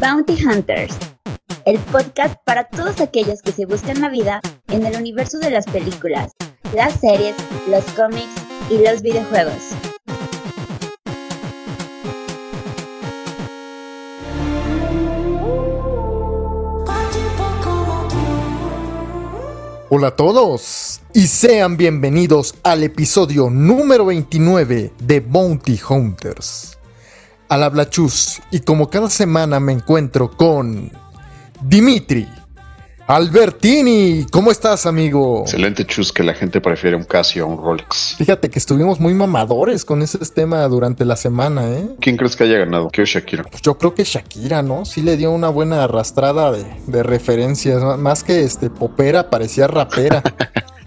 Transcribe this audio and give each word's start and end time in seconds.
Bounty 0.00 0.38
Hunters, 0.44 0.96
el 1.64 1.76
podcast 1.80 2.36
para 2.44 2.62
todos 2.68 3.00
aquellos 3.00 3.42
que 3.42 3.50
se 3.50 3.66
buscan 3.66 4.00
la 4.00 4.08
vida 4.08 4.40
en 4.68 4.86
el 4.86 4.96
universo 4.96 5.40
de 5.40 5.50
las 5.50 5.66
películas, 5.66 6.30
las 6.72 7.00
series, 7.00 7.34
los 7.68 7.84
cómics 7.96 8.30
y 8.70 8.78
los 8.78 9.02
videojuegos. 9.02 9.70
Hola 19.90 20.08
a 20.08 20.16
todos 20.16 21.00
y 21.12 21.26
sean 21.26 21.76
bienvenidos 21.76 22.54
al 22.62 22.84
episodio 22.84 23.50
número 23.50 24.06
29 24.06 24.92
de 24.96 25.20
Bounty 25.20 25.80
Hunters. 25.88 26.77
Al 27.48 27.62
habla 27.62 27.88
Chus 27.88 28.40
y 28.50 28.60
como 28.60 28.90
cada 28.90 29.08
semana 29.08 29.58
me 29.58 29.72
encuentro 29.72 30.30
con 30.30 30.90
Dimitri, 31.62 32.28
Albertini, 33.06 34.26
¿cómo 34.30 34.50
estás, 34.50 34.84
amigo? 34.84 35.40
Excelente, 35.40 35.86
Chus, 35.86 36.12
que 36.12 36.22
la 36.22 36.34
gente 36.34 36.60
prefiere 36.60 36.94
un 36.94 37.04
Casio 37.04 37.44
a 37.44 37.46
un 37.46 37.56
Rolex. 37.56 38.16
Fíjate 38.18 38.50
que 38.50 38.58
estuvimos 38.58 39.00
muy 39.00 39.14
mamadores 39.14 39.86
con 39.86 40.02
ese 40.02 40.18
tema 40.18 40.68
durante 40.68 41.06
la 41.06 41.16
semana, 41.16 41.70
¿eh? 41.70 41.88
¿Quién 42.00 42.18
crees 42.18 42.36
que 42.36 42.44
haya 42.44 42.58
ganado? 42.58 42.90
¿Qué 42.90 43.06
Shakira? 43.06 43.44
Pues 43.44 43.62
yo 43.62 43.78
creo 43.78 43.94
que 43.94 44.04
Shakira, 44.04 44.60
¿no? 44.60 44.84
Sí 44.84 45.00
le 45.00 45.16
dio 45.16 45.30
una 45.30 45.48
buena 45.48 45.84
arrastrada 45.84 46.52
de, 46.52 46.66
de 46.86 47.02
referencias, 47.02 47.82
más 47.98 48.22
que 48.22 48.42
este 48.42 48.68
popera, 48.68 49.30
parecía 49.30 49.68
rapera. 49.68 50.22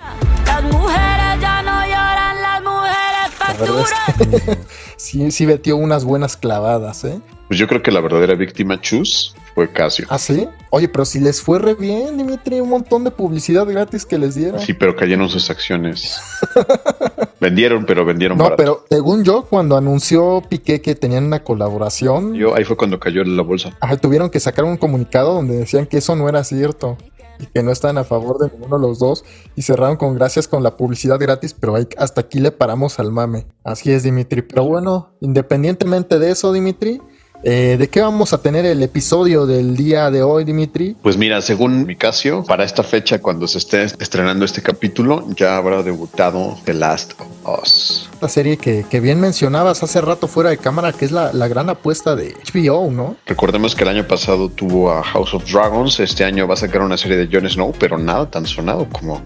sí, 4.98 5.32
sí 5.32 5.46
metió 5.46 5.78
unas 5.78 6.04
buenas 6.06 6.38
clavadas, 6.38 7.04
¿eh? 7.04 7.20
Pues 7.48 7.60
yo 7.60 7.68
creo 7.68 7.82
que 7.84 7.92
la 7.92 8.00
verdadera 8.00 8.36
víctima, 8.36 8.80
Chus, 8.80 9.36
fue 9.54 9.70
Casio. 9.72 10.06
¿Ah, 10.10 10.18
sí? 10.18 10.48
Oye, 10.70 10.88
pero 10.88 11.04
si 11.04 11.20
les 11.20 11.42
fue 11.42 11.60
re 11.60 11.74
bien, 11.74 12.18
Dimitri, 12.18 12.62
un 12.62 12.70
montón 12.70 13.04
de 13.04 13.12
publicidad 13.12 13.66
gratis 13.68 14.06
que 14.06 14.18
les 14.18 14.36
dieron. 14.36 14.62
Sí, 14.62 14.74
pero 14.74 14.96
cayeron 14.96 15.28
sus 15.28 15.50
acciones. 15.50 16.18
vendieron, 17.42 17.86
pero 17.86 18.06
vendieron 18.06 18.38
No, 18.38 18.46
barato. 18.46 18.58
pero 18.58 18.86
según 18.90 19.24
yo, 19.26 19.44
cuando 19.50 19.76
anunció 19.76 20.42
Piqué 20.48 20.82
que 20.82 20.96
tenían 20.96 21.26
una 21.26 21.44
colaboración, 21.44 22.36
Yo, 22.36 22.56
ahí 22.56 22.64
fue 22.64 22.78
cuando 22.78 23.00
cayó 23.00 23.24
la 23.26 23.44
bolsa. 23.44 23.72
ajá, 23.82 23.98
tuvieron 23.98 24.30
que 24.30 24.40
sacar 24.40 24.64
un 24.64 24.78
comunicado 24.78 25.34
donde 25.34 25.58
decían 25.58 25.86
que 25.88 25.98
eso 25.98 26.16
no 26.16 26.30
era 26.30 26.44
cierto 26.46 26.98
y 27.40 27.46
que 27.48 27.64
no 27.64 27.72
estaban 27.72 27.98
a 27.98 28.04
favor 28.04 28.38
de 28.40 28.50
ninguno 28.56 28.78
de 28.78 28.88
los 28.88 29.00
dos 29.00 29.24
y 29.56 29.62
cerraron 29.64 29.98
con 29.98 30.16
gracias 30.16 30.48
con 30.48 30.64
la 30.64 30.78
publicidad 30.78 31.20
gratis, 31.20 31.54
pero 31.54 31.76
ahí- 31.76 31.88
hasta 31.98 32.22
aquí 32.22 32.40
le 32.40 32.52
paramos 32.52 33.00
al 33.00 33.12
mame. 33.12 33.48
Así 33.64 33.92
es, 33.92 34.04
Dimitri. 34.04 34.42
Pero 34.42 34.66
bueno, 34.66 35.10
independientemente 35.22 36.20
de 36.20 36.32
eso, 36.32 36.54
Dimitri, 36.54 37.02
eh, 37.44 37.78
¿de 37.80 37.90
qué 37.90 38.02
vamos 38.02 38.34
a 38.34 38.42
tener 38.42 38.66
el 38.66 38.82
episodio 38.84 39.46
del 39.46 39.76
día 39.76 40.12
de 40.12 40.24
hoy, 40.24 40.44
Dimitri? 40.44 40.96
Pues 41.02 41.18
mira, 41.18 41.42
según 41.42 41.86
mi 41.86 41.96
Casio, 41.96 42.44
para 42.44 42.64
esta 42.64 42.84
fecha, 42.84 43.20
cuando 43.20 43.48
se 43.48 43.58
esté 43.58 43.84
estrenando 43.84 44.46
este 44.46 44.62
capítulo, 44.62 45.26
ya 45.36 45.58
habrá 45.58 45.84
debutado 45.84 46.58
The 46.66 46.74
Last 46.74 47.14
of 47.20 47.62
Us. 47.62 48.10
La 48.22 48.30
serie 48.30 48.58
que, 48.58 48.86
que 48.90 49.00
bien 49.00 49.20
mencionabas 49.20 49.82
hace 49.84 50.02
rato 50.02 50.28
fuera 50.28 50.52
de 50.52 50.58
cámara, 50.58 50.94
que 50.94 51.06
es 51.06 51.12
la, 51.12 51.34
la 51.34 51.48
gran 51.48 51.70
apuesta 51.70 52.16
de 52.16 52.36
HBO, 52.54 52.92
¿no? 52.92 53.16
Recordemos 53.26 53.76
que 53.76 53.84
el 53.84 53.90
año 53.90 54.08
pasado 54.08 54.50
tuvo 54.50 54.92
a 54.92 55.04
House 55.04 55.34
of 55.34 55.50
Dragons, 55.52 56.00
este 56.00 56.24
año 56.24 56.48
va 56.48 56.54
a 56.54 56.58
sacar 56.58 56.82
una 56.82 56.98
serie 56.98 57.18
de 57.18 57.28
Jon 57.32 57.50
Snow, 57.50 57.74
pero 57.80 57.98
nada 57.98 58.30
tan 58.30 58.46
sonado 58.46 58.88
como 58.92 59.22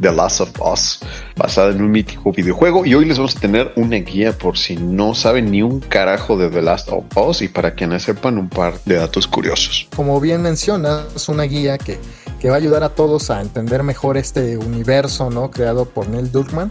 The 0.00 0.12
Last 0.12 0.40
of 0.40 0.50
Us, 0.60 1.00
basada 1.36 1.70
en 1.70 1.82
un 1.82 1.90
mítico 1.90 2.32
videojuego. 2.32 2.84
Y 2.84 2.94
hoy 2.94 3.04
les 3.04 3.18
vamos 3.18 3.36
a 3.36 3.40
tener 3.40 3.72
una 3.76 3.96
guía 3.96 4.32
por 4.36 4.58
si 4.58 4.76
no 4.76 5.14
saben 5.14 5.50
ni 5.50 5.62
un 5.62 5.80
carajo 5.80 6.36
de 6.36 6.50
The 6.50 6.62
Last 6.62 6.88
of 6.90 7.04
Us 7.16 7.42
y 7.42 7.48
para 7.48 7.74
quienes 7.74 8.02
sepan 8.02 8.38
un 8.38 8.48
par 8.48 8.78
de 8.84 8.96
datos 8.96 9.26
curiosos. 9.26 9.88
Como 9.94 10.20
bien 10.20 10.42
mencionas, 10.42 11.04
es 11.14 11.28
una 11.28 11.44
guía 11.44 11.78
que, 11.78 11.98
que 12.40 12.48
va 12.48 12.56
a 12.56 12.58
ayudar 12.58 12.82
a 12.82 12.90
todos 12.90 13.30
a 13.30 13.40
entender 13.40 13.82
mejor 13.82 14.16
este 14.16 14.56
universo, 14.56 15.30
¿no? 15.30 15.50
Creado 15.50 15.84
por 15.84 16.08
Neil 16.08 16.30
Druckmann. 16.30 16.70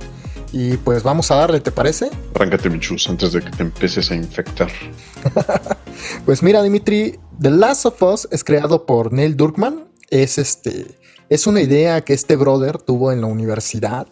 Y 0.52 0.78
pues 0.78 1.02
vamos 1.02 1.32
a 1.32 1.36
darle, 1.36 1.60
¿te 1.62 1.72
parece? 1.72 2.12
Arráncate, 2.36 2.70
Michus, 2.70 3.10
antes 3.10 3.32
de 3.34 3.42
que 3.42 3.50
te 3.50 3.64
empieces 3.64 4.12
a 4.12 4.16
infectar. 4.16 4.70
Pues 6.26 6.44
mira, 6.44 6.62
Dimitri, 6.62 7.20
The 7.40 7.50
Last 7.50 7.86
of 7.86 8.02
Us 8.02 8.28
es 8.32 8.44
creado 8.44 8.86
por 8.86 9.14
Neil 9.14 9.36
Druckmann. 9.36 9.86
Es 10.10 10.38
este. 10.38 10.88
Es 11.34 11.48
una 11.48 11.62
idea 11.62 12.02
que 12.02 12.14
este 12.14 12.36
brother 12.36 12.78
tuvo 12.78 13.12
en 13.12 13.22
la 13.22 13.26
universidad. 13.26 14.06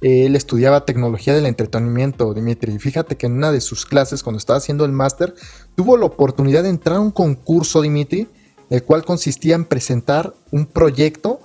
Él 0.00 0.34
estudiaba 0.34 0.84
tecnología 0.84 1.34
del 1.34 1.46
entretenimiento, 1.46 2.34
Dimitri. 2.34 2.72
Y 2.72 2.80
Fíjate 2.80 3.16
que 3.16 3.26
en 3.26 3.34
una 3.34 3.52
de 3.52 3.60
sus 3.60 3.86
clases, 3.86 4.24
cuando 4.24 4.38
estaba 4.38 4.56
haciendo 4.56 4.84
el 4.84 4.90
máster, 4.90 5.36
tuvo 5.76 5.96
la 5.96 6.06
oportunidad 6.06 6.64
de 6.64 6.70
entrar 6.70 6.96
a 6.96 7.00
un 7.00 7.12
concurso, 7.12 7.80
Dimitri, 7.80 8.26
el 8.70 8.82
cual 8.82 9.04
consistía 9.04 9.54
en 9.54 9.66
presentar 9.66 10.34
un 10.50 10.66
proyecto 10.66 11.38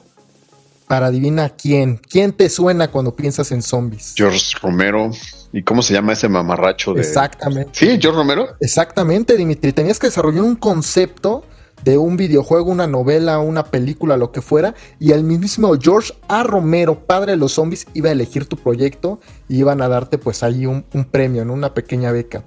para 0.88 1.06
adivina 1.06 1.50
quién. 1.50 1.98
¿Quién 1.98 2.34
te 2.34 2.50
suena 2.50 2.88
cuando 2.88 3.16
piensas 3.16 3.52
en 3.52 3.62
zombies? 3.62 4.16
George 4.18 4.58
Romero. 4.64 5.12
¿Y 5.54 5.62
cómo 5.62 5.84
se 5.84 5.94
llama 5.94 6.14
ese 6.14 6.28
mamarracho 6.28 6.96
de...? 6.96 7.02
Exactamente. 7.02 7.70
Sí, 7.74 8.00
George 8.02 8.18
Romero. 8.18 8.48
Exactamente, 8.62 9.38
Dimitri. 9.38 9.74
Tenías 9.74 10.00
que 10.00 10.08
desarrollar 10.08 10.42
un 10.42 10.56
concepto 10.56 11.44
de 11.84 11.98
un 11.98 12.18
videojuego, 12.18 12.72
una 12.72 12.88
novela, 12.88 13.40
una 13.40 13.66
película, 13.66 14.18
lo 14.18 14.32
que 14.32 14.42
fuera, 14.42 14.76
y 15.00 15.12
el 15.12 15.24
mismo 15.24 15.74
George 15.80 16.14
A. 16.28 16.44
Romero, 16.44 17.06
padre 17.06 17.32
de 17.32 17.38
los 17.38 17.54
zombies, 17.54 17.88
iba 17.94 18.10
a 18.10 18.14
elegir 18.14 18.46
tu 18.46 18.58
proyecto 18.58 19.20
y 19.48 19.60
iban 19.60 19.82
a 19.82 19.88
darte 19.88 20.18
pues 20.18 20.44
ahí 20.44 20.66
un, 20.66 20.84
premio, 21.12 21.46
¿no? 21.46 21.54
una 21.54 21.74
pequeña 21.74 22.12
beca. 22.12 22.44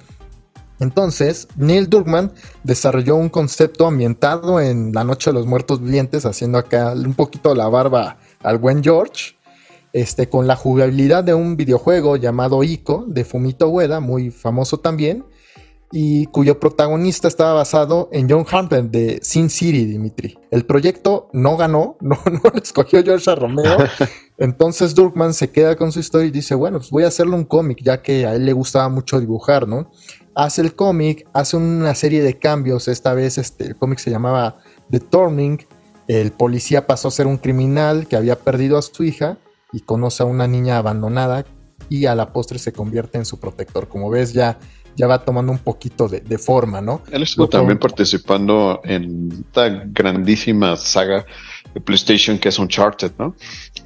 Entonces, 0.78 1.46
Neil 1.56 1.90
Druckmann 1.90 2.32
desarrolló 2.64 3.16
un 3.16 3.28
concepto 3.28 3.86
ambientado 3.86 4.60
en 4.60 4.92
La 4.92 5.04
Noche 5.04 5.30
de 5.30 5.34
los 5.34 5.46
Muertos 5.46 5.80
Vivientes, 5.82 6.24
haciendo 6.24 6.56
acá 6.56 6.92
un 6.92 7.14
poquito 7.14 7.54
la 7.54 7.68
barba 7.68 8.16
al 8.42 8.56
buen 8.56 8.82
George, 8.82 9.36
este, 9.92 10.28
con 10.28 10.46
la 10.46 10.56
jugabilidad 10.56 11.22
de 11.22 11.34
un 11.34 11.56
videojuego 11.56 12.16
llamado 12.16 12.62
Ico, 12.62 13.04
de 13.06 13.24
Fumito 13.24 13.68
Ueda, 13.68 14.00
muy 14.00 14.30
famoso 14.30 14.78
también, 14.78 15.24
y 15.92 16.26
cuyo 16.26 16.60
protagonista 16.60 17.26
estaba 17.26 17.54
basado 17.54 18.08
en 18.12 18.30
John 18.30 18.46
Harper 18.48 18.84
de 18.84 19.18
Sin 19.22 19.50
City, 19.50 19.84
Dimitri. 19.86 20.38
El 20.50 20.64
proyecto 20.64 21.28
no 21.32 21.56
ganó, 21.56 21.96
no, 22.00 22.18
no 22.24 22.40
lo 22.42 22.62
escogió 22.62 23.02
George. 23.02 23.34
Romero. 23.34 23.76
Entonces 24.38 24.94
Druckmann 24.94 25.34
se 25.34 25.50
queda 25.50 25.76
con 25.76 25.92
su 25.92 26.00
historia 26.00 26.28
y 26.28 26.30
dice, 26.30 26.54
bueno, 26.54 26.78
pues 26.78 26.90
voy 26.90 27.04
a 27.04 27.08
hacerle 27.08 27.34
un 27.34 27.44
cómic, 27.44 27.80
ya 27.82 28.02
que 28.02 28.24
a 28.24 28.34
él 28.34 28.46
le 28.46 28.52
gustaba 28.52 28.88
mucho 28.88 29.20
dibujar, 29.20 29.66
¿no? 29.66 29.90
Hace 30.34 30.62
el 30.62 30.74
cómic, 30.74 31.26
hace 31.32 31.56
una 31.56 31.94
serie 31.94 32.22
de 32.22 32.38
cambios. 32.38 32.88
Esta 32.88 33.12
vez 33.12 33.36
este, 33.36 33.66
el 33.66 33.76
cómic 33.76 33.98
se 33.98 34.10
llamaba 34.10 34.58
The 34.90 35.00
Turning. 35.00 35.58
El 36.06 36.30
policía 36.32 36.86
pasó 36.86 37.08
a 37.08 37.10
ser 37.10 37.26
un 37.26 37.36
criminal 37.36 38.06
que 38.06 38.16
había 38.16 38.36
perdido 38.36 38.78
a 38.78 38.82
su 38.82 39.04
hija 39.04 39.38
y 39.72 39.80
conoce 39.80 40.22
a 40.22 40.26
una 40.26 40.46
niña 40.46 40.78
abandonada 40.78 41.44
y 41.88 42.06
a 42.06 42.14
la 42.14 42.32
postre 42.32 42.58
se 42.58 42.72
convierte 42.72 43.18
en 43.18 43.24
su 43.24 43.38
protector. 43.38 43.88
Como 43.88 44.10
ves, 44.10 44.32
ya, 44.32 44.58
ya 45.00 45.06
va 45.06 45.24
tomando 45.24 45.50
un 45.50 45.58
poquito 45.58 46.08
de, 46.08 46.20
de 46.20 46.36
forma, 46.38 46.80
¿no? 46.82 47.00
Él 47.10 47.22
estuvo 47.22 47.48
también 47.48 47.78
participando 47.78 48.80
en 48.84 49.44
esta 49.46 49.68
grandísima 49.86 50.76
saga 50.76 51.24
de 51.74 51.80
PlayStation 51.80 52.38
que 52.38 52.48
es 52.50 52.58
Uncharted, 52.58 53.12
¿no? 53.18 53.34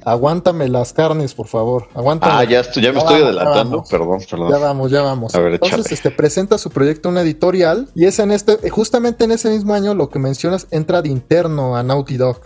Aguántame 0.03 0.67
las 0.67 0.91
carnes, 0.91 1.33
por 1.33 1.47
favor. 1.47 1.87
Aguántame. 1.93 2.33
Ah, 2.33 2.43
ya, 2.43 2.59
estoy, 2.59 2.83
ya 2.83 2.89
me 2.91 2.95
Ya 2.99 3.01
estoy 3.05 3.21
vamos, 3.21 3.37
adelantando. 3.37 3.83
Perdón, 3.89 4.19
perdón. 4.29 4.51
Ya 4.51 4.57
vamos, 4.57 4.91
ya 4.91 5.01
vamos. 5.01 5.35
A 5.35 5.39
ver, 5.39 5.53
Entonces, 5.53 5.91
este 5.91 6.11
presenta 6.11 6.57
su 6.57 6.69
proyecto 6.69 7.09
a 7.09 7.11
una 7.13 7.21
editorial 7.21 7.87
y 7.95 8.05
es 8.05 8.19
en 8.19 8.31
este, 8.31 8.69
justamente 8.69 9.23
en 9.23 9.31
ese 9.31 9.49
mismo 9.49 9.73
año 9.73 9.93
lo 9.95 10.09
que 10.09 10.19
mencionas, 10.19 10.67
entra 10.71 11.01
de 11.01 11.09
interno 11.09 11.75
a 11.77 11.83
Naughty 11.83 12.17
Dog. 12.17 12.41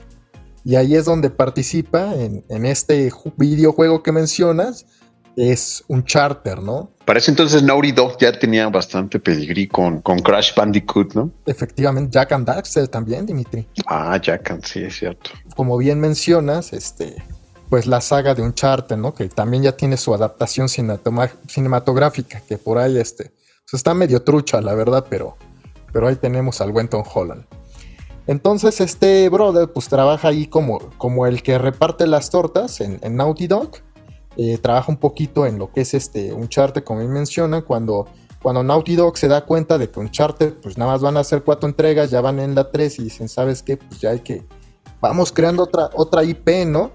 Y 0.64 0.76
ahí 0.76 0.96
es 0.96 1.06
donde 1.06 1.30
participa 1.30 2.14
en, 2.16 2.44
en 2.50 2.66
este 2.66 3.10
ju- 3.12 3.34
videojuego 3.38 4.04
que 4.04 4.12
mencionas. 4.12 4.86
Es 5.36 5.86
un 5.88 6.04
charter, 6.04 6.62
¿no? 6.62 6.92
Para 7.10 7.18
ese 7.18 7.32
entonces 7.32 7.64
Naughty 7.64 7.92
Dog 7.92 8.20
ya 8.20 8.32
tenía 8.32 8.70
bastante 8.70 9.20
pedigrí 9.20 9.68
con, 9.68 10.00
con 10.02 10.20
Crash 10.20 10.54
Bandicoot, 10.54 11.16
¿no? 11.16 11.32
Efectivamente, 11.48 12.12
Jack 12.14 12.34
and 12.34 12.46
Daxter 12.46 12.88
también, 12.88 13.26
Dimitri. 13.26 13.68
Ah, 13.88 14.20
Jack, 14.22 14.64
sí, 14.64 14.84
es 14.84 15.00
cierto. 15.00 15.32
Como 15.56 15.76
bien 15.80 16.00
mencionas, 16.00 16.72
este, 16.72 17.16
pues 17.68 17.88
la 17.88 18.00
saga 18.00 18.36
de 18.36 18.44
Uncharted, 18.44 18.96
¿no? 18.96 19.16
Que 19.16 19.28
también 19.28 19.64
ya 19.64 19.72
tiene 19.72 19.98
su 19.98 20.14
adaptación 20.14 20.70
cinematográfica, 20.70 22.42
que 22.42 22.60
por 22.60 22.78
ahí 22.78 23.00
este, 23.00 23.32
pues 23.64 23.74
está 23.74 23.96
medio 23.96 24.22
trucha, 24.22 24.62
la 24.62 24.76
verdad, 24.76 25.08
pero, 25.10 25.36
pero 25.92 26.10
ahí 26.10 26.16
tenemos 26.16 26.62
al 26.62 26.72
buen 26.72 26.90
Tom 26.90 27.04
Holland. 27.12 27.44
Entonces 28.28 28.80
este 28.82 29.28
brother 29.30 29.68
pues 29.68 29.88
trabaja 29.88 30.28
ahí 30.28 30.46
como, 30.46 30.78
como 31.00 31.26
el 31.26 31.42
que 31.42 31.58
reparte 31.58 32.06
las 32.06 32.30
tortas 32.30 32.80
en, 32.80 33.00
en 33.02 33.16
Naughty 33.16 33.48
Dog. 33.48 33.78
Eh, 34.42 34.58
trabaja 34.58 34.90
un 34.90 34.98
poquito 34.98 35.46
en 35.46 35.60
lo 35.60 35.70
que 35.74 35.82
es 35.82 35.94
este 35.94 36.32
Uncharted, 36.32 36.86
como 36.86 37.02
bien 37.02 37.12
menciona, 37.12 37.62
cuando, 37.62 38.08
cuando 38.42 38.64
Naughty 38.64 38.96
Dog 38.96 39.18
se 39.18 39.28
da 39.28 39.44
cuenta 39.46 39.78
de 39.78 39.90
que 39.90 40.00
Uncharted 40.00 40.54
pues 40.62 40.78
nada 40.78 40.92
más 40.94 41.02
van 41.02 41.18
a 41.18 41.20
hacer 41.20 41.44
cuatro 41.44 41.68
entregas, 41.68 42.10
ya 42.10 42.22
van 42.22 42.40
en 42.40 42.56
la 42.56 42.72
3 42.72 43.00
y 43.00 43.04
dicen, 43.04 43.28
¿sabes 43.28 43.62
qué? 43.62 43.76
Pues 43.76 44.00
ya 44.00 44.12
hay 44.12 44.22
que, 44.22 44.46
vamos 45.02 45.34
creando 45.34 45.64
otra, 45.64 45.90
otra 45.94 46.24
IP, 46.24 46.66
¿no? 46.66 46.92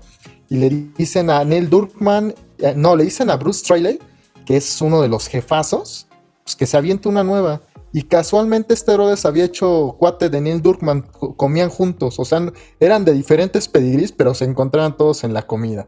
Y 0.49 0.57
le 0.57 0.71
dicen 0.97 1.29
a 1.29 1.45
Neil 1.45 1.69
Druckmann, 1.69 2.35
eh, 2.61 2.73
no, 2.77 2.97
le 2.97 3.05
dicen 3.05 3.29
a 3.29 3.37
Bruce 3.37 3.61
Straley, 3.61 3.99
que 4.47 4.57
es 4.57 4.81
uno 4.81 5.03
de 5.03 5.09
los 5.09 5.27
jefazos, 5.27 6.07
pues 6.45 6.57
que 6.57 6.65
se 6.67 6.79
aviente 6.79 7.11
una 7.11 7.25
nueva. 7.25 7.61
Y 7.93 8.05
casualmente 8.05 8.73
este 8.73 8.93
Herodes 8.93 9.27
había 9.27 9.45
hecho 9.45 9.97
cuate 9.99 10.31
de 10.31 10.41
Neil 10.41 10.63
Druckmann, 10.63 11.03
co- 11.03 11.37
comían 11.37 11.69
juntos, 11.69 12.19
o 12.19 12.25
sea, 12.25 12.51
eran 12.81 13.05
de 13.05 13.13
diferentes 13.13 13.69
pedigrís, 13.69 14.13
pero 14.13 14.33
se 14.33 14.47
encontraban 14.47 14.97
todos 14.97 15.25
en 15.25 15.35
la 15.35 15.43
comida. 15.43 15.87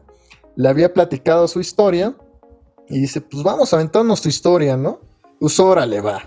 Le 0.57 0.69
había 0.69 0.91
platicado 0.91 1.47
su 1.47 1.59
historia 1.59 2.15
y 2.89 2.99
dice, 2.99 3.21
pues 3.21 3.43
vamos 3.43 3.71
a 3.71 3.75
aventarnos 3.75 4.23
tu 4.23 4.29
historia, 4.29 4.75
¿no? 4.75 4.99
Pues 5.39 5.59
órale, 5.59 6.01
va. 6.01 6.23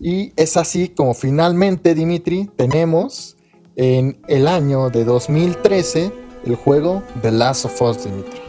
Y 0.00 0.32
es 0.34 0.56
así 0.56 0.88
como 0.88 1.12
finalmente, 1.12 1.94
Dimitri, 1.94 2.50
tenemos 2.56 3.36
en 3.76 4.18
el 4.28 4.48
año 4.48 4.88
de 4.88 5.04
2013 5.04 6.10
el 6.46 6.56
juego 6.56 7.02
The 7.20 7.32
Last 7.32 7.66
of 7.66 7.82
Us, 7.82 8.02
Dimitri. 8.02 8.40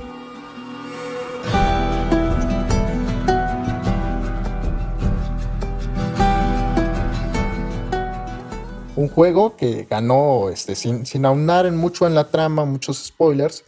Un 8.95 9.09
juego 9.09 9.57
que 9.57 9.85
ganó, 9.89 10.47
este, 10.49 10.73
sin, 10.75 11.05
sin 11.05 11.25
aunar 11.25 11.65
en 11.65 11.75
mucho 11.75 12.07
en 12.07 12.15
la 12.15 12.29
trama, 12.29 12.63
muchos 12.63 13.07
spoilers. 13.07 13.65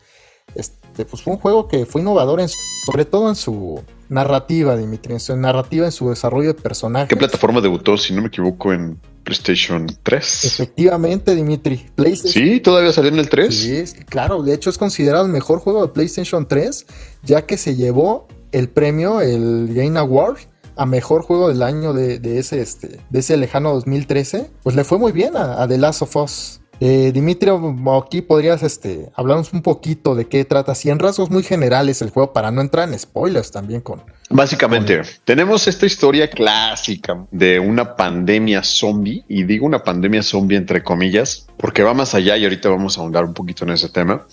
Este, 0.54 0.85
pues 1.04 1.22
fue 1.24 1.34
un 1.34 1.40
juego 1.40 1.68
que 1.68 1.86
fue 1.86 2.00
innovador, 2.02 2.40
en 2.40 2.48
su- 2.48 2.58
sobre 2.86 3.04
todo 3.04 3.28
en 3.28 3.36
su 3.36 3.82
narrativa, 4.08 4.78
Dimitri, 4.78 5.14
en 5.14 5.20
su 5.20 5.36
narrativa, 5.36 5.86
en 5.88 5.92
su 5.92 6.10
desarrollo 6.10 6.50
de 6.54 6.62
personajes. 6.62 7.10
¿Qué 7.10 7.18
plataforma 7.18 7.60
debutó, 7.60 7.98
si 7.98 8.14
no 8.14 8.22
me 8.22 8.28
equivoco, 8.28 8.72
en 8.72 9.00
PlayStation 9.24 9.88
3? 10.04 10.46
Efectivamente, 10.46 11.36
Dimitri. 11.36 11.86
PlayStation 11.96 12.46
Sí, 12.46 12.60
todavía 12.60 12.92
salió 12.94 13.10
en 13.12 13.20
el 13.20 13.28
3. 13.30 13.54
Sí, 13.56 13.84
claro, 14.08 14.44
de 14.44 14.54
hecho 14.54 14.70
es 14.70 14.78
considerado 14.78 15.26
el 15.26 15.32
mejor 15.32 15.60
juego 15.60 15.82
de 15.86 15.92
PlayStation 15.92 16.48
3, 16.48 16.86
ya 17.24 17.46
que 17.46 17.58
se 17.58 17.76
llevó 17.76 18.28
el 18.52 18.70
premio, 18.70 19.22
el 19.22 19.74
Game 19.74 19.98
Award, 20.00 20.38
a 20.78 20.86
mejor 20.86 21.22
juego 21.24 21.48
del 21.48 21.64
año 21.64 21.94
de, 21.94 22.20
de 22.20 22.38
ese, 22.38 22.62
este, 22.62 23.00
de 23.10 23.20
ese 23.20 23.38
lejano 23.38 23.74
2013. 23.74 24.52
Pues 24.62 24.76
le 24.76 24.84
fue 24.84 24.98
muy 25.00 25.12
bien 25.14 25.36
a, 25.38 25.62
a 25.64 25.68
The 25.68 25.78
Last 25.78 26.02
of 26.02 26.16
Us. 26.18 26.60
Eh, 26.80 27.12
Dimitri, 27.13 27.51
aquí 27.98 28.22
podrías 28.22 28.62
este, 28.63 29.10
hablarnos 29.16 29.54
un 29.54 29.62
poquito 29.62 30.16
de 30.16 30.25
qué 30.25 30.44
trata, 30.44 30.74
así 30.74 30.89
en 30.89 31.00
rasgos 31.00 31.30
muy 31.30 31.44
generales 31.44 32.01
el 32.01 32.10
juego, 32.10 32.33
para 32.33 32.51
no 32.51 32.62
entrar 32.62 32.89
en 32.89 33.00
spoilers 33.00 33.51
también 33.51 33.81
con... 33.81 34.04
Básicamente, 34.30 35.01
tenemos 35.24 35.68
esta 35.68 35.86
historia 35.86 36.30
clásica 36.30 37.25
de 37.31 37.60
una 37.60 37.95
pandemia 37.95 38.63
zombie, 38.63 39.24
y 39.27 39.44
digo 39.44 39.66
una 39.66 39.83
pandemia 39.83 40.24
zombie 40.24 40.57
entre 40.57 40.83
comillas, 40.83 41.48
porque 41.57 41.83
va 41.83 41.94
más 41.94 42.16
allá 42.16 42.36
y 42.36 42.44
ahorita 42.44 42.69
vamos 42.69 42.98
a 42.98 43.01
ahondar 43.01 43.24
un 43.24 43.33
poquito 43.33 43.63
en 43.63 43.72
ese 43.72 43.89
tema. 43.89 44.25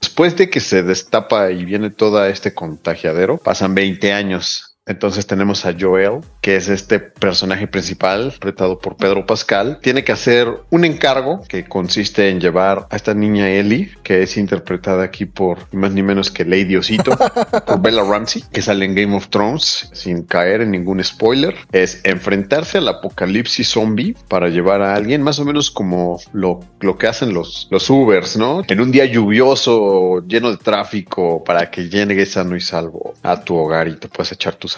Después 0.00 0.36
de 0.36 0.50
que 0.50 0.60
se 0.60 0.82
destapa 0.82 1.50
y 1.50 1.64
viene 1.64 1.90
todo 1.90 2.24
este 2.26 2.52
contagiadero, 2.54 3.38
pasan 3.38 3.74
20 3.74 4.12
años. 4.12 4.67
Entonces 4.88 5.26
tenemos 5.26 5.64
a 5.66 5.74
Joel, 5.78 6.20
que 6.40 6.56
es 6.56 6.68
este 6.68 6.98
personaje 6.98 7.66
principal, 7.66 8.34
retado 8.40 8.78
por 8.78 8.96
Pedro 8.96 9.26
Pascal. 9.26 9.78
Tiene 9.82 10.02
que 10.02 10.12
hacer 10.12 10.48
un 10.70 10.84
encargo 10.84 11.42
que 11.46 11.64
consiste 11.64 12.30
en 12.30 12.40
llevar 12.40 12.86
a 12.90 12.96
esta 12.96 13.14
niña 13.14 13.50
Ellie, 13.50 13.90
que 14.02 14.22
es 14.22 14.36
interpretada 14.36 15.04
aquí 15.04 15.26
por 15.26 15.58
ni 15.72 15.78
más 15.78 15.92
ni 15.92 16.02
menos 16.02 16.30
que 16.30 16.44
Lady 16.44 16.76
Osito, 16.76 17.16
por 17.66 17.80
Bella 17.80 18.02
Ramsey, 18.02 18.42
que 18.50 18.62
sale 18.62 18.84
en 18.84 18.94
Game 18.94 19.14
of 19.14 19.28
Thrones, 19.28 19.90
sin 19.92 20.22
caer 20.22 20.62
en 20.62 20.70
ningún 20.70 21.02
spoiler. 21.04 21.54
Es 21.70 22.00
enfrentarse 22.04 22.78
al 22.78 22.88
apocalipsis 22.88 23.68
zombie 23.68 24.16
para 24.28 24.48
llevar 24.48 24.82
a 24.82 24.94
alguien, 24.94 25.22
más 25.22 25.38
o 25.38 25.44
menos 25.44 25.70
como 25.70 26.18
lo, 26.32 26.60
lo 26.80 26.96
que 26.96 27.06
hacen 27.06 27.34
los, 27.34 27.68
los 27.70 27.88
Ubers, 27.90 28.36
¿no? 28.36 28.62
En 28.66 28.80
un 28.80 28.90
día 28.90 29.04
lluvioso, 29.04 30.26
lleno 30.26 30.50
de 30.50 30.56
tráfico, 30.56 31.44
para 31.44 31.70
que 31.70 31.88
llegues 31.88 32.32
sano 32.32 32.56
y 32.56 32.60
salvo 32.60 33.14
a 33.22 33.42
tu 33.42 33.56
hogar 33.56 33.88
y 33.88 33.96
te 33.96 34.08
puedas 34.08 34.32
echar 34.32 34.54
tus 34.54 34.77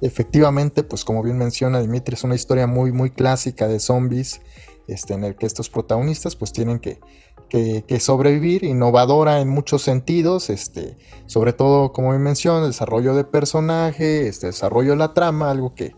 Efectivamente, 0.00 0.82
pues 0.82 1.04
como 1.04 1.22
bien 1.22 1.38
menciona 1.38 1.80
Dimitri, 1.80 2.14
es 2.14 2.24
una 2.24 2.34
historia 2.34 2.66
muy, 2.66 2.92
muy 2.92 3.10
clásica 3.10 3.66
de 3.68 3.80
zombies, 3.80 4.40
este, 4.86 5.14
en 5.14 5.24
el 5.24 5.36
que 5.36 5.46
estos 5.46 5.68
protagonistas 5.68 6.36
pues 6.36 6.52
tienen 6.52 6.78
que, 6.78 7.00
que, 7.48 8.00
sobrevivir, 8.00 8.64
innovadora 8.64 9.40
en 9.40 9.48
muchos 9.48 9.82
sentidos, 9.82 10.50
este, 10.50 10.96
sobre 11.26 11.52
todo, 11.52 11.92
como 11.92 12.10
bien 12.10 12.22
menciona, 12.22 12.66
desarrollo 12.66 13.14
de 13.14 13.24
personaje, 13.24 14.28
este, 14.28 14.48
desarrollo 14.48 14.90
de 14.90 14.96
la 14.96 15.14
trama, 15.14 15.50
algo 15.50 15.74
que, 15.74 15.94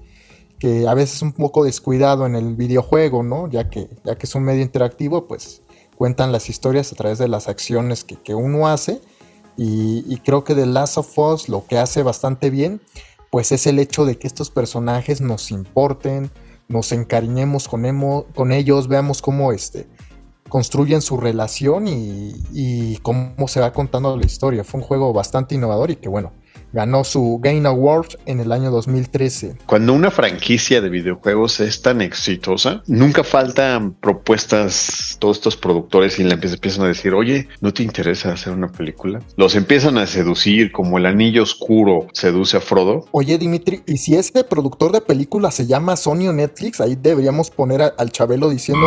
que 0.59 0.89
a 0.89 0.95
veces 0.95 1.17
es 1.17 1.23
un 1.23 1.33
poco 1.33 1.65
descuidado 1.65 2.27
en 2.27 2.35
el 2.35 2.57
videojuego, 2.57 3.23
¿no? 3.23 3.49
Ya 3.51 3.69
que, 3.69 3.89
ya 4.05 4.17
que 4.17 4.27
es 4.27 4.35
un 4.35 4.45
medio 4.45 4.63
interactivo, 4.63 5.27
pues 5.27 5.63
cuentan 5.97 6.33
las 6.33 6.49
historias 6.49 6.93
a 6.93 6.97
través 6.97 7.19
de 7.19 7.29
las 7.29 7.49
acciones 7.49 8.05
que, 8.05 8.17
que 8.17 8.35
uno 8.35 8.67
hace. 8.67 9.01
Y, 9.57 10.17
creo 10.25 10.45
que 10.45 10.55
The 10.55 10.67
Last 10.67 10.99
of 10.99 11.19
Us 11.19 11.49
lo 11.49 11.67
que 11.67 11.79
hace 11.79 12.03
bastante 12.03 12.51
bien, 12.51 12.81
pues 13.31 13.53
es 13.53 13.67
el 13.67 13.79
hecho 13.79 14.05
de 14.05 14.19
que 14.19 14.27
estos 14.27 14.51
personajes 14.51 15.21
nos 15.21 15.51
importen, 15.51 16.31
nos 16.69 16.93
encariñemos 16.93 17.69
con, 17.69 18.53
ellos, 18.53 18.89
veamos 18.89 19.21
cómo 19.21 19.53
este, 19.53 19.87
construyen 20.49 21.03
su 21.03 21.17
relación 21.17 21.85
y 21.87 22.97
cómo 23.03 23.49
se 23.49 23.61
va 23.61 23.73
contando 23.73 24.17
la 24.17 24.27
historia. 24.27 24.65
Fue 24.65 24.81
un 24.81 24.87
juego 24.87 25.13
bastante 25.13 25.55
innovador 25.55 25.91
y 25.91 25.97
que 25.97 26.09
bueno, 26.09 26.33
ganó 26.73 27.05
su 27.05 27.39
Game 27.43 27.67
Award 27.69 28.09
en 28.27 28.41
el 28.41 28.53
año 28.53 28.71
2013. 28.71 29.57
Cuando 29.67 29.93
una 29.93 30.11
franquicia 30.11 30.81
de 30.81 30.89
videojuegos 30.89 31.61
es 31.61 31.83
tan 31.83 32.01
exitosa, 32.03 32.83
nunca 32.87 33.25
faltan 33.25 33.93
propuestas, 33.95 35.17
todos 35.19 35.37
estos 35.39 35.57
productores 35.57 36.19
y 36.19 36.25
le 36.25 36.35
empie- 36.37 36.53
empiezan 36.53 36.85
a 36.85 36.89
decir, 36.89 37.15
oye, 37.15 37.49
¿no 37.61 37.73
te 37.73 37.83
interesa 37.83 38.33
hacer 38.33 38.53
una 38.53 38.69
película? 38.69 39.21
Los 39.37 39.55
empiezan 39.55 39.99
a 39.99 40.07
seducir 40.07 40.73
como 40.73 40.99
el 40.99 41.07
anillo 41.07 41.43
oscuro 41.43 42.07
seduce 42.13 42.57
a 42.57 42.61
Frodo. 42.61 43.07
Oye 43.13 43.39
Dimitri, 43.39 43.83
y 43.87 43.99
si 43.99 44.15
este 44.17 44.45
productor 44.45 44.93
de 44.93 45.01
películas 45.01 45.55
se 45.55 45.67
llama 45.67 45.97
Sony 45.97 46.29
o 46.29 46.33
Netflix, 46.33 46.81
ahí 46.81 46.97
deberíamos 47.01 47.51
poner 47.51 47.83
a- 47.83 47.95
al 47.99 48.11
Chabelo 48.11 48.49
diciendo, 48.51 48.87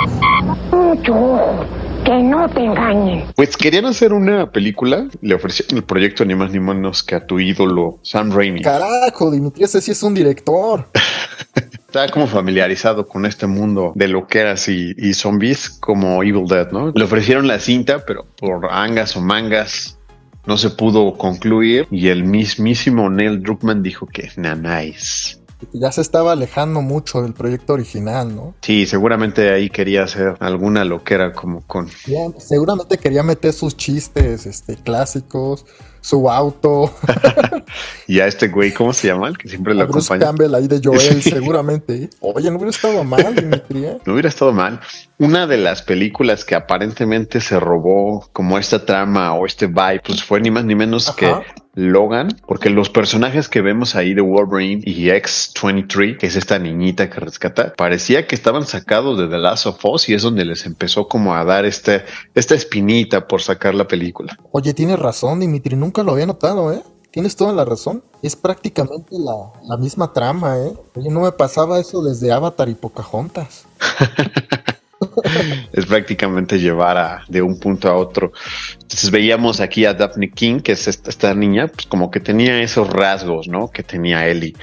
que 2.05 2.21
no 2.21 2.47
te 2.47 2.63
engañen. 2.63 3.25
Pues 3.35 3.57
querían 3.57 3.85
hacer 3.85 4.13
una 4.13 4.51
película, 4.51 5.09
le 5.21 5.35
ofrecieron 5.35 5.77
el 5.77 5.83
proyecto 5.83 6.23
ni 6.23 6.35
más 6.35 6.51
ni 6.51 6.59
menos 6.59 7.03
que 7.03 7.15
a 7.15 7.25
tu 7.25 7.39
ídolo 7.39 7.99
Sam 8.03 8.31
Raimi. 8.31 8.61
carajo, 8.61 9.31
Dimitri, 9.31 9.63
ese 9.63 9.81
sí 9.81 9.91
es 9.91 10.03
un 10.03 10.13
director. 10.13 10.87
Está 11.55 12.07
como 12.09 12.27
familiarizado 12.27 13.07
con 13.07 13.25
este 13.25 13.47
mundo 13.47 13.91
de 13.95 14.07
loqueras 14.07 14.67
y, 14.67 14.93
y 14.97 15.13
zombies 15.13 15.69
como 15.69 16.21
Evil 16.23 16.45
Dead, 16.47 16.71
¿no? 16.71 16.91
Le 16.93 17.03
ofrecieron 17.03 17.47
la 17.47 17.59
cinta, 17.59 18.05
pero 18.05 18.25
por 18.37 18.71
angas 18.71 19.15
o 19.15 19.21
mangas 19.21 19.97
no 20.45 20.57
se 20.57 20.69
pudo 20.69 21.13
concluir 21.17 21.87
y 21.89 22.09
el 22.09 22.23
mismísimo 22.23 23.09
Neil 23.09 23.41
Druckmann 23.41 23.81
dijo 23.81 24.05
que 24.05 24.29
nanáis. 24.35 25.41
Ya 25.73 25.91
se 25.91 26.01
estaba 26.01 26.31
alejando 26.33 26.81
mucho 26.81 27.21
del 27.21 27.33
proyecto 27.33 27.73
original, 27.73 28.35
¿no? 28.35 28.55
Sí, 28.61 28.85
seguramente 28.85 29.51
ahí 29.51 29.69
quería 29.69 30.03
hacer 30.03 30.35
alguna 30.39 30.83
loquera 30.85 31.33
como 31.33 31.61
con 31.61 31.87
Ya, 32.07 32.27
seguramente 32.37 32.97
quería 32.97 33.23
meter 33.23 33.53
sus 33.53 33.75
chistes 33.77 34.45
este, 34.45 34.75
clásicos, 34.75 35.65
su 36.01 36.29
auto, 36.29 36.93
y 38.07 38.19
a 38.19 38.27
este 38.27 38.47
güey, 38.49 38.71
¿cómo 38.73 38.93
se 38.93 39.07
llama? 39.07 39.27
El 39.29 39.37
que 39.37 39.49
siempre 39.49 39.73
a 39.73 39.75
lo 39.75 39.87
Bruce 39.87 40.13
acompaña. 40.13 40.25
Campbell 40.27 40.53
ahí 40.55 40.67
de 40.67 40.79
Joel, 40.83 40.99
Sí. 41.21 41.31
seguramente. 41.31 42.09
Oye, 42.19 42.49
no 42.51 42.57
hubiera 42.57 42.69
estado 42.69 43.03
mal, 43.03 43.35
Dimitri. 43.35 43.85
¿eh? 43.85 43.97
No 44.05 44.13
hubiera 44.13 44.29
estado 44.29 44.51
mal. 44.53 44.79
Una 45.17 45.47
de 45.47 45.57
las 45.57 45.81
películas 45.81 46.43
que 46.43 46.55
aparentemente 46.55 47.39
se 47.39 47.57
robó 47.57 48.27
como 48.33 48.57
esta 48.57 48.85
trama 48.85 49.33
o 49.33 49.45
este 49.45 49.67
vibe, 49.67 50.01
pues 50.05 50.21
fue 50.21 50.41
ni 50.41 50.51
más 50.51 50.65
ni 50.65 50.75
menos 50.75 51.07
Ajá. 51.07 51.15
que 51.15 51.33
Logan, 51.73 52.41
porque 52.45 52.69
los 52.69 52.89
personajes 52.89 53.47
que 53.47 53.61
vemos 53.61 53.95
ahí 53.95 54.13
de 54.13 54.19
Wolverine 54.19 54.81
y 54.85 55.09
X-23, 55.11 56.17
que 56.17 56.27
es 56.27 56.35
esta 56.35 56.59
niñita 56.59 57.09
que 57.09 57.21
rescata, 57.21 57.73
parecía 57.77 58.27
que 58.27 58.35
estaban 58.35 58.65
sacados 58.65 59.17
de 59.17 59.29
The 59.29 59.37
Last 59.37 59.67
of 59.67 59.85
Us 59.85 60.09
y 60.09 60.15
es 60.15 60.21
donde 60.21 60.43
les 60.43 60.65
empezó 60.65 61.07
como 61.07 61.33
a 61.33 61.45
dar 61.45 61.63
este, 61.63 62.03
esta 62.33 62.55
espinita 62.55 63.25
por 63.25 63.41
sacar 63.41 63.73
la 63.73 63.87
película. 63.87 64.37
Oye, 64.51 64.73
tienes 64.73 64.99
razón, 64.99 65.39
Dimitri, 65.39 65.77
nunca 65.77 66.03
lo 66.03 66.11
había 66.11 66.25
notado, 66.25 66.73
¿eh? 66.73 66.81
Tienes 67.11 67.37
toda 67.37 67.53
la 67.53 67.63
razón. 67.63 68.03
Es 68.21 68.35
prácticamente 68.35 69.15
la, 69.17 69.53
la 69.63 69.77
misma 69.77 70.11
trama, 70.11 70.57
¿eh? 70.57 70.73
Oye, 70.95 71.09
no 71.09 71.21
me 71.21 71.31
pasaba 71.31 71.79
eso 71.79 72.03
desde 72.03 72.33
Avatar 72.33 72.67
y 72.67 72.75
Pocahontas. 72.75 73.65
es 75.73 75.85
prácticamente 75.85 76.59
llevar 76.59 76.97
a, 76.97 77.23
de 77.27 77.41
un 77.41 77.59
punto 77.59 77.89
a 77.89 77.95
otro. 77.95 78.31
Entonces 78.73 79.11
veíamos 79.11 79.59
aquí 79.59 79.85
a 79.85 79.93
Daphne 79.93 80.31
King, 80.31 80.59
que 80.59 80.73
es 80.73 80.87
esta, 80.87 81.09
esta 81.09 81.33
niña, 81.33 81.67
pues 81.67 81.85
como 81.85 82.11
que 82.11 82.19
tenía 82.19 82.61
esos 82.61 82.89
rasgos, 82.89 83.47
¿no? 83.47 83.69
Que 83.69 83.83
tenía 83.83 84.27
Ellie. 84.27 84.55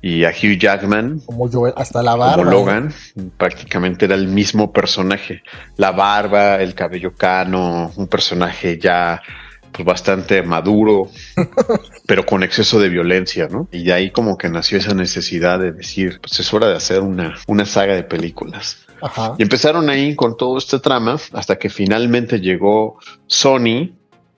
Y 0.00 0.24
a 0.24 0.28
Hugh 0.28 0.58
Jackman, 0.58 1.20
Como 1.20 1.50
Joel, 1.50 1.72
hasta 1.78 2.02
la 2.02 2.14
barba. 2.14 2.36
como 2.36 2.50
¿eh? 2.50 2.52
Logan, 2.52 2.94
prácticamente 3.38 4.04
era 4.04 4.14
el 4.14 4.28
mismo 4.28 4.70
personaje. 4.70 5.42
La 5.78 5.92
barba, 5.92 6.56
el 6.56 6.74
cabello 6.74 7.14
cano, 7.14 7.90
un 7.96 8.06
personaje 8.06 8.78
ya 8.78 9.22
pues 9.74 9.84
bastante 9.84 10.42
maduro, 10.42 11.10
pero 12.06 12.24
con 12.24 12.42
exceso 12.44 12.78
de 12.78 12.88
violencia, 12.88 13.48
¿no? 13.50 13.68
Y 13.72 13.84
de 13.84 13.92
ahí 13.92 14.10
como 14.10 14.38
que 14.38 14.48
nació 14.48 14.78
esa 14.78 14.94
necesidad 14.94 15.58
de 15.58 15.72
decir, 15.72 16.20
pues 16.20 16.38
es 16.38 16.54
hora 16.54 16.68
de 16.68 16.76
hacer 16.76 17.00
una, 17.00 17.34
una 17.48 17.66
saga 17.66 17.94
de 17.94 18.04
películas. 18.04 18.83
Ajá. 19.00 19.34
Y 19.38 19.42
empezaron 19.42 19.88
ahí 19.90 20.14
con 20.14 20.36
todo 20.36 20.58
este 20.58 20.78
trama 20.78 21.16
hasta 21.32 21.56
que 21.56 21.68
finalmente 21.68 22.40
llegó 22.40 22.98
Sony 23.26 23.92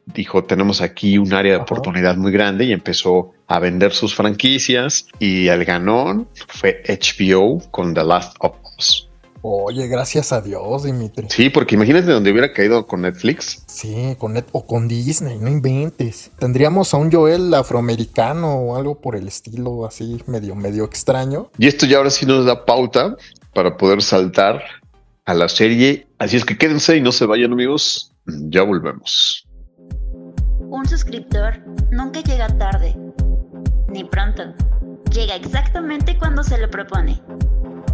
dijo, 0.07 0.45
tenemos 0.45 0.81
aquí 0.81 1.19
un 1.19 1.33
área 1.33 1.53
de 1.53 1.57
Ajá. 1.57 1.65
oportunidad 1.65 2.17
muy 2.17 2.33
grande 2.33 2.65
y 2.65 2.73
empezó 2.73 3.33
a 3.49 3.59
vender 3.59 3.93
sus 3.93 4.15
franquicias 4.15 5.07
y 5.19 5.49
el 5.49 5.65
ganón 5.65 6.29
fue 6.49 6.83
HBO 6.89 7.61
con 7.71 7.95
The 7.95 8.05
Last 8.05 8.37
of 8.41 8.57
Us. 8.79 9.09
Oye, 9.49 9.87
gracias 9.87 10.33
a 10.33 10.41
Dios, 10.41 10.83
Dimitri. 10.83 11.29
Sí, 11.31 11.51
porque 11.51 11.77
imagínate 11.77 12.11
donde 12.11 12.33
hubiera 12.33 12.53
caído 12.53 12.85
con 12.85 13.03
Netflix. 13.03 13.63
Sí, 13.67 14.17
con 14.19 14.33
Net 14.33 14.47
o 14.51 14.67
con 14.67 14.89
Disney, 14.89 15.39
no 15.39 15.49
inventes. 15.49 16.33
Tendríamos 16.39 16.93
a 16.93 16.97
un 16.97 17.13
Joel 17.13 17.55
afroamericano 17.55 18.57
o 18.57 18.77
algo 18.77 19.01
por 19.01 19.15
el 19.15 19.29
estilo 19.29 19.87
así, 19.87 20.21
medio, 20.27 20.57
medio 20.57 20.85
extraño. 20.85 21.49
Y 21.59 21.69
esto 21.69 21.87
ya 21.87 21.99
ahora 21.99 22.11
sí 22.11 22.27
nos 22.27 22.45
da 22.45 22.65
pauta 22.65 23.17
para 23.57 23.79
poder 23.79 24.03
saltar 24.03 24.63
a 25.25 25.33
la 25.33 25.49
serie. 25.49 26.07
Así 26.19 26.37
es 26.37 26.45
que 26.45 26.59
quédense 26.59 26.95
y 26.95 27.01
no 27.01 27.11
se 27.11 27.25
vayan 27.25 27.55
amigos. 27.55 28.13
Ya 28.27 28.63
volvemos. 28.63 29.49
Un 30.69 30.87
suscriptor 30.87 31.59
nunca 31.91 32.21
llega 32.21 32.49
tarde, 32.59 32.95
ni 33.89 34.05
pronto. 34.05 34.55
Llega 35.11 35.37
exactamente 35.37 36.19
cuando 36.19 36.43
se 36.45 36.59
lo 36.59 36.69
propone. 36.69 37.19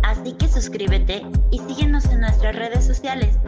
Así 0.02 0.32
que 0.32 0.48
suscríbete 0.48 1.22
y 1.52 1.60
síguenos 1.60 2.06
en 2.06 2.22
nuestras 2.22 2.56
redes 2.56 2.84
sociales. 2.84 3.38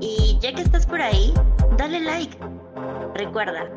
Y 0.00 0.38
ya 0.40 0.54
que 0.54 0.62
estás 0.62 0.86
por 0.86 1.02
ahí, 1.02 1.34
dale 1.76 1.98
like. 1.98 2.38
Recuerda, 3.16 3.68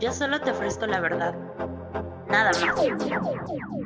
yo 0.00 0.12
solo 0.12 0.40
te 0.40 0.50
ofrezco 0.50 0.86
la 0.86 1.00
verdad. 1.00 1.34
Nada 2.30 2.52
más. 2.52 3.85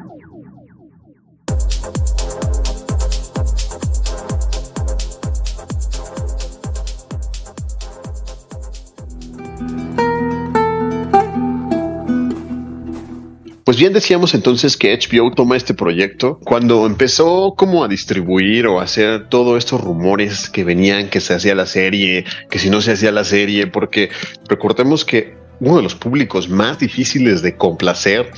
Pues 13.70 13.78
bien 13.78 13.92
decíamos 13.92 14.34
entonces 14.34 14.76
que 14.76 14.98
HBO 14.98 15.30
toma 15.30 15.56
este 15.56 15.74
proyecto 15.74 16.40
cuando 16.42 16.86
empezó 16.86 17.54
como 17.56 17.84
a 17.84 17.86
distribuir 17.86 18.66
o 18.66 18.80
a 18.80 18.82
hacer 18.82 19.28
todos 19.28 19.58
estos 19.58 19.80
rumores 19.80 20.50
que 20.50 20.64
venían 20.64 21.08
que 21.08 21.20
se 21.20 21.34
hacía 21.34 21.54
la 21.54 21.66
serie, 21.66 22.24
que 22.50 22.58
si 22.58 22.68
no 22.68 22.80
se 22.80 22.90
hacía 22.90 23.12
la 23.12 23.22
serie, 23.22 23.68
porque 23.68 24.10
recordemos 24.48 25.04
que 25.04 25.36
uno 25.60 25.76
de 25.76 25.84
los 25.84 25.94
públicos 25.94 26.48
más 26.48 26.80
difíciles 26.80 27.42
de 27.42 27.56
complacer 27.56 28.32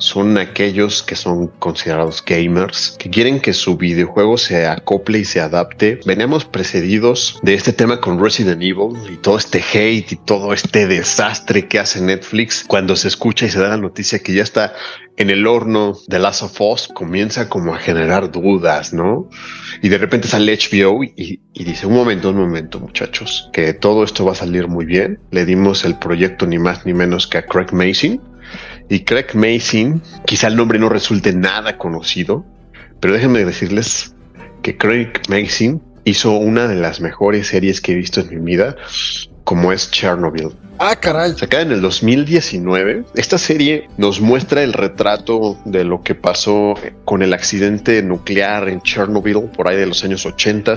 son 0.00 0.38
aquellos 0.38 1.02
que 1.02 1.14
son 1.14 1.48
considerados 1.58 2.24
gamers, 2.24 2.96
que 2.98 3.10
quieren 3.10 3.38
que 3.38 3.52
su 3.52 3.76
videojuego 3.76 4.38
se 4.38 4.66
acople 4.66 5.20
y 5.20 5.24
se 5.24 5.40
adapte. 5.40 6.00
Veníamos 6.04 6.44
precedidos 6.44 7.38
de 7.42 7.54
este 7.54 7.72
tema 7.72 8.00
con 8.00 8.22
Resident 8.22 8.62
Evil 8.62 8.96
y 9.12 9.16
todo 9.18 9.36
este 9.38 9.62
hate 9.62 10.12
y 10.12 10.16
todo 10.16 10.52
este 10.52 10.86
desastre 10.86 11.68
que 11.68 11.78
hace 11.78 12.00
Netflix 12.00 12.64
cuando 12.66 12.96
se 12.96 13.08
escucha 13.08 13.46
y 13.46 13.50
se 13.50 13.60
da 13.60 13.68
la 13.68 13.76
noticia 13.76 14.18
que 14.18 14.32
ya 14.32 14.42
está 14.42 14.72
en 15.16 15.28
el 15.28 15.46
horno 15.46 15.98
de 16.08 16.18
Last 16.18 16.42
of 16.42 16.58
Us, 16.60 16.88
comienza 16.88 17.50
como 17.50 17.74
a 17.74 17.78
generar 17.78 18.30
dudas, 18.30 18.94
¿no? 18.94 19.28
Y 19.82 19.90
de 19.90 19.98
repente 19.98 20.28
sale 20.28 20.56
HBO 20.56 21.04
y, 21.04 21.42
y 21.52 21.64
dice, 21.64 21.86
un 21.86 21.92
momento, 21.92 22.30
un 22.30 22.38
momento, 22.38 22.80
muchachos, 22.80 23.50
que 23.52 23.74
todo 23.74 24.02
esto 24.02 24.24
va 24.24 24.32
a 24.32 24.36
salir 24.36 24.66
muy 24.68 24.86
bien. 24.86 25.20
Le 25.30 25.44
dimos 25.44 25.84
el 25.84 25.98
proyecto 25.98 26.46
ni 26.46 26.58
más 26.58 26.86
ni 26.86 26.94
menos 26.94 27.26
que 27.26 27.36
a 27.36 27.42
Craig 27.42 27.70
Mason. 27.72 28.18
Y 28.90 29.04
Craig 29.04 29.34
Mason, 29.34 30.02
quizá 30.26 30.48
el 30.48 30.56
nombre 30.56 30.78
no 30.80 30.88
resulte 30.88 31.32
nada 31.32 31.78
conocido, 31.78 32.44
pero 32.98 33.14
déjenme 33.14 33.44
decirles 33.44 34.16
que 34.62 34.76
Craig 34.76 35.12
Mason 35.28 35.80
hizo 36.04 36.32
una 36.32 36.66
de 36.66 36.74
las 36.74 37.00
mejores 37.00 37.46
series 37.46 37.80
que 37.80 37.92
he 37.92 37.94
visto 37.94 38.20
en 38.20 38.42
mi 38.42 38.56
vida, 38.56 38.74
como 39.44 39.70
es 39.70 39.92
Chernobyl. 39.92 40.50
Ah, 40.80 40.96
caray. 40.96 41.34
Sacada 41.36 41.62
en 41.62 41.70
el 41.70 41.82
2019, 41.82 43.04
esta 43.14 43.38
serie 43.38 43.88
nos 43.96 44.20
muestra 44.20 44.64
el 44.64 44.72
retrato 44.72 45.56
de 45.64 45.84
lo 45.84 46.02
que 46.02 46.16
pasó 46.16 46.74
con 47.04 47.22
el 47.22 47.32
accidente 47.32 48.02
nuclear 48.02 48.68
en 48.68 48.80
Chernobyl 48.80 49.50
por 49.56 49.68
ahí 49.68 49.76
de 49.76 49.86
los 49.86 50.02
años 50.02 50.26
80 50.26 50.74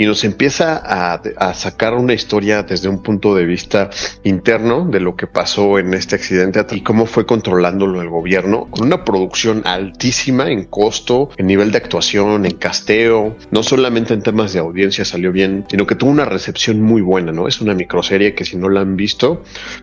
y 0.00 0.06
nos 0.06 0.24
empieza 0.24 0.80
a, 0.82 1.52
sacar 1.52 1.92
una 1.92 2.14
historia 2.14 2.62
desde 2.62 2.88
un 2.88 3.02
punto 3.02 3.34
de 3.34 3.44
vista 3.44 3.90
interno 4.24 4.86
de 4.86 4.98
lo 4.98 5.14
que 5.14 5.26
pasó 5.26 5.78
en 5.78 5.92
este 5.92 6.14
accidente 6.14 6.64
y 6.70 6.80
cómo 6.80 7.04
fue 7.04 7.26
controlándolo 7.26 8.00
el 8.00 8.08
gobierno 8.08 8.66
con 8.70 8.86
una 8.86 9.04
producción 9.04 9.60
altísima 9.66 10.50
en 10.50 10.64
costo, 10.64 11.28
en 11.36 11.46
nivel 11.48 11.70
de 11.70 11.76
actuación, 11.76 12.46
en 12.46 12.52
casteo, 12.52 13.36
no 13.50 13.62
solamente 13.62 14.14
en 14.14 14.22
temas 14.22 14.54
de 14.54 14.60
audiencia 14.60 15.04
salió 15.04 15.32
bien, 15.32 15.66
sino 15.68 15.86
que 15.86 15.96
tuvo 15.96 16.08
una 16.08 16.24
recepción 16.24 16.80
muy 16.80 17.02
buena, 17.02 17.30
¿no? 17.32 17.46
Es 17.46 17.60
una 17.60 17.74
microserie 17.74 18.34
que 18.34 18.46
si 18.46 18.56
no 18.56 18.70
la 18.70 18.80
han 18.80 18.96
visto, 18.96 19.42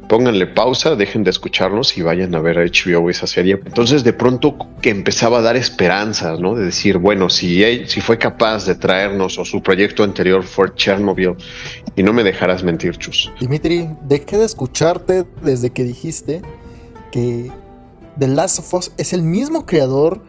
pónganle 0.09 0.47
pausa, 0.47 0.95
dejen 0.95 1.23
de 1.23 1.29
escucharnos 1.29 1.95
y 1.95 2.01
vayan 2.01 2.33
a 2.33 2.39
ver 2.39 2.57
HBO 2.57 3.11
esa 3.11 3.27
serie. 3.27 3.59
Entonces 3.63 4.03
de 4.03 4.13
pronto 4.13 4.57
que 4.81 4.89
empezaba 4.89 5.37
a 5.37 5.41
dar 5.43 5.57
esperanzas, 5.57 6.39
¿no? 6.39 6.55
De 6.55 6.65
decir, 6.65 6.97
bueno, 6.97 7.29
si, 7.29 7.63
si 7.85 8.01
fue 8.01 8.17
capaz 8.17 8.65
de 8.65 8.73
traernos 8.73 9.37
o 9.37 9.45
su 9.45 9.61
proyecto 9.61 10.06
anterior 10.07 10.43
fue 10.43 10.73
Chernobyl 10.75 11.35
y 11.95 12.03
no 12.03 12.13
me 12.13 12.23
dejarás 12.23 12.63
mentir, 12.63 12.97
Chus. 12.97 13.31
Dimitri, 13.39 13.89
dejé 14.03 14.37
de 14.37 14.45
escucharte 14.45 15.25
desde 15.41 15.69
que 15.69 15.83
dijiste 15.83 16.41
que 17.11 17.51
The 18.19 18.27
Last 18.27 18.59
of 18.59 18.73
Us 18.73 18.91
es 18.97 19.13
el 19.13 19.21
mismo 19.21 19.65
creador 19.65 20.21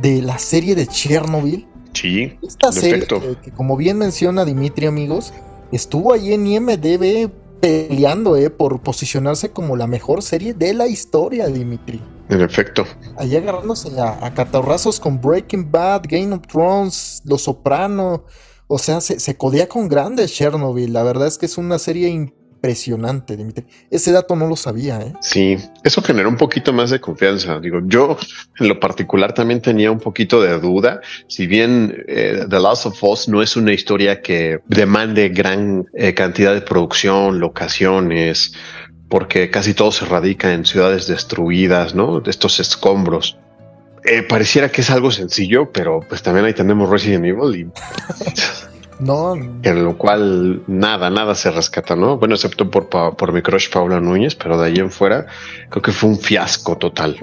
de 0.00 0.22
la 0.22 0.38
serie 0.38 0.74
de 0.74 0.86
Chernobyl. 0.86 1.66
Sí, 1.94 2.38
esta 2.42 2.72
serie 2.72 3.06
que, 3.06 3.36
que, 3.42 3.50
como 3.50 3.76
bien 3.76 3.98
menciona 3.98 4.44
Dimitri, 4.44 4.86
amigos, 4.86 5.32
estuvo 5.72 6.12
ahí 6.12 6.32
en 6.32 6.46
IMDB 6.46 7.30
peleando 7.60 8.36
eh, 8.36 8.50
por 8.50 8.80
posicionarse 8.80 9.50
como 9.50 9.76
la 9.76 9.86
mejor 9.86 10.22
serie 10.22 10.52
de 10.52 10.74
la 10.74 10.88
historia, 10.88 11.46
Dimitri. 11.46 12.02
En 12.28 12.40
efecto. 12.40 12.84
Allí 13.16 13.36
agarrándose 13.36 14.00
a, 14.00 14.24
a 14.24 14.34
catarrazos 14.34 14.98
con 14.98 15.20
Breaking 15.20 15.70
Bad, 15.70 16.02
Game 16.08 16.34
of 16.34 16.40
Thrones, 16.48 17.22
Los 17.24 17.42
Soprano. 17.42 18.24
O 18.74 18.78
sea, 18.78 19.02
se, 19.02 19.20
se, 19.20 19.36
codea 19.36 19.68
con 19.68 19.86
grandes 19.86 20.32
Chernobyl. 20.32 20.94
La 20.94 21.02
verdad 21.02 21.28
es 21.28 21.36
que 21.36 21.44
es 21.44 21.58
una 21.58 21.78
serie 21.78 22.08
impresionante, 22.08 23.36
Dimitri. 23.36 23.66
Ese 23.90 24.12
dato 24.12 24.34
no 24.34 24.46
lo 24.46 24.56
sabía, 24.56 24.98
¿eh? 24.98 25.12
Sí, 25.20 25.58
eso 25.84 26.00
generó 26.00 26.30
un 26.30 26.38
poquito 26.38 26.72
más 26.72 26.88
de 26.88 26.98
confianza. 26.98 27.60
Digo, 27.60 27.80
yo 27.84 28.16
en 28.58 28.68
lo 28.68 28.80
particular 28.80 29.34
también 29.34 29.60
tenía 29.60 29.90
un 29.90 29.98
poquito 29.98 30.40
de 30.40 30.58
duda. 30.58 31.02
Si 31.26 31.46
bien 31.46 32.02
eh, 32.08 32.46
The 32.48 32.60
Last 32.60 32.86
of 32.86 33.04
Us 33.04 33.28
no 33.28 33.42
es 33.42 33.56
una 33.56 33.74
historia 33.74 34.22
que 34.22 34.60
demande 34.68 35.28
gran 35.28 35.84
eh, 35.92 36.14
cantidad 36.14 36.54
de 36.54 36.62
producción, 36.62 37.40
locaciones, 37.40 38.54
porque 39.10 39.50
casi 39.50 39.74
todo 39.74 39.92
se 39.92 40.06
radica 40.06 40.54
en 40.54 40.64
ciudades 40.64 41.08
destruidas, 41.08 41.94
¿no? 41.94 42.20
De 42.20 42.30
estos 42.30 42.58
escombros. 42.58 43.36
Eh, 44.04 44.22
pareciera 44.22 44.70
que 44.70 44.80
es 44.80 44.90
algo 44.90 45.10
sencillo, 45.10 45.70
pero 45.70 46.00
pues 46.00 46.22
también 46.22 46.46
ahí 46.46 46.54
tenemos 46.54 46.90
Resident 46.90 47.24
Evil 47.24 47.54
y 47.56 47.66
no, 49.04 49.34
en 49.34 49.84
lo 49.84 49.96
cual 49.96 50.62
nada, 50.66 51.08
nada 51.08 51.34
se 51.34 51.50
rescata, 51.50 51.94
¿no? 51.94 52.18
Bueno, 52.18 52.34
excepto 52.34 52.70
por, 52.70 52.88
por 52.88 53.32
mi 53.32 53.42
crush 53.42 53.70
Paula 53.70 54.00
Núñez, 54.00 54.34
pero 54.34 54.58
de 54.58 54.66
ahí 54.66 54.76
en 54.76 54.90
fuera 54.90 55.26
creo 55.70 55.82
que 55.82 55.92
fue 55.92 56.10
un 56.10 56.18
fiasco 56.18 56.76
total. 56.76 57.16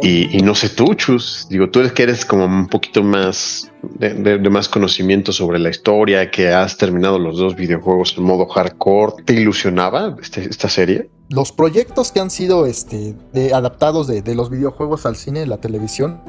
Y, 0.00 0.36
y, 0.36 0.40
no 0.40 0.54
sé 0.54 0.70
tú, 0.70 0.94
Chus, 0.94 1.46
digo, 1.50 1.68
tú 1.68 1.80
es 1.80 1.92
que 1.92 2.04
eres 2.04 2.24
como 2.24 2.46
un 2.46 2.66
poquito 2.66 3.02
más 3.02 3.70
de, 3.82 4.14
de, 4.14 4.38
de, 4.38 4.50
más 4.50 4.68
conocimiento 4.68 5.32
sobre 5.32 5.58
la 5.58 5.68
historia, 5.68 6.30
que 6.30 6.48
has 6.48 6.78
terminado 6.78 7.18
los 7.18 7.36
dos 7.36 7.54
videojuegos 7.54 8.14
en 8.16 8.24
modo 8.24 8.46
hardcore, 8.46 9.22
¿te 9.24 9.34
ilusionaba 9.34 10.16
este, 10.20 10.48
esta 10.48 10.70
serie? 10.70 11.10
Los 11.32 11.50
proyectos 11.50 12.12
que 12.12 12.20
han 12.20 12.30
sido 12.30 12.66
este, 12.66 13.16
de, 13.32 13.54
adaptados 13.54 14.06
de, 14.06 14.20
de 14.20 14.34
los 14.34 14.50
videojuegos 14.50 15.06
al 15.06 15.16
cine 15.16 15.42
y 15.42 15.46
la 15.46 15.56
televisión, 15.56 16.20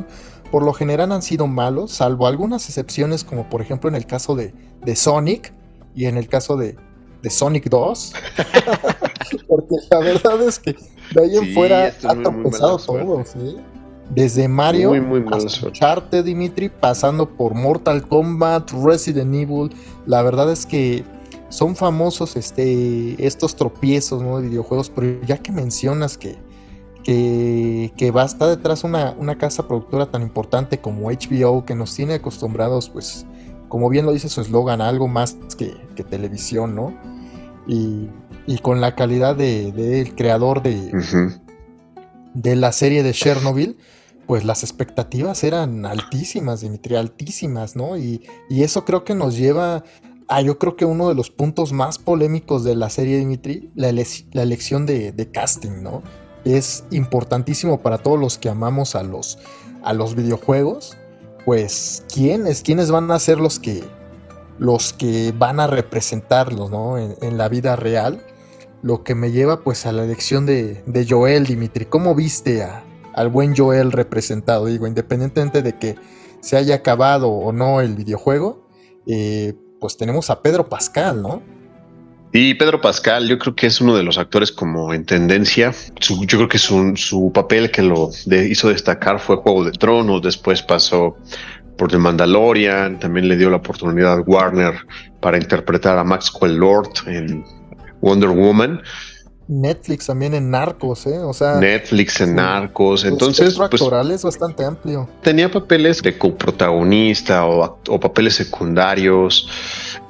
por 0.49 0.63
lo 0.63 0.71
general 0.71 1.11
han 1.11 1.21
sido 1.21 1.45
malos, 1.45 1.91
salvo 1.91 2.25
algunas 2.25 2.69
excepciones, 2.69 3.23
como 3.23 3.49
por 3.49 3.59
ejemplo 3.59 3.89
en 3.89 3.95
el 3.95 4.05
caso 4.05 4.33
de, 4.33 4.53
de 4.85 4.95
Sonic 4.95 5.51
y 5.93 6.05
en 6.05 6.15
el 6.15 6.27
caso 6.27 6.55
de, 6.55 6.77
Sonic 7.27 7.69
2. 7.69 8.13
Porque 9.47 9.75
la 9.89 9.99
verdad 9.99 10.41
es 10.41 10.59
que 10.59 10.75
de 11.15 11.21
ahí 11.21 11.37
en 11.37 11.45
sí, 11.45 11.53
fuera 11.53 11.93
ha 12.03 12.15
tropezado 12.15 12.77
todo, 12.77 13.25
¿sí? 13.25 13.57
Desde 14.11 14.47
Mario 14.47 14.89
muy, 14.89 15.01
muy 15.01 15.23
hasta 15.33 15.65
Uncharted, 15.65 16.23
Dimitri, 16.23 16.69
pasando 16.69 17.27
por 17.27 17.55
Mortal 17.55 18.07
Kombat, 18.07 18.71
Resident 18.71 19.33
Evil. 19.33 19.75
La 20.05 20.21
verdad 20.21 20.51
es 20.51 20.65
que 20.65 21.03
son 21.53 21.75
famosos 21.75 22.35
este, 22.35 23.15
estos 23.23 23.55
tropiezos 23.55 24.23
¿no? 24.23 24.39
de 24.41 24.49
videojuegos, 24.49 24.89
pero 24.89 25.21
ya 25.21 25.37
que 25.37 25.51
mencionas 25.51 26.17
que, 26.17 26.35
que, 27.03 27.93
que 27.95 28.09
va 28.09 28.23
a 28.23 28.25
estar 28.25 28.49
detrás 28.49 28.83
una, 28.83 29.11
una 29.19 29.37
casa 29.37 29.67
productora 29.67 30.07
tan 30.07 30.23
importante 30.23 30.79
como 30.79 31.11
HBO, 31.11 31.63
que 31.63 31.75
nos 31.75 31.93
tiene 31.93 32.15
acostumbrados, 32.15 32.89
pues, 32.89 33.27
como 33.69 33.87
bien 33.89 34.07
lo 34.07 34.13
dice 34.13 34.29
su 34.29 34.41
eslogan, 34.41 34.81
algo 34.81 35.07
más 35.07 35.37
que, 35.55 35.75
que, 35.95 36.03
televisión, 36.03 36.73
¿no? 36.73 36.91
Y, 37.67 38.09
y 38.47 38.57
con 38.57 38.81
la 38.81 38.95
calidad 38.95 39.35
del 39.35 39.75
de, 39.75 40.03
de 40.03 40.15
creador 40.15 40.63
de, 40.63 40.71
uh 40.71 40.97
-huh. 40.97 41.41
de 42.33 42.55
la 42.55 42.71
serie 42.71 43.03
de 43.03 43.13
Chernobyl, 43.13 43.77
pues 44.25 44.43
las 44.43 44.63
expectativas 44.63 45.43
eran 45.43 45.85
altísimas, 45.85 46.61
Dimitri, 46.61 46.95
altísimas, 46.95 47.75
¿no? 47.75 47.95
Y, 47.95 48.27
y 48.49 48.63
eso 48.63 48.85
creo 48.85 49.03
que 49.03 49.13
nos 49.13 49.37
lleva 49.37 49.83
Ah, 50.35 50.41
yo 50.41 50.57
creo 50.57 50.75
que 50.75 50.83
uno 50.83 51.09
de 51.09 51.13
los 51.13 51.29
puntos 51.29 51.73
más 51.73 51.99
polémicos 51.99 52.63
de 52.63 52.75
la 52.75 52.89
serie 52.89 53.19
Dimitri, 53.19 53.69
la, 53.75 53.91
la 53.91 54.41
elección 54.41 54.87
de, 54.87 55.29
casting, 55.31 55.83
¿no? 55.83 56.01
Es 56.43 56.85
importantísimo 56.89 57.83
para 57.83 57.99
todos 57.99 58.19
los 58.19 58.39
que 58.39 58.49
amamos 58.49 58.95
a 58.95 59.03
los, 59.03 59.37
a 59.83 59.93
los 59.93 60.15
videojuegos. 60.15 60.97
Pues, 61.45 62.03
¿quiénes? 62.11 62.63
¿Quiénes 62.63 62.89
van 62.89 63.11
a 63.11 63.19
ser 63.19 63.37
los 63.39 63.59
que, 63.59 63.83
los 64.57 64.93
que 64.93 65.35
van 65.37 65.59
a 65.59 65.67
representarlos, 65.67 66.71
¿no? 66.71 66.97
En, 66.97 67.37
la 67.37 67.47
vida 67.47 67.75
real. 67.75 68.25
Lo 68.81 69.03
que 69.03 69.13
me 69.13 69.31
lleva 69.31 69.61
pues 69.63 69.85
a 69.85 69.91
la 69.91 70.03
elección 70.03 70.47
de, 70.47 70.81
de 70.87 71.05
Joel, 71.07 71.45
Dimitri. 71.45 71.85
¿Cómo 71.85 72.15
viste 72.15 72.63
a, 72.63 72.83
al 73.13 73.29
buen 73.29 73.55
Joel 73.55 73.91
representado? 73.91 74.65
Digo, 74.65 74.87
independientemente 74.87 75.61
de 75.61 75.77
que 75.77 75.95
se 76.39 76.57
haya 76.57 76.73
acabado 76.73 77.29
o 77.29 77.51
no 77.51 77.81
el 77.81 77.93
videojuego, 77.93 78.67
eh, 79.05 79.53
pues 79.83 79.97
tenemos 79.97 80.29
a 80.29 80.41
Pedro 80.41 80.69
Pascal, 80.69 81.21
¿no? 81.21 81.43
Y 82.31 82.53
Pedro 82.53 82.79
Pascal, 82.79 83.27
yo 83.27 83.37
creo 83.37 83.53
que 83.53 83.67
es 83.67 83.81
uno 83.81 83.97
de 83.97 84.03
los 84.03 84.17
actores 84.17 84.49
como 84.49 84.93
en 84.93 85.05
tendencia. 85.05 85.73
Su, 85.99 86.25
yo 86.25 86.37
creo 86.37 86.47
que 86.47 86.57
su, 86.57 86.93
su 86.95 87.33
papel 87.33 87.69
que 87.69 87.81
lo 87.81 88.09
hizo 88.25 88.69
destacar 88.69 89.19
fue 89.19 89.35
Juego 89.35 89.65
de 89.65 89.73
Tronos, 89.73 90.21
después 90.21 90.61
pasó 90.63 91.17
por 91.77 91.91
The 91.91 91.97
Mandalorian, 91.97 92.97
también 92.97 93.27
le 93.27 93.35
dio 93.35 93.49
la 93.49 93.57
oportunidad 93.57 94.19
a 94.19 94.21
Warner 94.21 94.73
para 95.19 95.35
interpretar 95.35 95.97
a 95.97 96.05
Maxwell 96.05 96.55
Lord 96.55 96.93
en 97.07 97.43
Wonder 97.99 98.29
Woman. 98.29 98.81
Netflix 99.47 100.07
también 100.07 100.33
en 100.33 100.49
Narcos, 100.49 101.05
¿eh? 101.05 101.19
O 101.19 101.33
sea. 101.33 101.55
Netflix 101.59 102.21
en 102.21 102.35
Narcos. 102.35 103.03
Entonces. 103.05 103.55
Pues, 103.55 103.71
actoral 103.71 104.11
es 104.11 104.23
bastante 104.23 104.63
amplio. 104.63 105.09
Tenía 105.21 105.51
papeles 105.51 106.01
de 106.01 106.17
coprotagonista 106.17 107.45
o, 107.45 107.79
o 107.87 107.99
papeles 107.99 108.35
secundarios. 108.35 109.47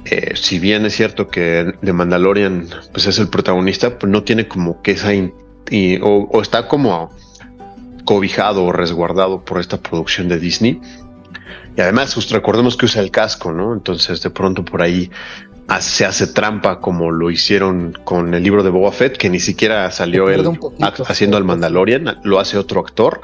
Eh, 0.05 0.33
si 0.35 0.59
bien 0.59 0.85
es 0.85 0.95
cierto 0.95 1.27
que 1.27 1.73
The 1.81 1.93
Mandalorian 1.93 2.67
pues 2.91 3.07
es 3.07 3.19
el 3.19 3.29
protagonista, 3.29 3.97
pues 3.97 4.11
no 4.11 4.23
tiene 4.23 4.47
como 4.47 4.81
que 4.81 4.91
esa. 4.91 5.13
In, 5.13 5.33
y, 5.69 5.97
o, 6.01 6.29
o 6.31 6.41
está 6.41 6.67
como 6.67 7.09
cobijado 8.05 8.65
o 8.65 8.71
resguardado 8.71 9.43
por 9.43 9.59
esta 9.59 9.77
producción 9.77 10.27
de 10.27 10.39
Disney. 10.39 10.81
Y 11.75 11.81
además, 11.81 12.13
pues, 12.13 12.29
recordemos 12.29 12.77
que 12.77 12.85
usa 12.85 13.01
el 13.01 13.09
casco, 13.09 13.51
¿no? 13.51 13.73
Entonces, 13.73 14.21
de 14.21 14.29
pronto 14.29 14.63
por 14.63 14.81
ahí 14.81 15.09
se 15.79 16.05
hace 16.05 16.27
trampa 16.27 16.79
como 16.79 17.11
lo 17.11 17.31
hicieron 17.31 17.93
con 18.03 18.33
el 18.33 18.43
libro 18.43 18.63
de 18.63 18.69
Boba 18.69 18.91
Fett, 18.91 19.17
que 19.17 19.29
ni 19.29 19.39
siquiera 19.39 19.89
salió 19.91 20.29
él 20.29 20.59
haciendo 21.07 21.37
al 21.37 21.43
Mandalorian, 21.43 22.19
lo 22.23 22.39
hace 22.39 22.57
otro 22.57 22.81
actor 22.81 23.21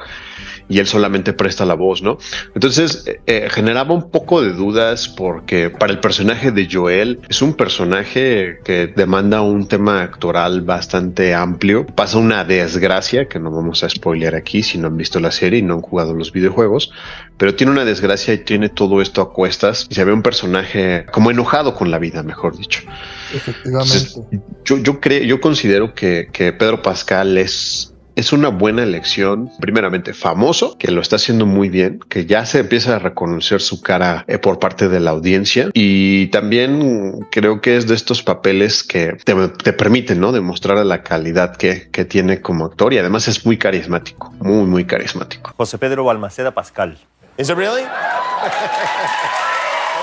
y 0.70 0.78
él 0.78 0.86
solamente 0.86 1.32
presta 1.32 1.66
la 1.66 1.74
voz, 1.74 2.00
¿no? 2.00 2.16
Entonces 2.54 3.04
eh, 3.26 3.48
generaba 3.50 3.92
un 3.92 4.10
poco 4.10 4.40
de 4.40 4.52
dudas 4.52 5.08
porque 5.08 5.68
para 5.68 5.92
el 5.92 5.98
personaje 5.98 6.52
de 6.52 6.68
Joel 6.70 7.18
es 7.28 7.42
un 7.42 7.54
personaje 7.54 8.60
que 8.64 8.86
demanda 8.86 9.42
un 9.42 9.66
tema 9.66 10.02
actoral 10.02 10.62
bastante 10.62 11.34
amplio. 11.34 11.84
Pasa 11.86 12.18
una 12.18 12.44
desgracia 12.44 13.26
que 13.26 13.40
no 13.40 13.50
vamos 13.50 13.82
a 13.82 13.90
spoilear 13.90 14.36
aquí 14.36 14.62
si 14.62 14.78
no 14.78 14.86
han 14.86 14.96
visto 14.96 15.18
la 15.18 15.32
serie 15.32 15.58
y 15.58 15.62
no 15.62 15.74
han 15.74 15.80
jugado 15.80 16.14
los 16.14 16.32
videojuegos, 16.32 16.92
pero 17.36 17.56
tiene 17.56 17.72
una 17.72 17.84
desgracia 17.84 18.32
y 18.32 18.38
tiene 18.38 18.68
todo 18.68 19.02
esto 19.02 19.22
a 19.22 19.32
cuestas 19.32 19.88
y 19.90 19.94
se 19.96 20.04
ve 20.04 20.12
un 20.12 20.22
personaje 20.22 21.04
como 21.10 21.32
enojado 21.32 21.74
con 21.74 21.90
la 21.90 21.98
vida, 21.98 22.22
mejor 22.22 22.56
dicho. 22.56 22.82
Efectivamente. 23.34 23.96
Entonces, 23.96 24.20
yo, 24.64 24.78
yo 24.78 25.00
creo, 25.00 25.24
yo 25.24 25.40
considero 25.40 25.94
que, 25.94 26.28
que 26.32 26.52
Pedro 26.52 26.80
Pascal 26.80 27.36
es 27.38 27.92
es 28.16 28.32
una 28.32 28.48
buena 28.48 28.82
elección, 28.82 29.50
primeramente 29.60 30.14
famoso, 30.14 30.76
que 30.78 30.90
lo 30.90 31.00
está 31.00 31.16
haciendo 31.16 31.46
muy 31.46 31.68
bien, 31.68 32.00
que 32.08 32.26
ya 32.26 32.44
se 32.46 32.60
empieza 32.60 32.96
a 32.96 32.98
reconocer 32.98 33.60
su 33.60 33.80
cara 33.80 34.24
eh, 34.28 34.38
por 34.38 34.58
parte 34.58 34.88
de 34.88 35.00
la 35.00 35.10
audiencia 35.10 35.70
y 35.74 36.28
también 36.28 37.26
creo 37.30 37.60
que 37.60 37.76
es 37.76 37.86
de 37.86 37.94
estos 37.94 38.22
papeles 38.22 38.82
que 38.82 39.16
te, 39.24 39.34
te 39.48 39.72
permiten 39.72 40.20
¿no? 40.20 40.32
demostrar 40.32 40.84
la 40.84 41.02
calidad 41.02 41.56
que, 41.56 41.88
que, 41.90 42.04
tiene 42.04 42.40
como 42.40 42.64
actor 42.64 42.92
y 42.92 42.98
además 42.98 43.28
es 43.28 43.44
muy 43.44 43.56
carismático, 43.56 44.32
muy, 44.40 44.66
muy 44.66 44.84
carismático. 44.84 45.52
José 45.56 45.78
Pedro 45.78 46.04
Balmaceda 46.04 46.52
Pascal. 46.52 46.98
¿Is 47.38 47.48
it 47.48 47.56
really? 47.56 47.82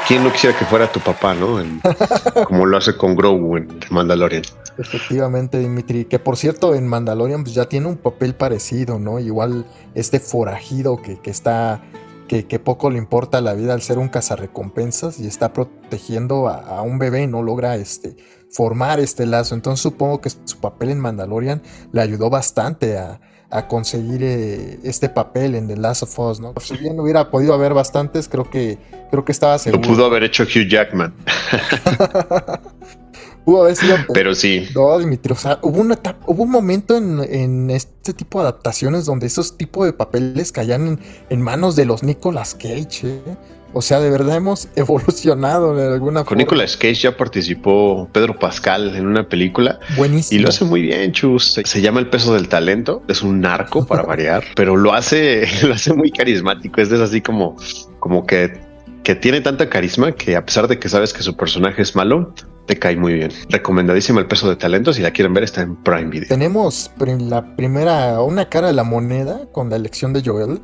¿Quién 0.07 0.23
no 0.23 0.31
quisiera 0.31 0.57
que 0.57 0.63
fuera 0.63 0.89
tu 0.89 1.01
papá, 1.01 1.33
no? 1.33 1.59
En, 1.59 1.81
como 2.47 2.65
lo 2.65 2.77
hace 2.77 2.95
con 2.95 3.13
Grogu 3.13 3.57
en 3.57 3.67
Mandalorian. 3.89 4.43
Efectivamente, 4.77 5.59
Dimitri, 5.59 6.05
que 6.05 6.17
por 6.17 6.37
cierto 6.37 6.75
en 6.75 6.87
Mandalorian 6.87 7.43
pues 7.43 7.53
ya 7.53 7.67
tiene 7.67 7.87
un 7.87 7.97
papel 7.97 8.33
parecido, 8.33 8.99
¿no? 8.99 9.19
Igual 9.19 9.65
este 9.95 10.21
forajido 10.21 11.01
que, 11.01 11.19
que 11.19 11.29
está, 11.29 11.81
que, 12.29 12.45
que, 12.45 12.57
poco 12.57 12.89
le 12.89 12.99
importa 12.99 13.41
la 13.41 13.53
vida 13.53 13.73
al 13.73 13.81
ser 13.81 13.97
un 13.97 14.07
cazarrecompensas 14.07 15.19
y 15.19 15.27
está 15.27 15.51
protegiendo 15.51 16.47
a, 16.47 16.59
a, 16.59 16.83
un 16.83 16.99
bebé, 16.99 17.27
no 17.27 17.43
logra 17.43 17.75
este, 17.75 18.15
formar 18.49 19.01
este 19.01 19.25
lazo. 19.25 19.55
Entonces 19.55 19.81
supongo 19.81 20.21
que 20.21 20.29
su 20.29 20.57
papel 20.61 20.91
en 20.91 21.01
Mandalorian 21.01 21.61
le 21.91 22.01
ayudó 22.01 22.29
bastante 22.29 22.97
a, 22.97 23.19
a 23.49 23.67
conseguir 23.67 24.23
eh, 24.23 24.79
este 24.83 25.09
papel 25.09 25.55
en 25.55 25.67
The 25.67 25.77
Last 25.77 26.03
of 26.03 26.19
Us, 26.19 26.39
¿no? 26.39 26.53
Si 26.59 26.75
bien 26.77 26.99
hubiera 26.99 27.31
podido 27.31 27.53
haber 27.53 27.73
bastantes, 27.73 28.27
creo 28.27 28.49
que 28.49 28.77
creo 29.09 29.23
que 29.23 29.31
estaba 29.31 29.57
seguro. 29.57 29.81
Lo 29.81 29.87
pudo 29.87 30.05
haber 30.05 30.23
hecho 30.23 30.43
Hugh 30.43 30.67
Jackman. 30.67 31.13
pudo 33.45 33.63
haber 33.63 33.75
sido. 33.75 33.95
Pero 34.13 34.35
sí. 34.35 34.67
No, 34.75 34.99
Dimitri, 34.99 35.31
o 35.31 35.35
sea, 35.35 35.59
hubo, 35.61 35.79
una 35.79 35.93
etapa, 35.93 36.19
hubo 36.27 36.43
un 36.43 36.51
momento 36.51 36.97
en, 36.97 37.21
en, 37.21 37.69
este 37.69 38.13
tipo 38.13 38.39
de 38.39 38.49
adaptaciones 38.49 39.05
donde 39.05 39.27
esos 39.27 39.57
tipos 39.57 39.85
de 39.85 39.93
papeles 39.93 40.51
caían 40.51 40.87
en, 40.87 40.99
en 41.29 41.41
manos 41.41 41.75
de 41.75 41.85
los 41.85 42.03
Nicolas 42.03 42.53
Cage, 42.53 43.01
¿eh? 43.03 43.37
O 43.77 43.81
sea, 43.83 43.99
de 43.99 44.09
verdad 44.09 44.37
hemos 44.37 44.67
evolucionado 44.75 45.75
de 45.75 45.85
alguna 45.85 46.21
Con 46.21 46.25
forma. 46.25 46.25
Con 46.25 46.37
Nicolas 46.39 46.75
Cage 46.75 46.95
ya 46.95 47.15
participó 47.15 48.09
Pedro 48.11 48.37
Pascal 48.39 48.95
en 48.95 49.05
una 49.05 49.29
película. 49.29 49.79
Buenísimo. 49.95 50.39
Y 50.39 50.41
lo 50.41 50.49
hace 50.49 50.65
muy 50.65 50.81
bien, 50.81 51.11
Chus. 51.11 51.61
Se, 51.63 51.81
llama 51.81 51.99
El 51.99 52.09
peso 52.09 52.33
del 52.33 52.49
talento. 52.49 53.03
Es 53.07 53.21
un 53.21 53.41
narco 53.41 53.85
para 53.85 54.01
variar, 54.07 54.43
pero 54.55 54.75
lo 54.75 54.93
hace, 54.93 55.47
lo 55.63 55.75
hace 55.75 55.93
muy 55.93 56.11
carismático. 56.11 56.81
Es 56.81 56.91
así 56.91 57.21
como, 57.21 57.55
como 57.99 58.25
que, 58.25 58.59
que 59.03 59.13
tiene 59.13 59.41
tanta 59.41 59.69
carisma 59.69 60.11
que 60.11 60.35
a 60.35 60.43
pesar 60.43 60.67
de 60.67 60.79
que 60.79 60.89
sabes 60.89 61.13
que 61.13 61.21
su 61.21 61.37
personaje 61.37 61.83
es 61.83 61.95
malo, 61.95 62.33
te 62.65 62.79
cae 62.79 62.97
muy 62.97 63.13
bien. 63.13 63.31
Recomendadísima 63.49 64.21
El 64.21 64.27
peso 64.27 64.49
de 64.49 64.55
talento. 64.55 64.91
Si 64.91 65.03
la 65.03 65.11
quieren 65.11 65.33
ver, 65.35 65.43
está 65.43 65.61
en 65.61 65.75
Prime 65.83 66.05
Video. 66.05 66.27
Tenemos 66.27 66.91
la 67.19 67.55
primera, 67.55 68.21
una 68.21 68.49
cara 68.49 68.67
de 68.67 68.73
la 68.73 68.83
moneda 68.83 69.47
con 69.51 69.69
la 69.69 69.75
elección 69.75 70.13
de 70.13 70.23
Joel. 70.25 70.61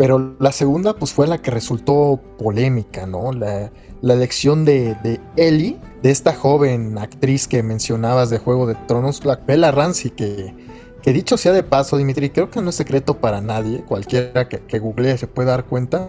Pero 0.00 0.34
la 0.38 0.50
segunda, 0.50 0.94
pues 0.94 1.12
fue 1.12 1.26
la 1.26 1.42
que 1.42 1.50
resultó 1.50 2.18
polémica, 2.38 3.04
¿no? 3.06 3.34
La, 3.34 3.70
la 4.00 4.14
elección 4.14 4.64
de, 4.64 4.94
de, 5.02 5.20
Ellie, 5.36 5.76
de 6.02 6.10
esta 6.10 6.32
joven 6.32 6.96
actriz 6.96 7.46
que 7.46 7.62
mencionabas 7.62 8.30
de 8.30 8.38
Juego 8.38 8.66
de 8.66 8.76
Tronos, 8.88 9.22
la 9.26 9.36
Bella 9.36 9.72
Ramsey, 9.72 10.12
que, 10.12 10.54
que 11.02 11.12
dicho 11.12 11.36
sea 11.36 11.52
de 11.52 11.62
paso, 11.62 11.98
Dimitri, 11.98 12.30
creo 12.30 12.48
que 12.48 12.62
no 12.62 12.70
es 12.70 12.76
secreto 12.76 13.18
para 13.18 13.42
nadie, 13.42 13.84
cualquiera 13.84 14.48
que, 14.48 14.60
que 14.60 14.78
googlee 14.78 15.18
se 15.18 15.26
puede 15.26 15.50
dar 15.50 15.66
cuenta, 15.66 16.08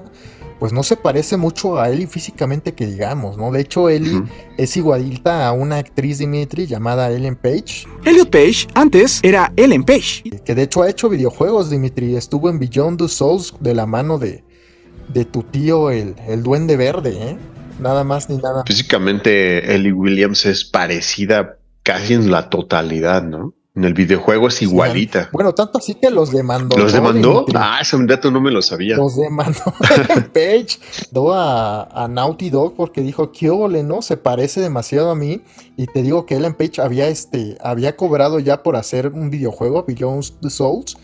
pues 0.62 0.74
no 0.74 0.84
se 0.84 0.96
parece 0.96 1.38
mucho 1.38 1.80
a 1.80 1.90
Ellie 1.90 2.06
físicamente 2.06 2.76
que 2.76 2.86
digamos, 2.86 3.36
¿no? 3.36 3.52
De 3.52 3.62
hecho, 3.62 3.90
Ellie 3.90 4.18
uh 4.18 4.20
-huh. 4.20 4.30
es 4.58 4.78
igualita 4.78 5.48
a 5.48 5.54
una 5.54 5.78
actriz 5.78 6.20
Dimitri 6.20 6.68
llamada 6.68 7.10
Ellen 7.10 7.36
Page. 7.36 7.88
Elliot 8.06 8.30
Page 8.30 8.68
antes 8.76 9.22
era 9.24 9.52
Ellen 9.56 9.84
Page. 9.84 10.22
Que 10.46 10.54
de 10.54 10.62
hecho 10.62 10.84
ha 10.84 10.90
hecho 10.92 11.10
videojuegos, 11.10 11.72
Dimitri. 11.72 12.16
Estuvo 12.16 12.48
en 12.48 12.60
Beyond 12.60 13.00
the 13.00 13.08
Souls 13.08 13.56
de 13.60 13.74
la 13.74 13.88
mano 13.88 14.20
de, 14.20 14.44
de 15.12 15.26
tu 15.26 15.42
tío, 15.42 15.90
el, 15.90 16.14
el 16.28 16.44
Duende 16.44 16.78
Verde, 16.78 17.10
¿eh? 17.20 17.38
Nada 17.80 18.04
más 18.04 18.30
ni 18.30 18.38
nada. 18.38 18.64
Físicamente, 18.68 19.74
Ellie 19.74 19.94
Williams 19.94 20.46
es 20.46 20.64
parecida 20.64 21.58
casi 21.82 22.14
en 22.14 22.30
la 22.30 22.52
totalidad, 22.52 23.24
¿no? 23.24 23.56
En 23.74 23.86
el 23.86 23.94
videojuego 23.94 24.50
es 24.50 24.62
igualita. 24.62 25.30
Bueno, 25.32 25.54
tanto 25.54 25.78
así 25.78 25.96
que 25.96 26.10
los 26.10 26.32
demandó. 26.32 26.78
¿Los 26.78 26.92
demandó? 26.92 27.46
Ah, 27.56 27.80
ese 27.82 27.98
dato 28.06 28.30
no 28.30 28.42
me 28.42 28.52
lo 28.52 28.62
sabía. 28.62 28.98
Los 28.98 29.16
demandó 29.16 29.64
Page 30.34 30.78
a, 31.16 31.88
a, 31.90 32.08
Naughty 32.10 32.50
Dog 32.50 32.76
porque 32.76 33.00
dijo 33.00 33.32
que 33.32 33.50
ole, 33.50 33.84
¿no? 33.84 34.02
Se 34.02 34.18
parece 34.18 34.60
demasiado 34.60 35.10
a 35.10 35.16
mí. 35.16 35.42
Y 35.78 35.88
te 35.88 36.04
digo 36.04 36.26
que 36.26 36.36
Ellen 36.36 36.54
Page 36.54 36.82
había, 36.82 37.08
este, 37.08 37.58
había 37.64 37.96
cobrado 37.96 38.40
ya 38.40 38.62
por 38.62 38.76
hacer 38.76 39.08
un 39.08 39.30
videojuego, 39.30 39.86
Beyond 39.88 40.42
the 40.42 40.50
Souls. 40.50 40.98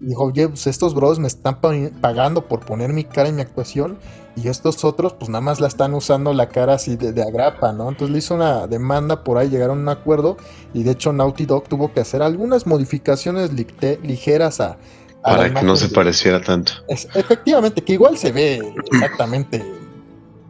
Dijo, 0.00 0.24
oye, 0.24 0.48
pues 0.48 0.66
estos 0.66 0.94
bros 0.94 1.18
me 1.18 1.28
están 1.28 1.60
pagando 2.00 2.48
por 2.48 2.60
poner 2.60 2.92
mi 2.92 3.04
cara 3.04 3.28
en 3.28 3.36
mi 3.36 3.42
actuación. 3.42 3.98
Y 4.34 4.48
estos 4.48 4.84
otros, 4.84 5.12
pues 5.14 5.28
nada 5.28 5.42
más 5.42 5.60
la 5.60 5.66
están 5.66 5.92
usando 5.92 6.32
la 6.32 6.48
cara 6.48 6.74
así 6.74 6.96
de, 6.96 7.12
de, 7.12 7.22
agrapa, 7.22 7.72
¿no? 7.72 7.88
Entonces 7.88 8.10
le 8.10 8.18
hizo 8.18 8.34
una 8.34 8.66
demanda, 8.66 9.24
por 9.24 9.36
ahí 9.36 9.50
llegaron 9.50 9.78
a 9.80 9.82
un 9.82 9.88
acuerdo. 9.88 10.38
Y 10.72 10.84
de 10.84 10.92
hecho, 10.92 11.12
Naughty 11.12 11.44
Dog 11.44 11.68
tuvo 11.68 11.92
que 11.92 12.00
hacer 12.00 12.22
algunas 12.22 12.66
modificaciones 12.66 13.52
li 13.52 13.66
ligeras 14.02 14.60
a. 14.60 14.78
a 15.22 15.36
Para 15.36 15.52
que 15.52 15.62
no 15.62 15.76
se 15.76 15.88
pareciera 15.88 16.40
tanto. 16.40 16.72
Es, 16.88 17.06
efectivamente, 17.14 17.82
que 17.82 17.94
igual 17.94 18.16
se 18.16 18.32
ve 18.32 18.72
exactamente 18.92 19.62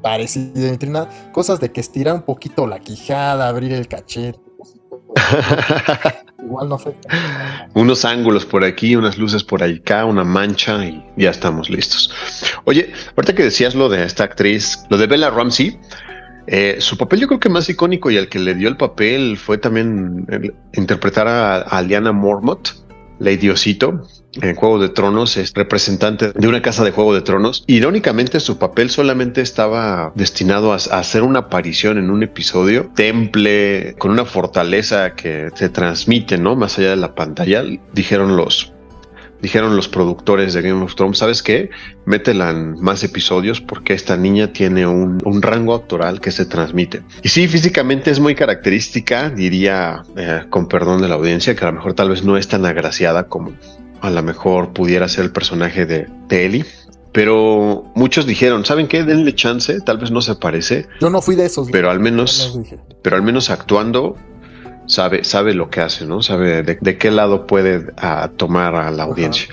parecido. 0.02 1.08
Cosas 1.32 1.58
de 1.58 1.72
que 1.72 1.80
estirar 1.80 2.14
un 2.14 2.22
poquito 2.22 2.66
la 2.66 2.78
quijada, 2.78 3.48
abrir 3.48 3.72
el 3.72 3.88
cachete. 3.88 4.49
Igual 6.42 6.68
no 6.68 6.74
afecta. 6.76 7.08
Unos 7.74 8.04
ángulos 8.04 8.44
por 8.46 8.64
aquí, 8.64 8.96
unas 8.96 9.18
luces 9.18 9.44
por 9.44 9.62
acá, 9.62 10.04
una 10.04 10.24
mancha 10.24 10.84
y 10.84 11.04
ya 11.16 11.30
estamos 11.30 11.68
listos. 11.68 12.10
Oye, 12.64 12.92
ahorita 13.16 13.34
que 13.34 13.42
decías 13.44 13.74
lo 13.74 13.88
de 13.88 14.04
esta 14.04 14.24
actriz, 14.24 14.84
lo 14.88 14.96
de 14.98 15.06
Bella 15.06 15.30
Ramsey, 15.30 15.78
Eh, 16.46 16.76
su 16.80 16.96
papel 16.96 17.20
yo 17.20 17.28
creo 17.28 17.38
que 17.38 17.48
más 17.48 17.68
icónico 17.68 18.10
y 18.10 18.16
al 18.16 18.28
que 18.28 18.38
le 18.40 18.54
dio 18.54 18.68
el 18.68 18.76
papel 18.76 19.36
fue 19.36 19.58
también 19.58 20.26
interpretar 20.72 21.28
a, 21.28 21.58
a 21.60 21.82
Liana 21.82 22.10
Mormont, 22.12 22.70
Lady 23.20 23.50
Osito, 23.50 24.02
en 24.34 24.54
Juego 24.54 24.78
de 24.78 24.88
Tronos, 24.88 25.36
es 25.36 25.52
representante 25.54 26.32
de 26.32 26.48
una 26.48 26.62
casa 26.62 26.84
de 26.84 26.92
Juego 26.92 27.14
de 27.14 27.22
Tronos. 27.22 27.64
Irónicamente, 27.66 28.40
su 28.40 28.58
papel 28.58 28.90
solamente 28.90 29.40
estaba 29.40 30.12
destinado 30.14 30.72
a, 30.72 30.76
hacer 30.76 31.22
una 31.22 31.40
aparición 31.40 31.98
en 31.98 32.10
un 32.10 32.22
episodio, 32.22 32.90
temple, 32.94 33.94
con 33.98 34.10
una 34.10 34.24
fortaleza 34.24 35.14
que 35.14 35.48
se 35.54 35.68
transmite, 35.68 36.38
¿no? 36.38 36.56
Más 36.56 36.78
allá 36.78 36.90
de 36.90 36.96
la 36.96 37.14
pantalla, 37.14 37.64
dijeron 37.92 38.36
los, 38.36 38.72
dijeron 39.42 39.76
los 39.76 39.88
productores 39.88 40.54
de 40.54 40.62
Game 40.62 40.82
of 40.82 40.94
Thrones, 40.94 41.18
¿sabes 41.18 41.42
qué? 41.42 41.70
Métela 42.04 42.50
en 42.50 42.74
más 42.80 43.02
episodios 43.02 43.60
porque 43.60 43.94
esta 43.94 44.16
niña 44.16 44.52
tiene 44.52 44.86
un, 44.86 45.20
un 45.24 45.42
rango 45.42 45.74
actoral 45.74 46.20
que 46.20 46.30
se 46.30 46.46
transmite. 46.46 47.02
Y 47.22 47.28
sí, 47.28 47.48
físicamente 47.48 48.10
es 48.10 48.20
muy 48.20 48.34
característica, 48.34 49.30
diría, 49.30 50.02
eh, 50.16 50.42
con 50.50 50.68
perdón 50.68 51.02
de 51.02 51.08
la 51.08 51.16
audiencia, 51.16 51.54
que 51.54 51.64
a 51.64 51.68
lo 51.68 51.74
mejor 51.74 51.94
tal 51.94 52.10
vez 52.10 52.22
no 52.22 52.36
es 52.36 52.48
tan 52.48 52.64
agraciada 52.64 53.26
como 53.26 53.52
a 54.00 54.10
lo 54.10 54.22
mejor 54.22 54.72
pudiera 54.72 55.08
ser 55.08 55.24
el 55.24 55.32
personaje 55.32 55.86
de, 55.86 56.06
de 56.28 56.46
Ellie. 56.46 56.64
Pero 57.12 57.90
muchos 57.96 58.24
dijeron, 58.24 58.64
¿saben 58.64 58.86
qué? 58.86 59.02
Denle 59.02 59.34
chance, 59.34 59.80
tal 59.80 59.98
vez 59.98 60.10
no 60.12 60.20
se 60.20 60.36
parece, 60.36 60.86
Yo 61.00 61.10
no 61.10 61.20
fui 61.20 61.34
de 61.34 61.46
esos. 61.46 61.68
pero 61.70 61.90
al 61.90 61.98
menos 61.98 62.54
no 62.56 62.78
pero 63.02 63.16
al 63.16 63.22
menos 63.22 63.50
actuando 63.50 64.16
sabe, 64.86 65.24
sabe 65.24 65.54
lo 65.54 65.70
que 65.70 65.80
hace, 65.80 66.06
¿no? 66.06 66.22
Sabe 66.22 66.62
de, 66.62 66.78
de 66.80 66.98
qué 66.98 67.10
lado 67.10 67.46
puede 67.48 67.86
ah, 67.96 68.30
tomar 68.36 68.76
a 68.76 68.90
la 68.92 69.04
audiencia. 69.04 69.48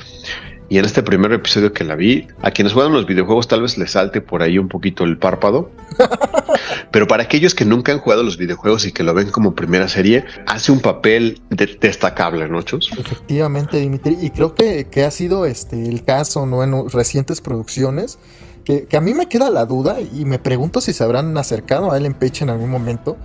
Y 0.69 0.77
en 0.79 0.85
este 0.85 1.01
primer 1.01 1.31
episodio 1.31 1.71
que 1.71 1.85
la 1.85 1.95
vi, 1.95 2.27
a 2.41 2.51
quienes 2.51 2.73
juegan 2.73 2.91
los 2.91 3.05
videojuegos 3.05 3.47
tal 3.47 3.61
vez 3.61 3.77
les 3.77 3.91
salte 3.91 4.19
por 4.19 4.41
ahí 4.43 4.57
un 4.57 4.67
poquito 4.67 5.05
el 5.05 5.17
párpado. 5.17 5.71
Pero 6.91 7.07
para 7.07 7.23
aquellos 7.23 7.55
que 7.55 7.63
nunca 7.65 7.91
han 7.93 7.99
jugado 7.99 8.23
los 8.23 8.37
videojuegos 8.37 8.85
y 8.85 8.91
que 8.91 9.03
lo 9.03 9.13
ven 9.13 9.29
como 9.31 9.55
primera 9.55 9.87
serie, 9.87 10.25
hace 10.45 10.71
un 10.71 10.79
papel 10.81 11.41
de- 11.49 11.77
destacable, 11.79 12.47
¿no, 12.49 12.61
Chus? 12.63 12.91
Efectivamente, 12.97 13.79
Dimitri. 13.79 14.17
Y 14.21 14.29
creo 14.31 14.55
que, 14.55 14.87
que 14.89 15.03
ha 15.05 15.11
sido 15.11 15.45
este 15.45 15.87
el 15.87 16.03
caso, 16.03 16.45
¿no? 16.45 16.63
En 16.63 16.89
recientes 16.89 17.39
producciones. 17.41 18.19
Que, 18.65 18.85
que 18.85 18.97
a 18.97 19.01
mí 19.01 19.13
me 19.13 19.29
queda 19.29 19.49
la 19.49 19.65
duda 19.65 19.97
y 20.01 20.25
me 20.25 20.39
pregunto 20.39 20.81
si 20.81 20.91
se 20.91 21.01
habrán 21.01 21.37
acercado 21.37 21.91
a 21.91 21.97
Ellen 21.97 22.13
Page 22.13 22.43
en 22.43 22.49
algún 22.49 22.69
momento. 22.69 23.15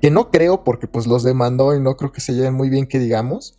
Que 0.00 0.12
no 0.12 0.30
creo, 0.30 0.62
porque 0.62 0.86
pues 0.86 1.08
los 1.08 1.24
demandó 1.24 1.74
y 1.74 1.80
no 1.80 1.96
creo 1.96 2.12
que 2.12 2.20
se 2.20 2.34
lleven 2.34 2.54
muy 2.54 2.68
bien 2.70 2.86
que 2.86 3.00
digamos. 3.00 3.58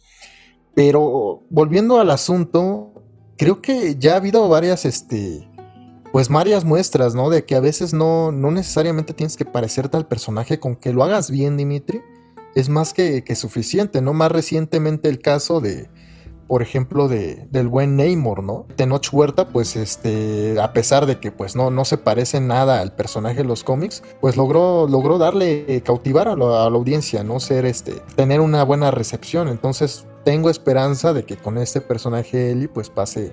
Pero 0.74 1.44
volviendo 1.50 2.00
al 2.00 2.12
asunto, 2.12 2.94
creo 3.38 3.62
que 3.62 3.96
ya 3.98 4.14
ha 4.14 4.18
habido 4.18 4.48
varias, 4.50 4.86
este, 4.86 5.48
pues 6.12 6.30
varias 6.30 6.64
muestras, 6.64 7.16
¿no? 7.16 7.30
De 7.30 7.46
que 7.46 7.56
a 7.56 7.60
veces 7.60 7.94
no, 7.94 8.32
no 8.32 8.52
necesariamente 8.52 9.14
tienes 9.14 9.38
que 9.38 9.46
parecerte 9.46 9.98
al 9.98 10.08
personaje, 10.08 10.60
con 10.60 10.76
que 10.76 10.94
lo 10.94 11.04
hagas 11.04 11.30
bien, 11.30 11.58
Dimitri, 11.58 12.02
es 12.56 12.70
más 12.70 12.94
que, 12.94 13.24
suficiente, 13.36 14.02
¿no? 14.02 14.14
Más 14.14 14.32
recientemente 14.32 15.10
el 15.10 15.20
caso 15.20 15.60
de, 15.60 15.90
por 16.48 16.62
ejemplo, 16.62 17.10
de, 17.10 17.48
del 17.52 17.68
buen 17.68 17.98
Namor, 17.98 18.44
¿no? 18.44 18.66
Tenoch 18.78 19.10
Huerta, 19.12 19.50
pues, 19.50 19.76
este, 19.76 20.58
a 20.62 20.72
pesar 20.72 21.06
de 21.06 21.20
que, 21.20 21.32
pues, 21.32 21.58
no, 21.58 21.70
no 21.70 21.84
se 21.84 21.98
parece 21.98 22.40
nada 22.40 22.80
al 22.80 22.96
personaje 22.96 23.38
de 23.38 23.44
los 23.44 23.66
cómics, 23.66 24.02
pues 24.22 24.38
logró, 24.38 24.88
logró 24.88 25.18
darle, 25.18 25.66
eh, 25.68 25.82
cautivar 25.82 26.30
a 26.30 26.38
la 26.38 26.64
audiencia, 26.64 27.26
¿no? 27.26 27.42
Ser, 27.42 27.66
este, 27.66 28.02
tener 28.16 28.40
una 28.40 28.64
buena 28.64 28.90
recepción, 28.90 29.50
entonces 29.50 30.06
tengo 30.26 30.50
esperanza 30.50 31.14
de 31.14 31.24
que 31.24 31.38
con 31.38 31.58
este 31.58 31.80
personaje 31.80 32.52
Ellie, 32.52 32.68
pues, 32.68 32.90
pase, 32.90 33.32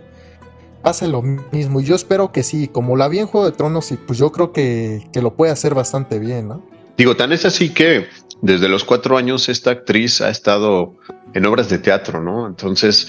pase 0.83 1.09
lo 1.09 1.23
mismo, 1.23 1.81
y 1.81 1.85
yo 1.85 1.97
espero 1.97 2.31
que 2.31 2.45
sí, 2.45 2.69
como 2.69 2.97
la 2.97 3.09
vi 3.09 3.19
en 3.19 3.27
Juego 3.27 3.51
de 3.51 3.57
Tronos, 3.57 3.91
y 3.91 3.97
pues 3.97 4.19
yo 4.19 4.31
creo 4.31 4.53
que, 4.53 5.09
que 5.13 5.23
lo 5.23 5.35
puede 5.35 5.51
hacer 5.51 5.75
bastante 5.75 6.21
bien, 6.21 6.49
¿no? 6.49 6.63
Digo, 6.97 7.17
tan 7.17 7.33
es 7.33 7.45
así 7.45 7.71
que 7.71 8.07
desde 8.43 8.69
los 8.69 8.85
cuatro 8.85 9.17
años 9.17 9.49
esta 9.49 9.71
actriz 9.71 10.21
ha 10.21 10.29
estado 10.29 10.97
en 11.33 11.47
obras 11.47 11.71
de 11.71 11.79
teatro, 11.79 12.21
¿no? 12.21 12.47
Entonces, 12.47 13.09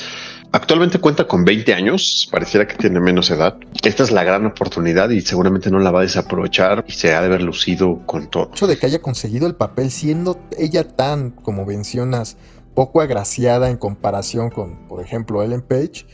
actualmente 0.53 0.99
cuenta 0.99 1.27
con 1.27 1.43
20 1.43 1.73
años, 1.73 2.29
pareciera 2.31 2.65
que 2.65 2.75
tiene 2.75 3.01
menos 3.01 3.29
edad. 3.31 3.57
Esta 3.83 4.03
es 4.03 4.11
la 4.11 4.23
gran 4.23 4.45
oportunidad 4.45 5.09
y 5.09 5.19
seguramente 5.19 5.69
no 5.69 5.79
la 5.79 5.91
va 5.91 5.99
a 5.99 6.03
desaprovechar 6.03 6.85
y 6.87 6.93
se 6.93 7.13
ha 7.13 7.19
de 7.19 7.25
haber 7.25 7.41
lucido 7.41 8.01
con 8.05 8.29
todo. 8.29 8.45
El 8.45 8.53
hecho 8.53 8.67
de 8.67 8.77
que 8.77 8.85
haya 8.85 9.01
conseguido 9.01 9.45
el 9.45 9.55
papel 9.55 9.91
siendo 9.91 10.39
ella 10.57 10.87
tan, 10.87 11.31
como 11.31 11.65
mencionas, 11.65 12.37
poco 12.73 13.01
agraciada 13.01 13.69
en 13.69 13.77
comparación 13.77 14.49
con, 14.49 14.87
por 14.87 15.01
ejemplo, 15.01 15.43
Ellen 15.43 15.61
Page, 15.61 16.05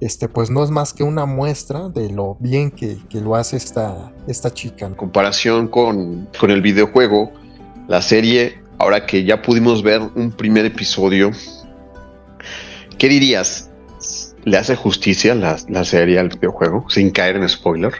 este, 0.00 0.28
pues 0.28 0.50
no 0.50 0.64
es 0.64 0.70
más 0.70 0.92
que 0.92 1.02
una 1.02 1.26
muestra 1.26 1.88
de 1.88 2.10
lo 2.10 2.36
bien 2.40 2.70
que, 2.70 2.96
que 3.08 3.20
lo 3.20 3.36
hace 3.36 3.56
esta, 3.56 4.12
esta 4.26 4.52
chica. 4.52 4.86
En 4.86 4.94
comparación 4.94 5.68
con, 5.68 6.28
con 6.38 6.50
el 6.50 6.62
videojuego, 6.62 7.30
la 7.88 8.00
serie, 8.00 8.62
ahora 8.78 9.04
que 9.04 9.24
ya 9.24 9.42
pudimos 9.42 9.82
ver 9.82 10.00
un 10.14 10.32
primer 10.32 10.64
episodio, 10.64 11.30
¿qué 12.98 13.08
dirías? 13.08 13.70
¿Le 14.44 14.56
hace 14.56 14.74
justicia 14.74 15.34
la, 15.34 15.58
la 15.68 15.84
serie 15.84 16.18
al 16.18 16.28
videojuego 16.28 16.88
sin 16.88 17.10
caer 17.10 17.36
en 17.36 17.46
spoiler? 17.48 17.92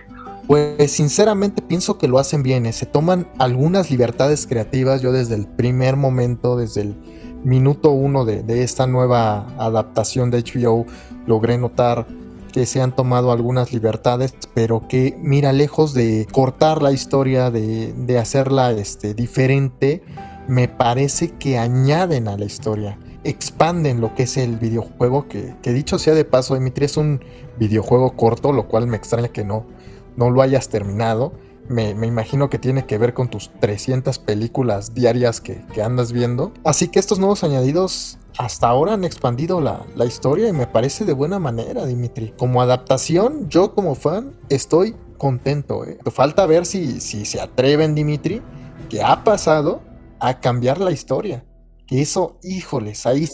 Pues 0.47 0.91
sinceramente 0.91 1.63
pienso 1.63 1.99
que 1.99 2.09
lo 2.09 2.19
hacen 2.19 2.43
bien, 2.43 2.67
eh, 2.67 2.73
se 2.73 2.87
toman 2.87 3.29
algunas 3.39 3.91
libertades 3.91 4.47
creativas, 4.47 5.01
yo 5.03 5.13
desde 5.13 5.37
el 5.37 5.47
primer 5.47 5.97
momento, 5.97 6.57
desde 6.57 6.81
el 6.81 6.97
minuto 7.45 7.91
uno 7.91 8.25
de, 8.25 8.43
de 8.43 8.63
esta 8.63 8.87
nueva 8.87 9.47
adaptación 9.59 10.31
de 10.31 10.43
HBO, 10.43 10.87
logré 11.27 11.59
notar 11.59 12.07
que 12.51 12.67
se 12.67 12.81
han 12.81 12.95
tomado 12.95 13.33
algunas 13.33 13.73
libertades, 13.73 14.35
pero 14.55 14.87
que, 14.89 15.17
mira, 15.21 15.53
lejos 15.53 15.95
de 15.95 16.27
cortar 16.33 16.83
la 16.83 16.93
historia, 16.93 17.51
de, 17.51 17.93
de 17.93 18.19
hacerla 18.19 18.73
este, 18.73 19.15
diferente, 19.15 20.03
me 20.49 20.69
parece 20.69 21.31
que 21.31 21.59
añaden 21.59 22.29
a 22.29 22.37
la 22.37 22.45
historia, 22.45 22.99
expanden 23.25 24.01
lo 24.01 24.15
que 24.15 24.25
es 24.25 24.37
el 24.37 24.57
videojuego, 24.57 25.29
que, 25.29 25.55
que 25.63 25.73
dicho 25.73 25.99
sea 25.99 26.15
de 26.15 26.25
paso, 26.25 26.55
Dimitri, 26.55 26.87
es 26.87 26.97
un 26.97 27.21
videojuego 27.59 28.17
corto, 28.17 28.53
lo 28.53 28.67
cual 28.67 28.87
me 28.87 28.97
extraña 28.97 29.29
que 29.29 29.45
no, 29.45 29.65
no 30.17 30.31
lo 30.31 30.43
hayas 30.43 30.69
terminado. 30.69 31.33
Me, 31.71 31.95
me 31.95 32.09
imagino 32.09 32.51
que 32.51 32.59
tiene 32.59 32.85
que 32.85 32.99
ver 32.99 33.15
con 33.15 33.29
tus 33.29 33.49
300 33.61 34.19
películas 34.19 34.93
diarias 34.93 35.41
que, 35.41 35.65
que 35.73 35.83
andas 35.83 36.11
viendo. 36.13 36.53
Así 36.65 36.89
que 36.89 36.99
estos 36.99 37.21
nuevos 37.21 37.45
añadidos 37.45 38.19
hasta 38.39 38.69
ahora 38.69 38.95
han 38.95 39.05
expandido 39.05 39.61
la, 39.61 39.87
la 39.95 40.05
historia 40.05 40.49
y 40.49 40.53
me 40.53 40.67
parece 40.67 41.05
de 41.05 41.13
buena 41.13 41.39
manera, 41.39 41.87
Dimitri. 41.87 42.35
Como 42.37 42.61
adaptación, 42.61 43.49
yo 43.49 43.73
como 43.75 43.95
fan 43.95 44.33
estoy 44.49 44.97
contento. 45.17 45.85
¿eh? 45.85 45.99
Falta 46.11 46.45
ver 46.47 46.67
si, 46.67 47.01
si 47.01 47.25
se 47.25 47.41
atreven, 47.41 47.95
Dimitri, 47.95 48.43
que 48.89 49.03
ha 49.03 49.23
pasado 49.23 49.81
a 50.19 50.41
cambiar 50.41 50.81
la 50.81 50.91
historia. 50.91 51.45
Que 51.87 52.03
eso, 52.03 52.39
híjoles, 52.43 53.07
ahí 53.07 53.29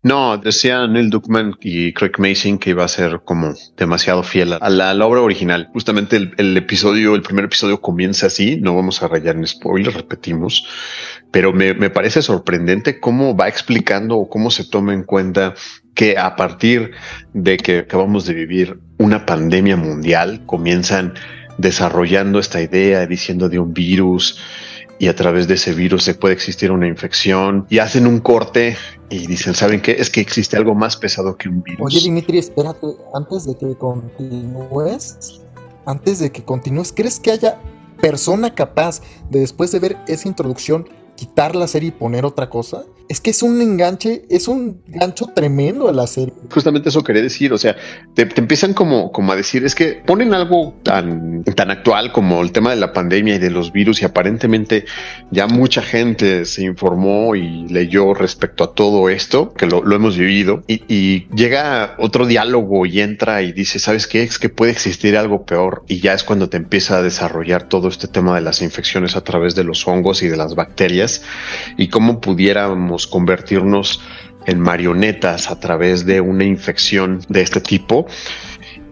No, 0.00 0.38
decía 0.38 0.86
Neil 0.86 1.10
Druckmann 1.10 1.56
y 1.60 1.92
Craig 1.92 2.12
Mason 2.18 2.58
que 2.58 2.70
iba 2.70 2.84
a 2.84 2.88
ser 2.88 3.20
como 3.24 3.52
demasiado 3.76 4.22
fiel 4.22 4.52
a 4.52 4.70
la, 4.70 5.06
obra 5.06 5.22
original. 5.22 5.70
Justamente 5.72 6.16
el, 6.16 6.34
el 6.38 6.56
episodio, 6.56 7.16
el 7.16 7.22
primer 7.22 7.46
episodio 7.46 7.80
comienza 7.80 8.28
así, 8.28 8.58
no 8.60 8.76
vamos 8.76 9.02
a 9.02 9.08
rayar 9.08 9.34
en 9.34 9.46
spoilers, 9.46 9.96
repetimos, 9.96 10.64
pero 11.32 11.52
me, 11.52 11.74
me 11.74 11.90
parece 11.90 12.22
sorprendente 12.22 13.00
cómo 13.00 13.36
va 13.36 13.48
explicando 13.48 14.16
o 14.16 14.28
cómo 14.28 14.52
se 14.52 14.64
toma 14.64 14.94
en 14.94 15.02
cuenta 15.02 15.54
que 15.94 16.16
a 16.16 16.36
partir 16.36 16.92
de 17.34 17.56
que 17.56 17.80
acabamos 17.80 18.24
de 18.24 18.34
vivir 18.34 18.78
una 18.98 19.26
pandemia 19.26 19.76
mundial, 19.76 20.42
comienzan 20.46 21.14
desarrollando 21.58 22.38
esta 22.38 22.62
idea, 22.62 23.04
diciendo 23.06 23.48
de 23.48 23.58
un 23.58 23.74
virus, 23.74 24.38
y 24.98 25.08
a 25.08 25.14
través 25.14 25.46
de 25.48 25.54
ese 25.54 25.72
virus 25.74 26.04
se 26.04 26.14
puede 26.14 26.34
existir 26.34 26.70
una 26.70 26.86
infección 26.86 27.66
y 27.68 27.78
hacen 27.78 28.06
un 28.06 28.20
corte 28.20 28.76
y 29.10 29.26
dicen, 29.26 29.54
¿saben 29.54 29.80
qué? 29.80 29.92
Es 29.92 30.10
que 30.10 30.20
existe 30.20 30.56
algo 30.56 30.74
más 30.74 30.96
pesado 30.96 31.36
que 31.36 31.48
un 31.48 31.62
virus. 31.62 31.86
Oye, 31.86 32.00
Dimitri, 32.00 32.38
espérate, 32.38 32.86
antes 33.14 33.46
de 33.46 33.56
que 33.56 33.74
continúes, 33.76 35.40
antes 35.86 36.18
de 36.18 36.30
que 36.30 36.44
continúes, 36.44 36.92
¿crees 36.92 37.20
que 37.20 37.30
haya 37.30 37.60
persona 38.00 38.54
capaz 38.54 39.00
de 39.30 39.40
después 39.40 39.72
de 39.72 39.78
ver 39.78 39.96
esa 40.08 40.28
introducción 40.28 40.88
quitar 41.16 41.56
la 41.56 41.66
serie 41.66 41.88
y 41.88 41.92
poner 41.92 42.24
otra 42.24 42.50
cosa? 42.50 42.84
Es 43.08 43.20
que 43.20 43.30
es 43.30 43.42
un 43.42 43.60
enganche, 43.62 44.24
es 44.28 44.48
un 44.48 44.82
gancho 44.86 45.26
tremendo 45.34 45.88
a 45.88 45.92
la 45.92 46.06
serie. 46.06 46.34
Justamente 46.50 46.90
eso 46.90 47.02
quería 47.02 47.22
decir, 47.22 47.52
o 47.52 47.58
sea, 47.58 47.76
te, 48.14 48.26
te 48.26 48.40
empiezan 48.40 48.74
como, 48.74 49.12
como 49.12 49.32
a 49.32 49.36
decir, 49.36 49.64
es 49.64 49.74
que 49.74 50.02
ponen 50.06 50.34
algo 50.34 50.74
tan, 50.82 51.42
tan 51.44 51.70
actual 51.70 52.12
como 52.12 52.42
el 52.42 52.52
tema 52.52 52.70
de 52.70 52.76
la 52.76 52.92
pandemia 52.92 53.36
y 53.36 53.38
de 53.38 53.50
los 53.50 53.72
virus 53.72 54.02
y 54.02 54.04
aparentemente 54.04 54.84
ya 55.30 55.46
mucha 55.46 55.82
gente 55.82 56.44
se 56.44 56.64
informó 56.64 57.34
y 57.34 57.66
leyó 57.68 58.14
respecto 58.14 58.64
a 58.64 58.74
todo 58.74 59.08
esto, 59.08 59.52
que 59.54 59.66
lo, 59.66 59.82
lo 59.82 59.96
hemos 59.96 60.16
vivido, 60.16 60.62
y, 60.66 60.82
y 60.88 61.28
llega 61.34 61.94
otro 61.98 62.26
diálogo 62.26 62.86
y 62.86 63.00
entra 63.00 63.42
y 63.42 63.52
dice, 63.52 63.78
¿sabes 63.78 64.06
qué? 64.06 64.22
Es 64.22 64.38
que 64.38 64.48
puede 64.48 64.72
existir 64.72 65.16
algo 65.16 65.44
peor 65.44 65.84
y 65.88 66.00
ya 66.00 66.12
es 66.12 66.24
cuando 66.24 66.48
te 66.48 66.56
empieza 66.56 66.98
a 66.98 67.02
desarrollar 67.02 67.68
todo 67.68 67.88
este 67.88 68.08
tema 68.08 68.34
de 68.34 68.42
las 68.42 68.62
infecciones 68.62 69.16
a 69.16 69.22
través 69.22 69.54
de 69.54 69.64
los 69.64 69.86
hongos 69.86 70.22
y 70.22 70.28
de 70.28 70.36
las 70.36 70.54
bacterias 70.54 71.22
y 71.76 71.88
cómo 71.88 72.20
pudiéramos 72.20 72.97
convertirnos 73.06 74.00
en 74.46 74.60
marionetas 74.60 75.50
a 75.50 75.60
través 75.60 76.06
de 76.06 76.20
una 76.20 76.44
infección 76.44 77.20
de 77.28 77.42
este 77.42 77.60
tipo. 77.60 78.06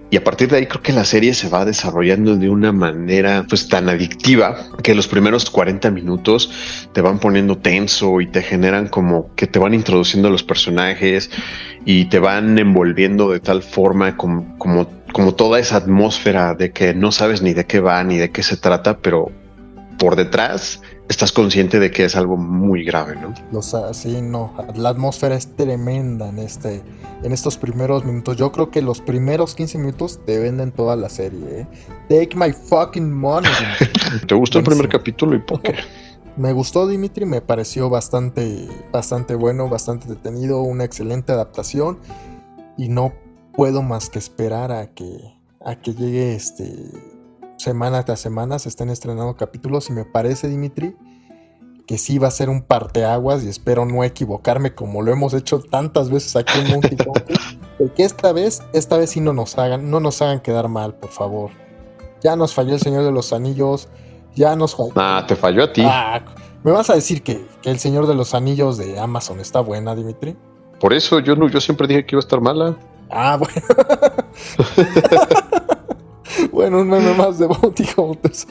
Y 0.08 0.16
a 0.16 0.22
partir 0.22 0.48
de 0.48 0.58
ahí 0.58 0.66
creo 0.66 0.82
que 0.82 0.92
la 0.92 1.04
serie 1.04 1.34
se 1.34 1.48
va 1.48 1.64
desarrollando 1.64 2.36
de 2.36 2.48
una 2.48 2.70
manera 2.72 3.44
pues 3.48 3.68
tan 3.68 3.88
adictiva 3.88 4.56
que 4.82 4.94
los 4.94 5.08
primeros 5.08 5.50
40 5.50 5.90
minutos 5.90 6.88
te 6.92 7.00
van 7.00 7.18
poniendo 7.18 7.58
tenso 7.58 8.20
y 8.20 8.28
te 8.28 8.42
generan 8.42 8.86
como 8.86 9.34
que 9.34 9.48
te 9.48 9.58
van 9.58 9.74
introduciendo 9.74 10.30
los 10.30 10.44
personajes 10.44 11.30
y 11.84 12.04
te 12.04 12.20
van 12.20 12.56
envolviendo 12.56 13.30
de 13.30 13.40
tal 13.40 13.62
forma 13.62 14.16
como, 14.16 14.56
como 14.58 15.34
toda 15.34 15.58
esa 15.58 15.76
atmósfera 15.76 16.54
de 16.54 16.70
que 16.70 16.94
no 16.94 17.10
sabes 17.10 17.42
ni 17.42 17.52
de 17.52 17.66
qué 17.66 17.80
va 17.80 18.04
ni 18.04 18.16
de 18.16 18.30
qué 18.30 18.44
se 18.44 18.56
trata, 18.56 18.98
pero 18.98 19.32
por 19.98 20.14
detrás 20.14 20.82
estás 21.08 21.32
consciente 21.32 21.78
de 21.78 21.90
que 21.90 22.04
es 22.04 22.16
algo 22.16 22.36
muy 22.36 22.84
grave, 22.84 23.16
¿no? 23.16 23.32
O 23.56 23.62
sea, 23.62 23.94
sí, 23.94 24.20
no. 24.20 24.52
La 24.74 24.90
atmósfera 24.90 25.36
es 25.36 25.54
tremenda 25.56 26.28
en 26.28 26.38
este, 26.38 26.82
en 27.22 27.32
estos 27.32 27.56
primeros 27.56 28.04
minutos. 28.04 28.36
Yo 28.36 28.50
creo 28.52 28.70
que 28.70 28.82
los 28.82 29.00
primeros 29.00 29.54
15 29.54 29.78
minutos 29.78 30.20
te 30.26 30.38
venden 30.38 30.72
toda 30.72 30.96
la 30.96 31.08
serie. 31.08 31.60
¿eh? 31.60 31.66
Take 32.08 32.36
my 32.36 32.52
fucking 32.52 33.12
money. 33.12 33.50
¿Te 34.26 34.34
gustó 34.34 34.58
el 34.58 34.64
primer 34.64 34.88
capítulo 34.88 35.36
y 35.36 35.40
por 35.40 35.62
qué? 35.62 35.74
Me 36.36 36.52
gustó 36.52 36.86
Dimitri, 36.86 37.24
me 37.24 37.40
pareció 37.40 37.88
bastante, 37.88 38.68
bastante 38.92 39.34
bueno, 39.34 39.70
bastante 39.70 40.06
detenido, 40.06 40.60
una 40.60 40.84
excelente 40.84 41.32
adaptación 41.32 41.98
y 42.76 42.90
no 42.90 43.14
puedo 43.54 43.80
más 43.80 44.10
que 44.10 44.18
esperar 44.18 44.70
a 44.70 44.88
que, 44.88 45.34
a 45.64 45.76
que 45.76 45.94
llegue 45.94 46.34
este 46.34 46.74
semana 47.56 48.04
tras 48.04 48.20
semana 48.20 48.58
se 48.58 48.68
estén 48.68 48.90
estrenando 48.90 49.36
capítulos 49.36 49.88
y 49.90 49.92
me 49.92 50.04
parece 50.04 50.48
Dimitri 50.48 50.96
que 51.86 51.98
sí 51.98 52.18
va 52.18 52.28
a 52.28 52.32
ser 52.32 52.50
un 52.50 52.62
parteaguas 52.62 53.44
y 53.44 53.48
espero 53.48 53.86
no 53.86 54.02
equivocarme 54.02 54.74
como 54.74 55.02
lo 55.02 55.12
hemos 55.12 55.34
hecho 55.34 55.60
tantas 55.60 56.10
veces 56.10 56.34
aquí 56.34 56.58
en 56.58 56.72
Monty 56.72 56.96
que 57.96 58.02
esta 58.02 58.32
vez, 58.32 58.62
esta 58.72 58.96
vez 58.96 59.10
sí 59.10 59.20
no 59.20 59.32
nos 59.32 59.56
hagan, 59.56 59.90
no 59.90 60.00
nos 60.00 60.20
hagan 60.20 60.40
quedar 60.40 60.68
mal, 60.68 60.94
por 60.94 61.10
favor. 61.10 61.50
Ya 62.22 62.34
nos 62.34 62.54
falló 62.54 62.74
el 62.74 62.80
Señor 62.80 63.04
de 63.04 63.12
los 63.12 63.32
Anillos, 63.32 63.88
ya 64.34 64.56
nos 64.56 64.74
falló. 64.74 64.92
Ah, 64.96 65.24
te 65.28 65.36
falló 65.36 65.62
a 65.64 65.72
ti. 65.72 65.82
Ah, 65.84 66.24
¿Me 66.64 66.72
vas 66.72 66.90
a 66.90 66.94
decir 66.94 67.22
que, 67.22 67.46
que, 67.62 67.70
el 67.70 67.78
Señor 67.78 68.06
de 68.08 68.14
los 68.14 68.34
Anillos 68.34 68.78
de 68.78 68.98
Amazon 68.98 69.38
está 69.38 69.60
buena, 69.60 69.94
Dimitri? 69.94 70.36
Por 70.80 70.92
eso 70.92 71.20
yo 71.20 71.36
no, 71.36 71.48
yo 71.48 71.60
siempre 71.60 71.86
dije 71.86 72.04
que 72.04 72.16
iba 72.16 72.20
a 72.20 72.24
estar 72.24 72.40
mala. 72.40 72.76
Ah, 73.10 73.36
bueno. 73.36 73.62
bueno, 76.56 76.80
un 76.80 76.88
meme 76.88 77.12
más 77.12 77.38
de 77.38 77.46
Bounty 77.46 77.84
Hunters. 77.98 78.48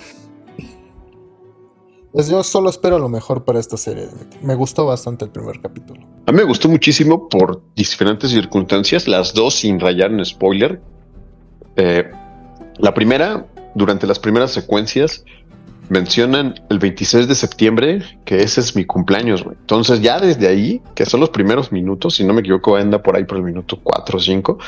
Pues 2.11 2.29
yo 2.29 2.43
solo 2.43 2.69
espero 2.69 2.99
lo 2.99 3.09
mejor 3.09 3.43
para 3.43 3.59
esta 3.59 3.77
serie. 3.77 4.07
Me 4.43 4.53
gustó 4.53 4.85
bastante 4.85 5.25
el 5.25 5.31
primer 5.31 5.59
capítulo. 5.59 6.01
A 6.27 6.31
mí 6.31 6.37
me 6.37 6.43
gustó 6.43 6.69
muchísimo 6.69 7.27
por 7.27 7.63
diferentes 7.75 8.29
circunstancias, 8.29 9.07
las 9.07 9.33
dos 9.33 9.55
sin 9.55 9.79
rayar 9.79 10.11
en 10.11 10.23
spoiler. 10.23 10.79
Eh, 11.77 12.03
la 12.77 12.93
primera, 12.93 13.47
durante 13.73 14.05
las 14.05 14.19
primeras 14.19 14.51
secuencias, 14.51 15.25
mencionan 15.89 16.63
el 16.69 16.77
26 16.77 17.27
de 17.27 17.33
septiembre, 17.33 18.03
que 18.23 18.43
ese 18.43 18.61
es 18.61 18.75
mi 18.75 18.85
cumpleaños, 18.85 19.43
güey. 19.43 19.57
Entonces 19.59 19.99
ya 20.01 20.19
desde 20.19 20.47
ahí, 20.47 20.79
que 20.93 21.07
son 21.07 21.21
los 21.21 21.31
primeros 21.31 21.71
minutos, 21.71 22.17
si 22.17 22.23
no 22.23 22.35
me 22.35 22.41
equivoco, 22.41 22.75
anda 22.75 23.01
por 23.01 23.15
ahí 23.15 23.23
por 23.23 23.39
el 23.39 23.43
minuto 23.43 23.79
4 23.81 24.17
o 24.17 24.21
5. 24.21 24.59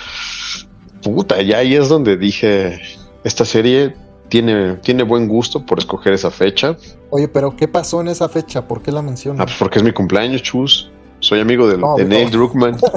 Puta, 1.03 1.39
ya 1.43 1.59
ahí 1.59 1.75
es 1.75 1.87
donde 1.87 2.17
dije, 2.17 2.81
esta 3.23 3.45
serie 3.45 3.95
tiene, 4.29 4.75
tiene 4.75 5.03
buen 5.03 5.27
gusto 5.27 5.65
por 5.65 5.79
escoger 5.79 6.13
esa 6.13 6.31
fecha. 6.31 6.77
Oye, 7.09 7.27
pero 7.27 7.55
¿qué 7.55 7.67
pasó 7.67 8.01
en 8.01 8.09
esa 8.09 8.29
fecha? 8.29 8.67
¿Por 8.67 8.81
qué 8.81 8.91
la 8.91 9.01
mencionas? 9.01 9.41
Ah, 9.41 9.45
pues 9.45 9.57
porque 9.57 9.79
es 9.79 9.83
mi 9.83 9.91
cumpleaños, 9.91 10.43
chus. 10.43 10.91
Soy 11.19 11.39
amigo 11.39 11.67
No, 11.77 11.95
de. 11.95 12.05
Neil 12.05 12.29
Druckmann. 12.29 12.77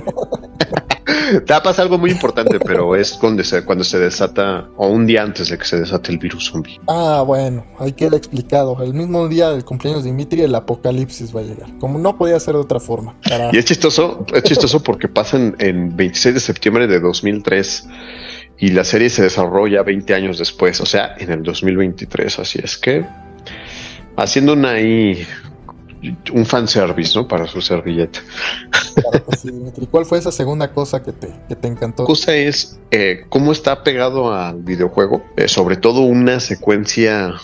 Te 1.30 1.52
va 1.52 1.58
a 1.58 1.62
pasar 1.62 1.84
algo 1.84 1.96
muy 1.96 2.10
importante, 2.10 2.58
pero 2.58 2.96
es 2.96 3.12
cuando 3.12 3.44
se, 3.44 3.64
cuando 3.64 3.84
se 3.84 3.98
desata, 3.98 4.68
o 4.76 4.88
un 4.88 5.06
día 5.06 5.22
antes 5.22 5.48
de 5.48 5.58
que 5.58 5.64
se 5.64 5.78
desate 5.78 6.10
el 6.10 6.18
virus 6.18 6.46
zombie. 6.46 6.80
Ah, 6.88 7.22
bueno, 7.24 7.64
ahí 7.78 7.92
queda 7.92 8.16
explicado. 8.16 8.82
El 8.82 8.94
mismo 8.94 9.28
día 9.28 9.50
del 9.50 9.64
cumpleaños 9.64 10.02
de 10.02 10.10
Dimitri, 10.10 10.42
el 10.42 10.54
apocalipsis 10.54 11.34
va 11.34 11.40
a 11.40 11.44
llegar. 11.44 11.78
Como 11.78 11.98
no 11.98 12.18
podía 12.18 12.38
ser 12.40 12.54
de 12.54 12.60
otra 12.60 12.80
forma. 12.80 13.16
Carajo. 13.22 13.50
Y 13.54 13.58
es 13.58 13.64
chistoso, 13.64 14.24
es 14.34 14.42
chistoso 14.42 14.82
porque 14.82 15.06
pasan 15.06 15.54
en 15.58 15.96
26 15.96 16.34
de 16.34 16.40
septiembre 16.40 16.86
de 16.88 16.98
2003 16.98 17.88
y 18.60 18.68
la 18.70 18.84
serie 18.84 19.08
se 19.08 19.22
desarrolla 19.22 19.82
20 19.82 20.14
años 20.14 20.38
después, 20.38 20.80
o 20.80 20.86
sea, 20.86 21.14
en 21.18 21.32
el 21.32 21.42
2023. 21.42 22.38
Así 22.38 22.60
es 22.62 22.76
que 22.76 23.04
haciendo 24.16 24.52
una 24.52 24.72
ahí 24.72 25.26
un 26.32 26.46
fanservice, 26.46 27.18
¿no? 27.18 27.26
Para 27.26 27.46
su 27.46 27.60
servilleta. 27.60 28.20
Claro 28.94 29.24
que 29.24 29.36
sí, 29.36 29.50
Dimitri. 29.50 29.86
¿Cuál 29.86 30.04
fue 30.04 30.18
esa 30.18 30.32
segunda 30.32 30.72
cosa 30.72 31.02
que 31.02 31.12
te, 31.12 31.28
que 31.48 31.56
te 31.56 31.68
encantó? 31.68 32.02
La 32.02 32.06
cosa 32.06 32.34
es 32.34 32.78
eh, 32.90 33.24
cómo 33.28 33.52
está 33.52 33.82
pegado 33.82 34.34
al 34.34 34.62
videojuego, 34.62 35.24
Eh, 35.36 35.48
sobre 35.48 35.76
todo 35.76 36.00
una 36.00 36.40
secuencia 36.40 37.34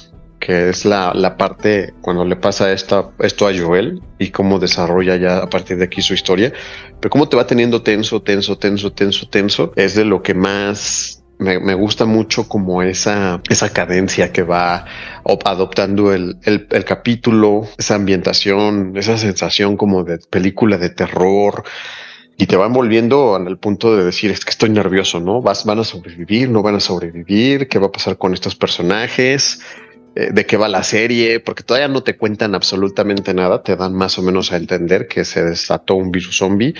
que 0.46 0.68
es 0.68 0.84
la, 0.84 1.12
la 1.12 1.36
parte 1.36 1.92
cuando 2.00 2.24
le 2.24 2.36
pasa 2.36 2.72
esta, 2.72 3.10
esto 3.18 3.48
a 3.48 3.52
Joel 3.52 4.00
y 4.16 4.30
cómo 4.30 4.60
desarrolla 4.60 5.16
ya 5.16 5.38
a 5.38 5.50
partir 5.50 5.76
de 5.76 5.86
aquí 5.86 6.02
su 6.02 6.14
historia, 6.14 6.52
pero 7.00 7.10
cómo 7.10 7.28
te 7.28 7.36
va 7.36 7.48
teniendo 7.48 7.82
tenso, 7.82 8.22
tenso, 8.22 8.56
tenso, 8.56 8.92
tenso, 8.92 9.28
tenso, 9.28 9.72
es 9.74 9.96
de 9.96 10.04
lo 10.04 10.22
que 10.22 10.34
más 10.34 11.24
me, 11.38 11.58
me 11.58 11.74
gusta 11.74 12.04
mucho 12.04 12.48
como 12.48 12.80
esa, 12.82 13.42
esa 13.50 13.72
cadencia 13.72 14.32
que 14.32 14.44
va 14.44 14.84
op- 15.24 15.42
adoptando 15.44 16.12
el, 16.12 16.36
el, 16.44 16.84
capítulo, 16.84 17.68
esa 17.76 17.96
ambientación, 17.96 18.92
esa 18.96 19.18
sensación 19.18 19.76
como 19.76 20.04
de 20.04 20.18
película 20.30 20.78
de 20.78 20.90
terror, 20.90 21.64
y 22.38 22.46
te 22.46 22.56
van 22.56 22.72
volviendo 22.72 23.34
al 23.34 23.58
punto 23.58 23.96
de 23.96 24.04
decir 24.04 24.30
es 24.30 24.44
que 24.44 24.50
estoy 24.50 24.68
nervioso, 24.70 25.18
¿no? 25.20 25.40
Vas, 25.42 25.64
van 25.64 25.78
a 25.80 25.84
sobrevivir, 25.84 26.50
no 26.50 26.62
van 26.62 26.76
a 26.76 26.80
sobrevivir, 26.80 27.66
qué 27.66 27.78
va 27.78 27.86
a 27.86 27.92
pasar 27.92 28.16
con 28.18 28.34
estos 28.34 28.54
personajes, 28.54 29.60
Eh, 30.16 30.30
de 30.32 30.46
qué 30.46 30.56
va 30.56 30.66
la 30.66 30.82
serie, 30.82 31.40
porque 31.40 31.62
todavía 31.62 31.88
no 31.88 32.02
te 32.02 32.16
cuentan 32.16 32.54
absolutamente 32.54 33.34
nada, 33.34 33.62
te 33.62 33.76
dan 33.76 33.92
más 33.94 34.18
o 34.18 34.22
menos 34.22 34.50
a 34.50 34.56
entender 34.56 35.08
que 35.08 35.26
se 35.26 35.44
desató 35.44 35.94
un 35.94 36.10
virus 36.10 36.38
zombie, 36.38 36.74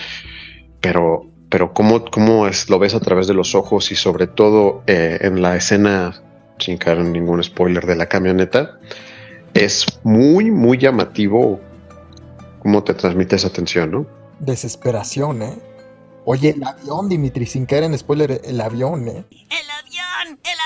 pero, 0.80 1.26
pero 1.50 1.74
cómo, 1.74 2.02
cómo 2.06 2.46
es, 2.46 2.70
lo 2.70 2.78
ves 2.78 2.94
a 2.94 3.00
través 3.00 3.26
de 3.26 3.34
los 3.34 3.54
ojos 3.54 3.92
y 3.92 3.94
sobre 3.94 4.26
todo 4.26 4.82
eh, 4.86 5.18
en 5.20 5.42
la 5.42 5.54
escena, 5.54 6.22
sin 6.58 6.78
caer 6.78 7.00
en 7.00 7.12
ningún 7.12 7.44
spoiler 7.44 7.84
de 7.84 7.96
la 7.96 8.06
camioneta, 8.06 8.80
es 9.52 9.84
muy, 10.02 10.50
muy 10.50 10.78
llamativo 10.78 11.60
cómo 12.60 12.84
te 12.84 12.94
transmite 12.94 13.36
esa 13.36 13.50
tensión, 13.50 13.90
¿no? 13.90 14.06
Desesperación, 14.40 15.42
¿eh? 15.42 15.58
Oye, 16.24 16.54
el 16.56 16.64
avión, 16.64 17.10
Dimitri, 17.10 17.44
sin 17.44 17.66
caer 17.66 17.84
en 17.84 17.98
spoiler, 17.98 18.40
el 18.44 18.60
avión, 18.62 19.06
¿eh? 19.08 19.24
¡El 19.30 19.70
avión! 19.70 20.40
¡El 20.42 20.58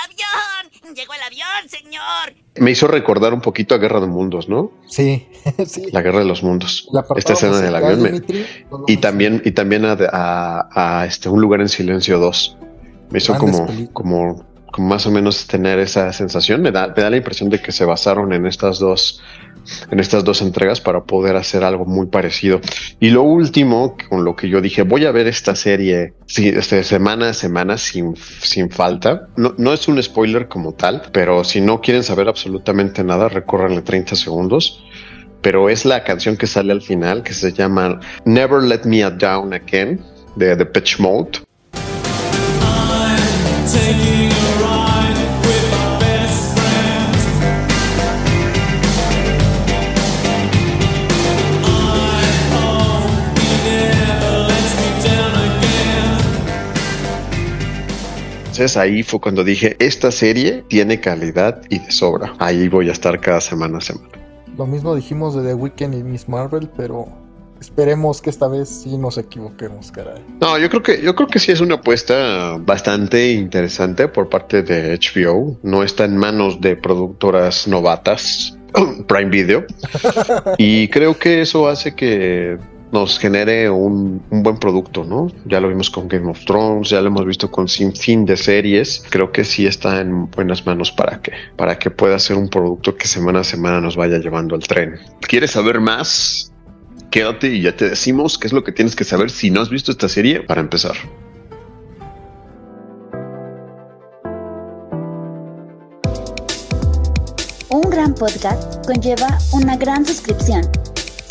¡Llegó 0.95 1.13
el 1.13 1.21
avión, 1.21 1.69
señor! 1.69 2.33
Me 2.55 2.71
hizo 2.71 2.87
recordar 2.87 3.33
un 3.33 3.39
poquito 3.41 3.75
a 3.75 3.77
Guerra 3.77 4.01
de 4.01 4.07
Mundos, 4.07 4.49
¿no? 4.49 4.71
Sí, 4.87 5.27
sí. 5.65 5.85
La 5.91 6.01
Guerra 6.01 6.19
de 6.19 6.25
los 6.25 6.43
Mundos. 6.43 6.87
Apartado 6.89 7.17
Esta 7.19 7.33
escena 7.33 7.61
del 7.61 7.75
avión. 7.75 8.01
me- 8.01 8.09
Dimitri, 8.11 8.45
y 8.87 8.97
también, 8.97 9.41
y 9.45 9.51
también 9.51 9.85
a, 9.85 9.97
a- 10.11 10.99
a, 11.01 11.05
este, 11.05 11.29
Un 11.29 11.39
lugar 11.41 11.61
en 11.61 11.69
silencio 11.69 12.19
2. 12.19 12.57
Me 13.09 13.19
hizo 13.19 13.37
como, 13.37 13.67
como, 13.93 14.45
como 14.71 14.87
más 14.87 15.05
o 15.05 15.11
menos 15.11 15.47
tener 15.47 15.79
esa 15.79 16.11
sensación. 16.13 16.61
Me 16.61 16.71
da, 16.71 16.87
me 16.87 17.01
da 17.03 17.09
la 17.09 17.17
impresión 17.17 17.49
de 17.49 17.61
que 17.61 17.71
se 17.71 17.85
basaron 17.85 18.33
en 18.33 18.45
estas 18.45 18.79
dos, 18.79 19.21
en 19.89 19.99
estas 19.99 20.23
dos 20.23 20.41
entregas 20.41 20.81
para 20.81 21.03
poder 21.03 21.35
hacer 21.35 21.63
algo 21.63 21.85
muy 21.85 22.07
parecido. 22.07 22.61
Y 22.99 23.09
lo 23.09 23.23
último, 23.23 23.95
con 24.09 24.23
lo 24.23 24.35
que 24.35 24.49
yo 24.49 24.61
dije, 24.61 24.83
voy 24.83 25.05
a 25.05 25.11
ver 25.11 25.27
esta 25.27 25.55
serie 25.55 26.13
sí, 26.25 26.49
este, 26.49 26.83
semana 26.83 27.29
a 27.29 27.33
semana 27.33 27.77
sin, 27.77 28.15
sin 28.15 28.69
falta. 28.69 29.27
No, 29.35 29.53
no 29.57 29.73
es 29.73 29.87
un 29.87 30.01
spoiler 30.01 30.47
como 30.47 30.73
tal, 30.73 31.03
pero 31.11 31.43
si 31.43 31.61
no 31.61 31.81
quieren 31.81 32.03
saber 32.03 32.27
absolutamente 32.27 33.03
nada, 33.03 33.29
recórranle 33.29 33.81
30 33.81 34.15
segundos. 34.15 34.83
Pero 35.41 35.69
es 35.69 35.85
la 35.85 36.03
canción 36.03 36.37
que 36.37 36.45
sale 36.45 36.71
al 36.71 36.81
final, 36.81 37.23
que 37.23 37.33
se 37.33 37.51
llama 37.51 37.99
Never 38.25 38.61
Let 38.61 38.81
Me 38.85 39.01
Down 39.09 39.53
Again, 39.53 39.99
de 40.35 40.55
The 40.55 40.65
Pitch 40.65 40.99
Mode. 40.99 41.39
Entonces 58.61 58.77
ahí 58.77 59.01
fue 59.01 59.19
cuando 59.19 59.43
dije, 59.43 59.75
esta 59.79 60.11
serie 60.11 60.63
tiene 60.67 60.99
calidad 60.99 61.63
y 61.69 61.79
de 61.79 61.89
sobra. 61.89 62.35
Ahí 62.37 62.69
voy 62.69 62.89
a 62.89 62.91
estar 62.91 63.19
cada 63.19 63.41
semana 63.41 63.79
a 63.79 63.81
semana. 63.81 64.09
Lo 64.55 64.67
mismo 64.67 64.93
dijimos 64.93 65.33
de 65.33 65.41
The 65.41 65.55
Weeknd 65.55 65.95
y 65.95 66.03
Miss 66.03 66.29
Marvel, 66.29 66.69
pero 66.77 67.07
esperemos 67.59 68.21
que 68.21 68.29
esta 68.29 68.47
vez 68.47 68.69
sí 68.69 68.99
nos 68.99 69.17
equivoquemos, 69.17 69.91
caray. 69.91 70.23
No, 70.39 70.59
yo 70.59 70.69
creo 70.69 70.83
que 70.83 71.01
yo 71.01 71.15
creo 71.15 71.27
que 71.27 71.39
sí 71.39 71.51
es 71.51 71.59
una 71.59 71.75
apuesta 71.75 72.57
bastante 72.59 73.31
interesante 73.31 74.07
por 74.07 74.29
parte 74.29 74.61
de 74.61 74.95
HBO. 74.95 75.57
No 75.63 75.81
está 75.81 76.05
en 76.05 76.17
manos 76.17 76.61
de 76.61 76.75
productoras 76.75 77.67
novatas, 77.67 78.55
Prime 79.07 79.31
Video, 79.31 79.65
y 80.59 80.87
creo 80.89 81.17
que 81.17 81.41
eso 81.41 81.67
hace 81.67 81.95
que 81.95 82.59
nos 82.91 83.19
genere 83.19 83.69
un, 83.69 84.21
un 84.29 84.43
buen 84.43 84.57
producto, 84.57 85.03
¿no? 85.03 85.31
Ya 85.45 85.59
lo 85.59 85.69
vimos 85.69 85.89
con 85.89 86.07
Game 86.07 86.29
of 86.29 86.43
Thrones, 86.45 86.89
ya 86.89 87.01
lo 87.01 87.07
hemos 87.07 87.25
visto 87.25 87.49
con 87.49 87.67
sin 87.67 87.95
fin 87.95 88.25
de 88.25 88.35
series. 88.35 89.03
Creo 89.09 89.31
que 89.31 89.43
sí 89.43 89.65
está 89.65 90.01
en 90.01 90.29
buenas 90.29 90.65
manos 90.65 90.91
para 90.91 91.21
que, 91.21 91.31
para 91.55 91.79
que 91.79 91.89
pueda 91.89 92.19
ser 92.19 92.37
un 92.37 92.49
producto 92.49 92.95
que 92.95 93.07
semana 93.07 93.39
a 93.39 93.43
semana 93.43 93.79
nos 93.79 93.95
vaya 93.95 94.17
llevando 94.17 94.55
al 94.55 94.63
tren. 94.63 94.99
¿Quieres 95.21 95.51
saber 95.51 95.79
más? 95.79 96.51
Quédate 97.09 97.47
y 97.47 97.61
ya 97.61 97.75
te 97.75 97.89
decimos 97.89 98.37
qué 98.37 98.47
es 98.47 98.53
lo 98.53 98.63
que 98.63 98.71
tienes 98.71 98.95
que 98.95 99.03
saber 99.03 99.29
si 99.31 99.49
no 99.51 99.61
has 99.61 99.69
visto 99.69 99.91
esta 99.91 100.07
serie 100.07 100.41
para 100.41 100.61
empezar. 100.61 100.95
Un 107.69 107.89
gran 107.89 108.13
podcast 108.13 108.85
conlleva 108.85 109.37
una 109.53 109.77
gran 109.77 110.05
suscripción. 110.05 110.61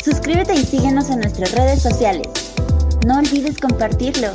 Suscríbete 0.03 0.55
y 0.55 0.65
síguenos 0.65 1.09
en 1.09 1.19
nuestras 1.19 1.51
redes 1.51 1.83
sociales. 1.83 2.27
No 3.05 3.19
olvides 3.19 3.57
compartirlo. 3.59 4.29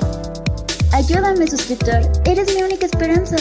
Ayúdame, 0.93 1.49
suscriptor. 1.49 2.03
Eres 2.25 2.55
mi 2.55 2.63
única 2.63 2.87
esperanza. 2.87 3.37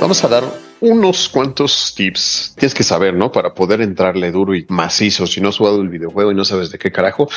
Vamos 0.00 0.22
a 0.22 0.28
dar 0.28 0.67
unos 0.80 1.28
cuantos 1.28 1.94
tips. 1.96 2.54
Tienes 2.56 2.74
que 2.74 2.84
saber, 2.84 3.14
¿no? 3.14 3.32
Para 3.32 3.54
poder 3.54 3.80
entrarle 3.80 4.30
duro 4.30 4.54
y 4.54 4.66
macizo. 4.68 5.26
Si 5.26 5.40
no 5.40 5.48
has 5.48 5.58
jugado 5.58 5.80
el 5.80 5.88
videojuego 5.88 6.30
y 6.32 6.34
no 6.34 6.44
sabes 6.44 6.70
de 6.70 6.78
qué 6.78 6.92
carajo. 6.92 7.28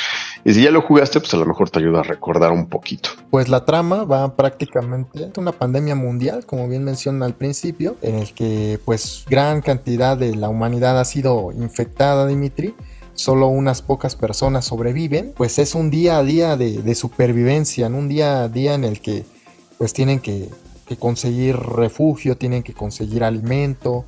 Y 0.44 0.54
si 0.54 0.64
ya 0.64 0.72
lo 0.72 0.82
jugaste, 0.82 1.20
pues 1.20 1.34
a 1.34 1.38
lo 1.38 1.46
mejor 1.46 1.70
te 1.70 1.80
ayuda 1.80 2.02
a 2.02 2.04
recordar 2.04 2.52
un 2.52 2.68
poquito. 2.68 3.10
Pues 3.30 3.50
la 3.50 3.66
trama 3.66 4.04
va 4.04 4.36
prácticamente 4.36 5.28
de 5.28 5.40
una 5.40 5.52
pandemia 5.52 5.96
mundial, 5.96 6.46
como 6.46 6.68
bien 6.68 6.84
menciona 6.84 7.26
al 7.26 7.34
principio, 7.34 7.98
en 8.02 8.16
el 8.16 8.34
que 8.34 8.80
pues 8.86 9.26
gran 9.30 9.62
cantidad 9.62 10.18
de 10.18 10.36
la 10.36 10.50
humanidad 10.50 11.00
ha 11.00 11.06
sido 11.06 11.52
infectada, 11.52 12.28
Dimitri. 12.28 12.76
Solo 13.14 13.48
unas 13.48 13.82
pocas 13.82 14.16
personas 14.16 14.66
sobreviven, 14.66 15.34
pues 15.36 15.60
es 15.60 15.76
un 15.76 15.92
día 15.92 16.18
a 16.18 16.24
día 16.24 16.56
de, 16.56 16.82
de 16.82 16.96
supervivencia, 16.96 17.90
¿no? 17.90 17.98
un 17.98 18.08
día 18.08 18.44
a 18.44 18.48
día 18.48 18.74
en 18.74 18.86
el 18.86 19.02
que 19.02 19.26
pues 19.78 19.94
tienen 19.94 20.20
que, 20.20 20.48
que 20.92 20.98
conseguir 20.98 21.56
refugio, 21.56 22.36
tienen 22.38 22.64
que 22.64 22.74
conseguir 22.74 23.24
alimento, 23.24 24.04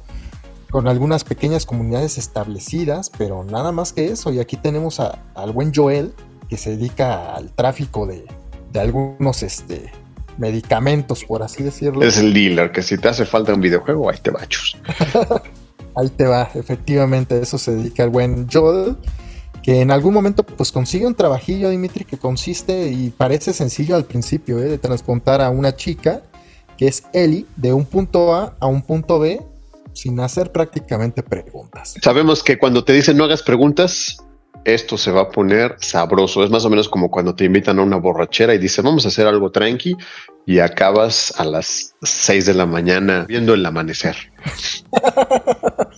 con 0.69 0.87
algunas 0.89 1.23
pequeñas 1.23 1.65
comunidades 1.65 2.17
establecidas, 2.17 3.09
pero 3.17 3.43
nada 3.45 3.71
más 3.71 3.93
que 3.93 4.07
eso. 4.07 4.33
Y 4.33 4.39
aquí 4.39 4.57
tenemos 4.57 4.99
a- 4.99 5.19
al 5.33 5.51
buen 5.53 5.71
Joel, 5.73 6.13
que 6.49 6.57
se 6.57 6.71
dedica 6.71 7.33
al 7.35 7.51
tráfico 7.51 8.05
de, 8.05 8.25
de 8.73 8.79
algunos 8.81 9.43
este, 9.43 9.91
medicamentos, 10.37 11.23
por 11.23 11.41
así 11.43 11.63
decirlo. 11.63 12.03
Es 12.03 12.17
el 12.17 12.33
dealer 12.33 12.71
que 12.71 12.81
si 12.81 12.97
te 12.97 13.07
hace 13.07 13.25
falta 13.25 13.53
un 13.53 13.61
videojuego, 13.61 14.09
ahí 14.09 14.17
te 14.21 14.31
va, 14.31 14.45
chus. 14.47 14.75
Ahí 15.95 16.09
te 16.09 16.25
va, 16.25 16.49
efectivamente, 16.55 17.39
eso 17.39 17.59
se 17.59 17.75
dedica 17.75 18.03
el 18.03 18.09
buen 18.09 18.47
Joel, 18.51 18.97
que 19.61 19.79
en 19.81 19.91
algún 19.91 20.11
momento 20.11 20.41
pues 20.43 20.71
consigue 20.71 21.05
un 21.05 21.13
trabajillo, 21.13 21.69
Dimitri, 21.69 22.03
que 22.03 22.17
consiste 22.17 22.87
y 22.91 23.11
parece 23.11 23.53
sencillo 23.53 23.95
al 23.95 24.05
principio, 24.05 24.57
¿eh? 24.57 24.63
de 24.69 24.79
transportar 24.79 25.39
a 25.39 25.51
una 25.51 25.75
chica, 25.75 26.23
que 26.77 26.87
es 26.87 27.03
Ellie, 27.13 27.45
de 27.55 27.73
un 27.73 27.85
punto 27.85 28.33
A 28.33 28.55
a 28.59 28.67
un 28.67 28.81
punto 28.81 29.19
B, 29.19 29.41
sin 29.93 30.19
hacer 30.19 30.51
prácticamente 30.51 31.23
preguntas. 31.23 31.95
Sabemos 32.01 32.43
que 32.43 32.57
cuando 32.57 32.83
te 32.83 32.93
dicen 32.93 33.17
no 33.17 33.23
hagas 33.23 33.43
preguntas, 33.43 34.17
esto 34.65 34.97
se 34.97 35.11
va 35.11 35.21
a 35.21 35.29
poner 35.29 35.75
sabroso. 35.79 36.43
Es 36.43 36.49
más 36.49 36.65
o 36.65 36.69
menos 36.69 36.89
como 36.89 37.11
cuando 37.11 37.35
te 37.35 37.45
invitan 37.45 37.79
a 37.79 37.83
una 37.83 37.97
borrachera 37.97 38.53
y 38.53 38.57
dicen 38.57 38.85
vamos 38.85 39.05
a 39.05 39.09
hacer 39.09 39.27
algo 39.27 39.51
tranqui 39.51 39.95
y 40.45 40.59
acabas 40.59 41.33
a 41.37 41.45
las 41.45 41.95
6 42.01 42.45
de 42.45 42.53
la 42.53 42.65
mañana 42.65 43.25
viendo 43.27 43.53
el 43.53 43.65
amanecer. 43.65 44.15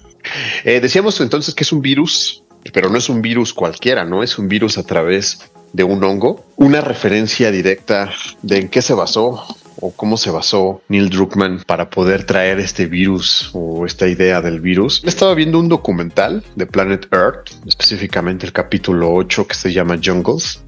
Eh, 0.64 0.80
decíamos 0.82 1.22
entonces 1.22 1.54
que 1.54 1.64
es 1.64 1.72
un 1.72 1.82
virus, 1.82 2.44
pero 2.74 2.90
no 2.90 2.98
es 2.98 3.10
un 3.10 3.22
virus 3.22 3.54
cualquiera, 3.54 4.04
no 4.04 4.24
es 4.24 4.40
un 4.40 4.48
virus 4.48 4.78
a 4.78 4.84
través 4.84 5.40
de 5.72 5.84
un 5.84 6.04
hongo. 6.04 6.44
Una 6.56 6.82
referencia 6.82 7.52
directa 7.52 8.12
de 8.42 8.58
en 8.58 8.70
qué 8.70 8.82
se 8.82 8.96
basó 8.96 9.46
o 9.80 9.92
cómo 9.92 10.18
se 10.18 10.30
basó 10.30 10.82
Neil 10.90 11.10
Druckmann 11.10 11.64
para 11.66 11.90
poder 11.90 12.24
traer 12.24 12.60
este 12.60 12.86
virus 12.86 13.50
o 13.54 13.86
esta 13.86 14.08
idea 14.08 14.42
del 14.42 14.60
virus. 14.60 15.02
Estaba 15.04 15.34
viendo 15.34 15.60
un 15.60 15.70
documental 15.70 16.44
de 16.56 16.66
Planet 16.66 17.08
Earth, 17.12 17.52
específicamente 17.66 18.46
el 18.46 18.54
capítulo 18.54 19.14
8 19.14 19.48
que 19.48 19.56
se 19.56 19.74
llama 19.74 20.00
Jungles, 20.04 20.64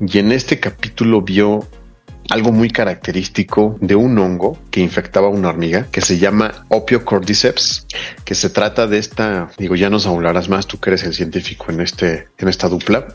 y 0.00 0.18
en 0.18 0.32
este 0.32 0.60
capítulo 0.60 1.22
vio 1.22 1.66
algo 2.30 2.52
muy 2.52 2.70
característico 2.70 3.76
de 3.80 3.96
un 3.96 4.18
hongo 4.18 4.58
que 4.70 4.80
infectaba 4.80 5.28
a 5.28 5.30
una 5.30 5.48
hormiga 5.48 5.86
que 5.90 6.00
se 6.00 6.18
llama 6.18 6.66
Opiocordyceps, 6.68 7.86
que 8.24 8.34
se 8.34 8.50
trata 8.50 8.86
de 8.86 8.98
esta, 8.98 9.50
digo, 9.56 9.76
ya 9.76 9.88
nos 9.88 10.06
hablarás 10.06 10.48
más, 10.48 10.66
tú 10.66 10.78
que 10.78 10.90
eres 10.90 11.04
el 11.04 11.14
científico 11.14 11.66
en 11.70 11.80
este, 11.80 12.28
en 12.36 12.48
esta 12.48 12.68
dupla, 12.68 13.08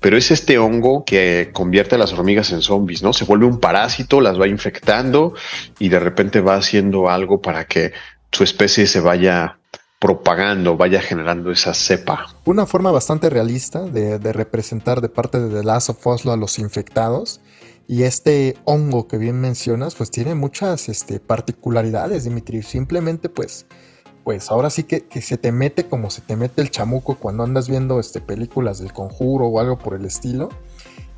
pero 0.00 0.16
es 0.16 0.30
este 0.30 0.58
hongo 0.58 1.04
que 1.04 1.50
convierte 1.52 1.96
a 1.96 1.98
las 1.98 2.12
hormigas 2.12 2.52
en 2.52 2.62
zombies, 2.62 3.02
¿no? 3.02 3.12
Se 3.12 3.24
vuelve 3.24 3.46
un 3.46 3.58
parásito, 3.58 4.20
las 4.20 4.40
va 4.40 4.46
infectando 4.46 5.34
y 5.78 5.88
de 5.88 5.98
repente 5.98 6.40
va 6.40 6.54
haciendo 6.54 7.10
algo 7.10 7.40
para 7.40 7.64
que 7.64 7.92
su 8.30 8.44
especie 8.44 8.86
se 8.86 9.00
vaya 9.00 9.58
propagando, 9.98 10.76
vaya 10.76 11.00
generando 11.00 11.52
esa 11.52 11.74
cepa. 11.74 12.26
Una 12.44 12.66
forma 12.66 12.90
bastante 12.90 13.30
realista 13.30 13.82
de, 13.82 14.18
de 14.18 14.32
representar 14.32 15.00
de 15.00 15.08
parte 15.08 15.38
de 15.38 15.48
The 15.48 15.64
Last 15.64 15.90
of 15.90 16.06
Us 16.06 16.26
a 16.26 16.36
los 16.36 16.58
infectados. 16.58 17.40
Y 17.88 18.04
este 18.04 18.56
hongo 18.64 19.06
que 19.08 19.18
bien 19.18 19.40
mencionas, 19.40 19.94
pues 19.94 20.10
tiene 20.10 20.34
muchas 20.34 20.88
este, 20.88 21.20
particularidades, 21.20 22.24
Dimitri. 22.24 22.62
Simplemente, 22.62 23.28
pues, 23.28 23.66
pues 24.24 24.50
ahora 24.50 24.70
sí 24.70 24.84
que, 24.84 25.04
se 25.20 25.36
te 25.36 25.52
mete 25.52 25.88
como 25.88 26.10
se 26.10 26.22
te 26.22 26.36
mete 26.36 26.62
el 26.62 26.70
chamuco 26.70 27.16
cuando 27.16 27.42
andas 27.42 27.68
viendo 27.68 28.00
este, 28.00 28.20
películas 28.20 28.78
del 28.78 28.92
conjuro 28.92 29.46
o 29.46 29.60
algo 29.60 29.78
por 29.78 29.94
el 29.94 30.04
estilo. 30.04 30.48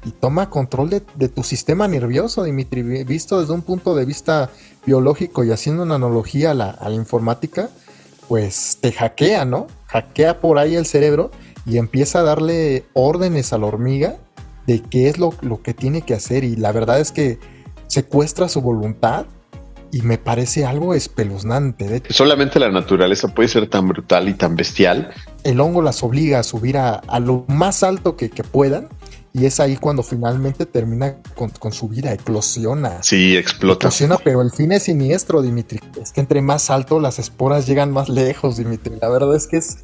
Y 0.04 0.10
toma 0.10 0.50
control 0.50 0.90
de, 0.90 1.28
tu 1.28 1.42
sistema 1.42 1.88
nervioso, 1.88 2.42
Dimitri. 2.44 2.82
Vi- 2.82 3.04
Visto 3.04 3.40
desde 3.40 3.54
un 3.54 3.62
punto 3.62 3.94
de 3.94 4.04
vista 4.04 4.50
biológico 4.84 5.44
y 5.44 5.50
haciendo 5.50 5.82
una 5.82 5.94
analogía 5.94 6.50
a 6.50 6.54
la, 6.54 6.70
a 6.70 6.88
la 6.88 6.94
informática, 6.94 7.70
pues 8.28 8.78
te 8.80 8.92
hackea, 8.92 9.44
¿no? 9.44 9.66
Hackea 9.86 10.40
por 10.40 10.58
ahí 10.58 10.76
el 10.76 10.84
cerebro 10.86 11.30
y 11.66 11.78
empieza 11.78 12.20
a 12.20 12.22
darle 12.22 12.84
órdenes 12.92 13.52
a 13.52 13.58
la 13.58 13.66
hormiga 13.66 14.16
de 14.66 14.80
qué 14.82 15.08
es 15.08 15.18
lo, 15.18 15.34
lo 15.42 15.62
que 15.62 15.74
tiene 15.74 16.02
que 16.02 16.14
hacer. 16.14 16.44
Y 16.44 16.56
la 16.56 16.72
verdad 16.72 17.00
es 17.00 17.12
que 17.12 17.38
secuestra 17.86 18.48
su 18.48 18.60
voluntad 18.60 19.26
y 19.92 20.02
me 20.02 20.18
parece 20.18 20.64
algo 20.64 20.94
espeluznante. 20.94 21.86
De 21.86 21.96
hecho, 21.98 22.12
Solamente 22.12 22.58
la 22.58 22.70
naturaleza 22.70 23.28
puede 23.28 23.48
ser 23.48 23.68
tan 23.68 23.86
brutal 23.86 24.28
y 24.28 24.34
tan 24.34 24.56
bestial. 24.56 25.12
el 25.44 25.60
hongo 25.60 25.82
las 25.82 26.02
obliga 26.02 26.40
a 26.40 26.42
subir 26.42 26.76
a, 26.78 26.94
a 26.94 27.20
lo 27.20 27.44
más 27.48 27.82
alto 27.82 28.16
que, 28.16 28.28
que 28.30 28.42
puedan. 28.42 28.88
Y 29.36 29.46
es 29.46 29.58
ahí 29.58 29.76
cuando 29.76 30.04
finalmente 30.04 30.64
termina 30.64 31.16
con, 31.34 31.50
con 31.50 31.72
su 31.72 31.88
vida, 31.88 32.12
eclosiona. 32.12 33.02
Sí, 33.02 33.36
explota. 33.36 33.88
Eclosiona, 33.88 34.16
pero 34.22 34.42
el 34.42 34.52
fin 34.52 34.70
es 34.70 34.84
siniestro, 34.84 35.42
Dimitri. 35.42 35.80
Es 36.00 36.12
que 36.12 36.20
entre 36.20 36.40
más 36.40 36.70
alto 36.70 37.00
las 37.00 37.18
esporas 37.18 37.66
llegan 37.66 37.90
más 37.90 38.08
lejos, 38.08 38.58
Dimitri. 38.58 38.94
La 39.00 39.08
verdad 39.08 39.34
es 39.34 39.48
que 39.48 39.56
es 39.56 39.78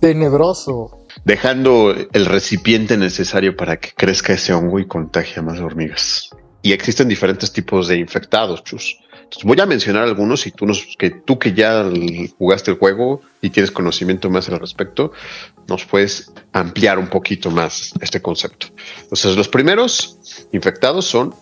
tenebroso. 0.00 0.96
Dejando 1.24 1.94
el 2.12 2.26
recipiente 2.26 2.96
necesario 2.96 3.56
para 3.56 3.78
que 3.78 3.90
crezca 3.94 4.32
ese 4.32 4.52
hongo 4.52 4.78
y 4.78 4.86
contagie 4.86 5.38
a 5.38 5.42
más 5.42 5.60
hormigas. 5.60 6.30
Y 6.62 6.72
existen 6.72 7.08
diferentes 7.08 7.52
tipos 7.52 7.88
de 7.88 7.98
infectados, 7.98 8.64
chus. 8.64 8.98
Voy 9.42 9.60
a 9.60 9.66
mencionar 9.66 10.04
algunos 10.04 10.46
y 10.46 10.50
tú, 10.50 10.66
nos, 10.66 10.96
que, 10.98 11.10
tú 11.10 11.38
que 11.38 11.52
ya 11.52 11.84
jugaste 12.38 12.70
el 12.70 12.78
juego 12.78 13.20
y 13.44 13.50
tienes 13.50 13.70
conocimiento 13.70 14.30
más 14.30 14.48
al 14.48 14.58
respecto, 14.58 15.12
nos 15.68 15.84
puedes 15.84 16.32
ampliar 16.52 16.98
un 16.98 17.08
poquito 17.08 17.50
más 17.50 17.92
este 18.00 18.22
concepto. 18.22 18.68
Entonces 19.02 19.36
los 19.36 19.48
primeros 19.48 20.18
infectados 20.52 21.04
son 21.04 21.34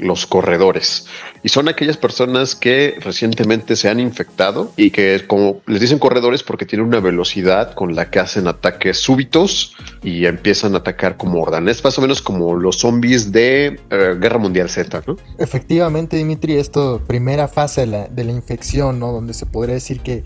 los 0.00 0.26
corredores 0.26 1.06
y 1.42 1.50
son 1.50 1.68
aquellas 1.68 1.98
personas 1.98 2.54
que 2.54 2.96
recientemente 3.00 3.76
se 3.76 3.90
han 3.90 4.00
infectado 4.00 4.72
y 4.76 4.90
que 4.90 5.22
como 5.26 5.60
les 5.66 5.82
dicen 5.82 5.98
corredores 5.98 6.42
porque 6.42 6.64
tienen 6.64 6.88
una 6.88 6.98
velocidad 6.98 7.74
con 7.74 7.94
la 7.94 8.10
que 8.10 8.20
hacen 8.20 8.48
ataques 8.48 8.98
súbitos 8.98 9.76
y 10.02 10.24
empiezan 10.24 10.74
a 10.74 10.78
atacar 10.78 11.18
como 11.18 11.42
hordan. 11.42 11.68
Es 11.68 11.84
más 11.84 11.98
o 11.98 12.00
menos 12.00 12.22
como 12.22 12.56
los 12.56 12.78
zombies 12.78 13.32
de 13.32 13.78
eh, 13.90 14.16
Guerra 14.18 14.38
Mundial 14.38 14.70
Z, 14.70 15.02
¿no? 15.06 15.16
Efectivamente, 15.38 16.16
Dimitri, 16.16 16.56
esto 16.56 17.02
primera 17.06 17.48
fase 17.48 17.82
de 17.82 17.86
la, 17.86 18.08
de 18.08 18.24
la 18.24 18.32
infección, 18.32 18.98
¿no? 18.98 19.12
Donde 19.12 19.34
se 19.34 19.44
podría 19.44 19.74
decir 19.74 20.00
que, 20.00 20.24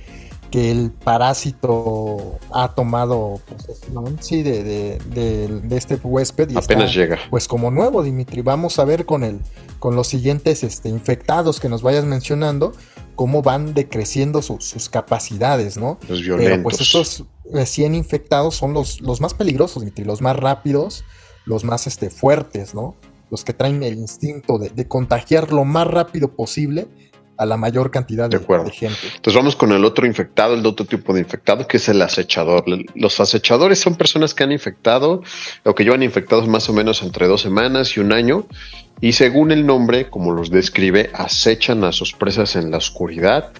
que 0.54 0.70
el 0.70 0.92
parásito 0.92 2.38
ha 2.52 2.68
tomado 2.76 3.40
posesión, 3.48 4.18
sí, 4.20 4.44
de, 4.44 4.62
de, 4.62 4.98
de- 5.12 5.48
de 5.60 5.76
este 5.76 5.96
huésped 5.96 6.48
y 6.50 6.56
Apenas 6.56 6.90
está, 6.90 7.00
llega. 7.00 7.18
pues 7.28 7.48
como 7.48 7.72
nuevo, 7.72 8.04
Dimitri. 8.04 8.40
Vamos 8.40 8.78
a 8.78 8.84
ver 8.84 9.04
con 9.04 9.24
el, 9.24 9.40
con 9.80 9.96
los 9.96 10.06
siguientes 10.06 10.62
este, 10.62 10.88
infectados 10.88 11.58
que 11.58 11.68
nos 11.68 11.82
vayas 11.82 12.04
mencionando, 12.04 12.72
cómo 13.16 13.42
van 13.42 13.74
decreciendo 13.74 14.42
su- 14.42 14.60
sus 14.60 14.88
capacidades, 14.88 15.76
¿no? 15.76 15.98
Los 16.08 16.20
Pero 16.22 16.36
violentos. 16.36 16.62
pues 16.62 16.80
estos 16.80 17.24
recién 17.52 17.96
infectados 17.96 18.54
son 18.54 18.74
los, 18.74 19.00
los 19.00 19.20
más 19.20 19.34
peligrosos, 19.34 19.82
Dimitri, 19.82 20.04
los 20.04 20.22
más 20.22 20.36
rápidos, 20.36 21.04
los 21.46 21.64
más 21.64 21.88
este, 21.88 22.10
fuertes, 22.10 22.74
¿no? 22.76 22.94
Los 23.30 23.42
que 23.44 23.54
traen 23.54 23.82
el 23.82 23.94
instinto 23.98 24.58
de, 24.58 24.68
de 24.70 24.86
contagiar 24.86 25.52
lo 25.52 25.64
más 25.64 25.88
rápido 25.88 26.28
posible 26.36 26.86
a 27.36 27.46
la 27.46 27.56
mayor 27.56 27.90
cantidad 27.90 28.28
de, 28.28 28.38
De 28.38 28.42
acuerdo. 28.44 28.66
de 28.66 28.70
gente. 28.72 28.98
Entonces 29.16 29.34
vamos 29.34 29.56
con 29.56 29.72
el 29.72 29.84
otro 29.84 30.06
infectado, 30.06 30.54
el 30.54 30.64
otro 30.66 30.86
tipo 30.86 31.12
de 31.12 31.20
infectado, 31.20 31.66
que 31.66 31.78
es 31.78 31.88
el 31.88 32.00
acechador. 32.02 32.64
Los 32.94 33.20
acechadores 33.20 33.78
son 33.78 33.96
personas 33.96 34.34
que 34.34 34.44
han 34.44 34.52
infectado 34.52 35.22
o 35.64 35.74
que 35.74 35.84
llevan 35.84 36.02
infectados 36.02 36.48
más 36.48 36.68
o 36.68 36.72
menos 36.72 37.02
entre 37.02 37.26
dos 37.26 37.42
semanas 37.42 37.96
y 37.96 38.00
un 38.00 38.12
año. 38.12 38.46
Y 39.00 39.12
según 39.12 39.50
el 39.50 39.66
nombre, 39.66 40.08
como 40.08 40.32
los 40.32 40.50
describe, 40.50 41.10
acechan 41.14 41.84
a 41.84 41.92
sus 41.92 42.12
presas 42.12 42.56
en 42.56 42.70
la 42.70 42.78
oscuridad 42.78 43.50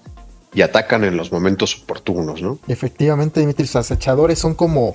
y 0.55 0.63
atacan 0.63 1.03
en 1.05 1.17
los 1.17 1.33
momentos 1.33 1.83
oportunos, 1.83 2.41
¿no? 2.41 2.59
Efectivamente, 2.69 3.41
Dimitri, 3.41 3.65
los 3.65 3.75
acechadores 3.77 4.39
son 4.39 4.55
como, 4.55 4.95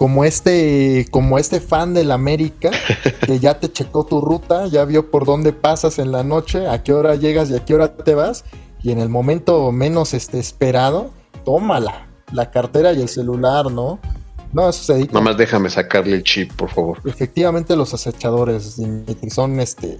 como 0.00 0.24
este, 0.24 1.06
como 1.10 1.38
este 1.38 1.60
fan 1.60 1.92
del 1.92 2.10
América 2.10 2.70
que 3.26 3.38
ya 3.38 3.60
te 3.60 3.70
checó 3.70 4.06
tu 4.06 4.22
ruta, 4.22 4.66
ya 4.66 4.86
vio 4.86 5.10
por 5.10 5.26
dónde 5.26 5.52
pasas 5.52 5.98
en 5.98 6.10
la 6.10 6.24
noche, 6.24 6.66
a 6.66 6.82
qué 6.82 6.94
hora 6.94 7.16
llegas 7.16 7.50
y 7.50 7.56
a 7.56 7.66
qué 7.66 7.74
hora 7.74 7.94
te 7.94 8.14
vas, 8.14 8.46
y 8.82 8.92
en 8.92 8.98
el 8.98 9.10
momento 9.10 9.70
menos 9.72 10.14
este, 10.14 10.38
esperado, 10.38 11.10
tómala, 11.44 12.08
la 12.32 12.50
cartera 12.50 12.94
y 12.94 13.02
el 13.02 13.10
celular, 13.10 13.70
¿no? 13.70 13.98
No, 14.54 14.70
eso 14.70 14.84
se 14.84 14.94
dedica 14.94 15.12
Nada 15.12 15.24
más 15.26 15.36
déjame 15.36 15.68
sacarle 15.68 16.16
el 16.16 16.22
chip, 16.22 16.50
por 16.54 16.70
favor. 16.70 16.98
Efectivamente, 17.04 17.76
los 17.76 17.92
acechadores 17.92 18.80
son 19.30 19.60
este 19.60 19.98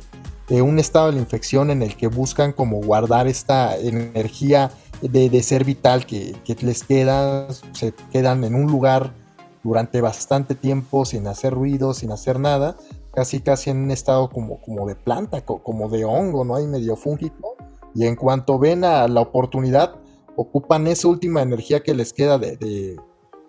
de 0.48 0.62
un 0.62 0.78
estado 0.78 1.08
de 1.08 1.12
la 1.12 1.18
infección 1.18 1.70
en 1.70 1.82
el 1.82 1.94
que 1.94 2.06
buscan 2.06 2.54
como 2.54 2.80
guardar 2.80 3.28
esta 3.28 3.76
energía 3.76 4.70
de, 5.02 5.28
de 5.28 5.42
ser 5.42 5.64
vital 5.64 6.06
que, 6.06 6.34
que 6.42 6.56
les 6.62 6.84
queda, 6.84 7.48
se 7.72 7.92
quedan 8.10 8.44
en 8.44 8.54
un 8.54 8.66
lugar 8.66 9.19
durante 9.62 10.00
bastante 10.00 10.54
tiempo 10.54 11.04
sin 11.04 11.26
hacer 11.26 11.52
ruido, 11.52 11.92
sin 11.94 12.12
hacer 12.12 12.38
nada, 12.40 12.76
casi 13.14 13.40
casi 13.40 13.70
en 13.70 13.78
un 13.78 13.90
estado 13.90 14.30
como, 14.30 14.60
como 14.60 14.86
de 14.86 14.94
planta, 14.94 15.44
co- 15.44 15.62
como 15.62 15.88
de 15.88 16.04
hongo, 16.04 16.44
¿no? 16.44 16.56
Hay 16.56 16.66
medio 16.66 16.96
fúngico, 16.96 17.56
y 17.94 18.06
en 18.06 18.16
cuanto 18.16 18.58
ven 18.58 18.84
a 18.84 19.06
la 19.08 19.20
oportunidad, 19.20 19.96
ocupan 20.36 20.86
esa 20.86 21.08
última 21.08 21.42
energía 21.42 21.80
que 21.82 21.92
les 21.92 22.12
queda 22.12 22.38
de, 22.38 22.56
de, 22.56 22.96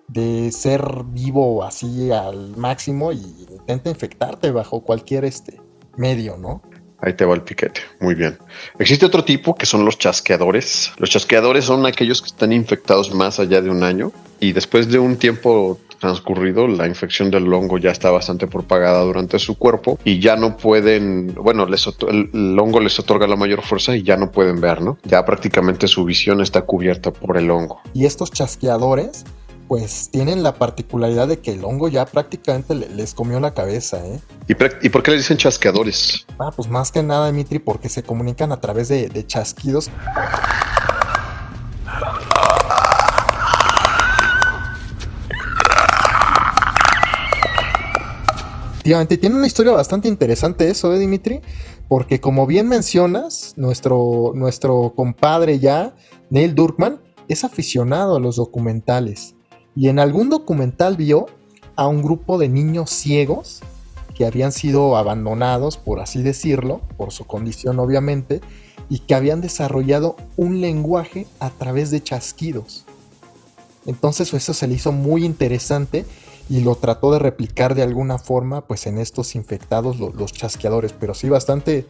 de 0.07 0.51
ser 0.51 0.84
vivo 1.05 1.64
así 1.64 2.12
al 2.12 2.57
máximo 2.57 3.12
y 3.14 3.47
intenta 3.49 3.89
infectarte 3.89 4.51
bajo 4.51 4.82
cualquier 4.82 5.24
este 5.26 5.62
medio, 5.95 6.38
¿no? 6.38 6.62
Ahí 7.03 7.14
te 7.14 7.26
va 7.26 7.34
el 7.34 7.41
piquete. 7.41 7.82
Muy 7.99 8.14
bien. 8.14 8.38
Existe 8.78 9.05
otro 9.05 9.24
tipo 9.24 9.55
que 9.55 9.66
son 9.66 9.86
los 9.86 9.97
chasqueadores. 9.97 10.91
Los 10.97 11.09
chasqueadores 11.09 11.66
son 11.66 11.86
aquellos 11.88 12.22
que 12.22 12.28
están 12.28 12.51
infectados 12.51 13.12
más 13.14 13.39
allá 13.39 13.59
de 13.62 13.70
un 13.72 13.84
año 13.84 14.12
y 14.39 14.51
después 14.53 14.88
de 14.88 14.99
un 14.99 15.18
tiempo 15.18 15.80
transcurrido, 16.01 16.67
la 16.67 16.87
infección 16.87 17.31
del 17.31 17.51
hongo 17.53 17.77
ya 17.77 17.91
está 17.91 18.11
bastante 18.11 18.47
propagada 18.47 19.01
durante 19.03 19.39
su 19.39 19.57
cuerpo 19.57 19.97
y 20.03 20.19
ya 20.19 20.35
no 20.35 20.57
pueden, 20.57 21.33
bueno, 21.35 21.65
les 21.65 21.87
el, 22.09 22.29
el 22.33 22.59
hongo 22.59 22.81
les 22.81 22.99
otorga 22.99 23.27
la 23.27 23.37
mayor 23.37 23.61
fuerza 23.61 23.95
y 23.95 24.03
ya 24.03 24.17
no 24.17 24.31
pueden 24.31 24.59
ver, 24.59 24.81
¿no? 24.81 24.97
Ya 25.05 25.23
prácticamente 25.23 25.87
su 25.87 26.03
visión 26.03 26.41
está 26.41 26.63
cubierta 26.63 27.11
por 27.11 27.37
el 27.37 27.49
hongo. 27.49 27.79
Y 27.93 28.05
estos 28.05 28.31
chasqueadores, 28.31 29.23
pues 29.67 30.09
tienen 30.11 30.43
la 30.43 30.55
particularidad 30.55 31.29
de 31.29 31.39
que 31.39 31.51
el 31.53 31.63
hongo 31.63 31.87
ya 31.87 32.05
prácticamente 32.05 32.75
le- 32.75 32.89
les 32.89 33.13
comió 33.13 33.39
la 33.39 33.53
cabeza, 33.53 34.05
¿eh? 34.05 34.19
¿Y, 34.49 34.53
¿Y 34.85 34.89
por 34.89 35.01
qué 35.03 35.11
le 35.11 35.17
dicen 35.17 35.37
chasqueadores? 35.37 36.25
Ah, 36.39 36.51
pues 36.53 36.67
más 36.69 36.91
que 36.91 37.01
nada, 37.03 37.27
Dimitri, 37.31 37.59
porque 37.59 37.87
se 37.87 38.03
comunican 38.03 38.51
a 38.51 38.59
través 38.59 38.89
de, 38.89 39.07
de 39.07 39.25
chasquidos. 39.25 39.89
Efectivamente, 48.82 49.17
tiene 49.19 49.36
una 49.36 49.45
historia 49.45 49.73
bastante 49.73 50.07
interesante 50.07 50.67
eso, 50.67 50.91
¿eh, 50.91 50.97
Dimitri? 50.97 51.39
Porque 51.88 52.19
como 52.19 52.47
bien 52.47 52.67
mencionas, 52.67 53.53
nuestro, 53.55 54.32
nuestro 54.34 54.93
compadre 54.95 55.59
ya, 55.59 55.93
Neil 56.32 56.55
Durkman, 56.55 56.99
es 57.27 57.43
aficionado 57.43 58.15
a 58.15 58.19
los 58.19 58.38
documentales. 58.38 59.36
Y 59.75 59.89
en 59.89 59.99
algún 59.99 60.32
documental 60.32 60.97
vio 60.97 61.27
a 61.75 61.88
un 61.88 62.01
grupo 62.01 62.39
de 62.39 62.49
niños 62.49 62.89
ciegos 62.89 63.61
que 64.15 64.25
habían 64.25 64.51
sido 64.51 64.97
abandonados, 64.97 65.77
por 65.77 65.99
así 65.99 66.23
decirlo, 66.23 66.82
por 66.97 67.11
su 67.11 67.25
condición 67.25 67.77
obviamente, 67.77 68.41
y 68.89 68.97
que 68.97 69.13
habían 69.13 69.41
desarrollado 69.41 70.15
un 70.38 70.59
lenguaje 70.59 71.27
a 71.39 71.51
través 71.51 71.91
de 71.91 72.01
chasquidos. 72.01 72.86
Entonces 73.86 74.34
eso 74.34 74.55
se 74.55 74.67
le 74.67 74.73
hizo 74.73 74.91
muy 74.91 75.23
interesante 75.23 76.03
y 76.51 76.59
lo 76.59 76.75
trató 76.75 77.13
de 77.13 77.19
replicar 77.19 77.75
de 77.75 77.81
alguna 77.81 78.17
forma 78.17 78.59
pues 78.67 78.85
en 78.85 78.97
estos 78.97 79.35
infectados 79.35 79.99
lo- 79.99 80.11
los 80.11 80.33
chasqueadores, 80.33 80.91
pero 80.91 81.13
sí 81.13 81.29
bastante 81.29 81.85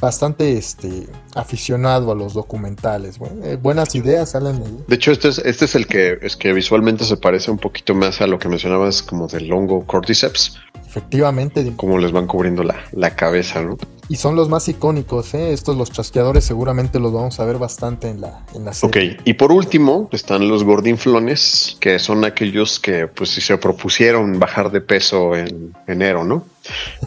bastante 0.00 0.56
este 0.56 1.06
aficionado 1.34 2.12
a 2.12 2.14
los 2.14 2.34
documentales, 2.34 3.18
bueno, 3.18 3.44
eh, 3.44 3.56
buenas 3.56 3.94
ideas 3.94 4.30
salen 4.30 4.58
de 4.60 4.66
ahí. 4.66 4.78
De 4.88 4.94
hecho, 4.96 5.12
este 5.12 5.28
es, 5.28 5.38
este 5.38 5.64
es 5.66 5.74
el 5.74 5.86
que 5.86 6.18
es 6.22 6.36
que 6.36 6.52
visualmente 6.52 7.04
se 7.04 7.16
parece 7.16 7.50
un 7.50 7.58
poquito 7.58 7.94
más 7.94 8.20
a 8.20 8.26
lo 8.26 8.38
que 8.38 8.48
mencionabas 8.48 9.02
como 9.02 9.26
del 9.26 9.52
hongo 9.52 9.84
cordyceps, 9.86 10.58
Efectivamente, 10.86 11.72
cómo 11.76 11.98
les 11.98 12.10
van 12.10 12.26
cubriendo 12.26 12.62
la, 12.62 12.76
la 12.92 13.14
cabeza, 13.16 13.60
¿no? 13.62 13.76
y 14.08 14.16
son 14.16 14.36
los 14.36 14.48
más 14.48 14.66
icónicos, 14.68 15.34
¿eh? 15.34 15.52
estos 15.52 15.76
los 15.76 15.90
chasqueadores 15.90 16.44
seguramente 16.44 17.00
los 17.00 17.12
vamos 17.12 17.38
a 17.40 17.44
ver 17.44 17.58
bastante 17.58 18.08
en 18.08 18.20
la 18.20 18.46
en 18.54 18.64
la 18.64 18.70
Ok, 18.70 18.94
serie. 18.94 19.16
y 19.24 19.34
por 19.34 19.50
último 19.52 20.08
están 20.12 20.48
los 20.48 20.62
gordinflones, 20.64 21.76
que 21.80 21.98
son 21.98 22.24
aquellos 22.24 22.78
que 22.80 23.08
pues 23.08 23.30
si 23.30 23.40
se 23.40 23.58
propusieron 23.58 24.38
bajar 24.38 24.70
de 24.70 24.80
peso 24.80 25.34
en 25.34 25.74
enero, 25.86 26.24
¿no? 26.24 26.44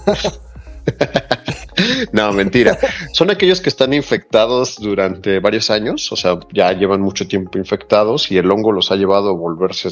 no, 2.11 2.32
mentira. 2.34 2.77
Son 3.13 3.30
aquellos 3.30 3.61
que 3.61 3.69
están 3.69 3.93
infectados 3.93 4.77
durante 4.77 5.39
varios 5.39 5.69
años, 5.69 6.11
o 6.11 6.15
sea, 6.15 6.39
ya 6.53 6.71
llevan 6.73 7.01
mucho 7.01 7.27
tiempo 7.27 7.57
infectados 7.57 8.32
y 8.32 8.38
el 8.38 8.49
hongo 8.51 8.71
los 8.71 8.91
ha 8.91 8.95
llevado 8.95 9.30
a 9.30 9.34
volverse 9.34 9.89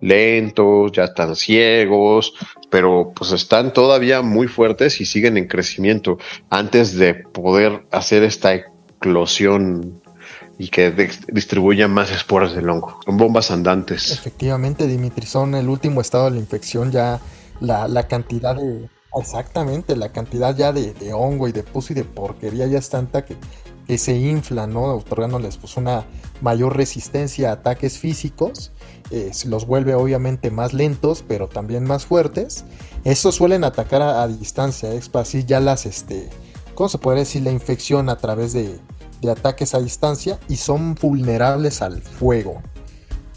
lentos, 0.00 0.92
ya 0.92 1.04
están 1.04 1.36
ciegos, 1.36 2.34
pero 2.70 3.12
pues 3.14 3.32
están 3.32 3.72
todavía 3.72 4.22
muy 4.22 4.48
fuertes 4.48 5.00
y 5.00 5.06
siguen 5.06 5.36
en 5.36 5.46
crecimiento 5.46 6.18
antes 6.50 6.96
de 6.96 7.14
poder 7.14 7.84
hacer 7.90 8.22
esta 8.22 8.54
eclosión 8.54 10.00
y 10.58 10.68
que 10.68 10.90
distribuya 11.28 11.86
más 11.86 12.10
esporas 12.10 12.54
del 12.54 12.68
hongo. 12.68 12.98
Son 13.04 13.16
bombas 13.16 13.50
andantes. 13.50 14.10
Efectivamente, 14.10 14.86
Dimitri, 14.88 15.24
son 15.24 15.54
el 15.54 15.68
último 15.68 16.00
estado 16.00 16.24
de 16.24 16.32
la 16.32 16.38
infección, 16.38 16.90
ya 16.90 17.20
la, 17.60 17.86
la 17.86 18.08
cantidad 18.08 18.56
de... 18.56 18.88
Exactamente, 19.14 19.96
la 19.96 20.12
cantidad 20.12 20.54
ya 20.56 20.72
de, 20.72 20.92
de 20.94 21.12
hongo 21.12 21.48
y 21.48 21.52
de 21.52 21.62
pus 21.62 21.90
y 21.90 21.94
de 21.94 22.04
porquería 22.04 22.66
ya 22.66 22.78
es 22.78 22.90
tanta 22.90 23.24
que, 23.24 23.36
que 23.88 23.96
se 23.96 24.14
infla, 24.14 24.66
¿no? 24.66 24.94
Otorgándoles 24.94 25.56
pues 25.56 25.78
una 25.78 26.04
mayor 26.42 26.76
resistencia 26.76 27.48
a 27.48 27.52
ataques 27.54 27.98
físicos, 27.98 28.70
eh, 29.10 29.32
los 29.46 29.66
vuelve 29.66 29.94
obviamente 29.94 30.50
más 30.50 30.74
lentos, 30.74 31.24
pero 31.26 31.48
también 31.48 31.84
más 31.84 32.04
fuertes. 32.04 32.66
Estos 33.04 33.36
suelen 33.36 33.64
atacar 33.64 34.02
a, 34.02 34.28
distancia, 34.28 34.92
es 34.92 35.10
así 35.14 35.44
ya 35.44 35.58
las, 35.58 35.86
este, 35.86 36.28
¿cómo 36.74 36.90
se 36.90 36.98
podría 36.98 37.20
decir? 37.20 37.42
La 37.42 37.50
infección 37.50 38.10
a 38.10 38.18
través 38.18 38.52
de 38.52 38.78
ataques 39.28 39.74
a 39.74 39.80
distancia 39.80 40.38
y 40.48 40.56
son 40.56 40.94
vulnerables 40.94 41.80
al 41.80 42.02
fuego 42.02 42.62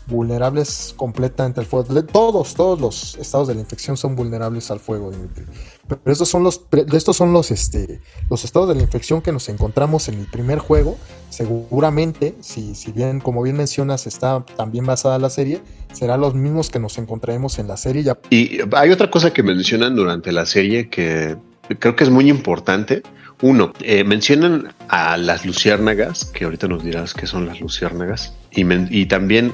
vulnerables 0.08 0.94
completamente 0.98 1.60
al 1.60 1.66
fuego. 1.66 2.04
Todos, 2.04 2.56
todos 2.56 2.80
los 2.80 3.16
estados 3.18 3.48
de 3.48 3.56
la 3.56 3.62
infección 3.62 3.98
son 3.98 4.16
vulnerables 4.16 4.72
al 4.72 4.80
fuego, 4.80 5.12
Dimitri. 5.12 5.46
Pero 5.88 6.00
estos 6.06 6.30
son 6.30 6.44
los, 6.44 6.62
estos 6.94 7.18
son 7.18 7.34
los, 7.34 7.52
este, 7.52 8.02
los 8.30 8.46
estados 8.46 8.70
de 8.70 8.76
la 8.76 8.82
infección 8.82 9.22
que 9.22 9.32
nos 9.32 9.50
encontramos 9.50 10.08
en 10.08 10.20
el 10.20 10.26
primer 10.26 10.60
juego. 10.60 10.98
Seguramente, 11.30 12.36
si, 12.42 12.76
si 12.76 12.92
bien, 12.92 13.20
como 13.20 13.42
bien 13.44 13.58
mencionas, 13.58 14.08
está 14.08 14.46
también 14.58 14.86
basada 14.86 15.20
la 15.20 15.30
serie, 15.30 15.62
serán 15.94 16.22
los 16.22 16.34
mismos 16.34 16.70
que 16.70 16.80
nos 16.80 16.98
encontraremos 16.98 17.60
en 17.60 17.68
la 17.68 17.78
serie. 17.78 18.04
Y 18.30 18.60
hay 18.74 18.92
otra 18.92 19.10
cosa 19.10 19.32
que 19.34 19.44
mencionan 19.44 19.96
durante 19.96 20.32
la 20.32 20.46
serie 20.46 20.90
que 20.90 21.38
creo 21.80 21.96
que 21.96 22.04
es 22.04 22.10
muy 22.10 22.30
importante. 22.30 23.04
Uno, 23.42 23.74
eh, 23.82 24.04
mencionan 24.04 24.74
a 24.88 25.18
las 25.18 25.46
luciérnagas, 25.46 26.26
que 26.26 26.46
ahorita 26.46 26.68
nos 26.68 26.84
dirás 26.84 27.14
qué 27.14 27.26
son 27.26 27.48
las 27.48 27.60
luciérnagas, 27.60 28.34
y 28.52 29.06
también 29.08 29.54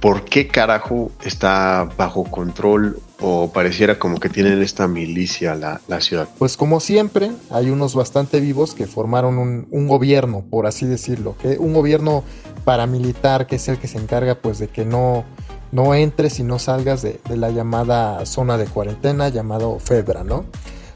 por 0.00 0.24
qué 0.24 0.46
carajo 0.46 1.10
está 1.24 1.88
bajo 1.96 2.24
control 2.24 3.00
o 3.20 3.50
pareciera 3.50 3.98
como 3.98 4.20
que 4.20 4.28
tienen 4.28 4.60
esta 4.62 4.86
milicia 4.86 5.54
la, 5.54 5.80
la 5.88 6.00
ciudad. 6.00 6.28
Pues 6.38 6.56
como 6.56 6.80
siempre, 6.80 7.32
hay 7.50 7.70
unos 7.70 7.94
bastante 7.94 8.40
vivos 8.40 8.74
que 8.74 8.86
formaron 8.86 9.38
un, 9.38 9.88
gobierno, 9.88 10.44
por 10.50 10.66
así 10.66 10.86
decirlo, 10.86 11.34
que 11.40 11.58
un 11.58 11.72
gobierno 11.72 12.24
paramilitar 12.64 13.46
que 13.46 13.56
es 13.56 13.68
el 13.68 13.78
que 13.78 13.88
se 13.88 13.98
encarga 13.98 14.36
pues 14.36 14.58
de 14.58 14.68
que 14.68 14.84
no, 14.84 15.24
no 15.72 15.94
entres 15.94 16.38
y 16.40 16.42
no 16.42 16.58
salgas 16.58 17.02
de, 17.02 17.20
de 17.28 17.36
la 17.36 17.50
llamada 17.50 18.24
zona 18.26 18.58
de 18.58 18.66
cuarentena 18.66 19.28
llamado 19.28 19.78
Febra, 19.78 20.24
¿no? 20.24 20.44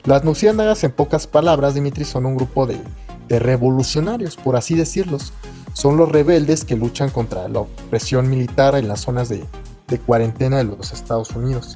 Las 0.05 0.25
luciérnagas, 0.25 0.83
en 0.85 0.93
pocas 0.93 1.27
palabras, 1.27 1.75
Dimitri, 1.75 2.05
son 2.05 2.27
un 2.27 2.37
grupo 2.37 2.67
de, 2.67 2.79
de 3.29 3.39
revolucionarios, 3.39 4.37
por 4.37 4.57
así 4.57 4.75
decirlos. 4.75 5.33
Son 5.73 5.97
los 5.97 6.11
rebeldes 6.11 6.65
que 6.65 6.77
luchan 6.77 7.11
contra 7.11 7.49
la 7.49 7.61
opresión 7.61 8.29
militar 8.29 8.75
en 8.75 8.89
las 8.89 9.01
zonas 9.01 9.29
de, 9.29 9.45
de 9.89 9.99
cuarentena 9.99 10.59
de 10.59 10.65
los 10.65 10.93
Estados 10.93 11.31
Unidos. 11.31 11.75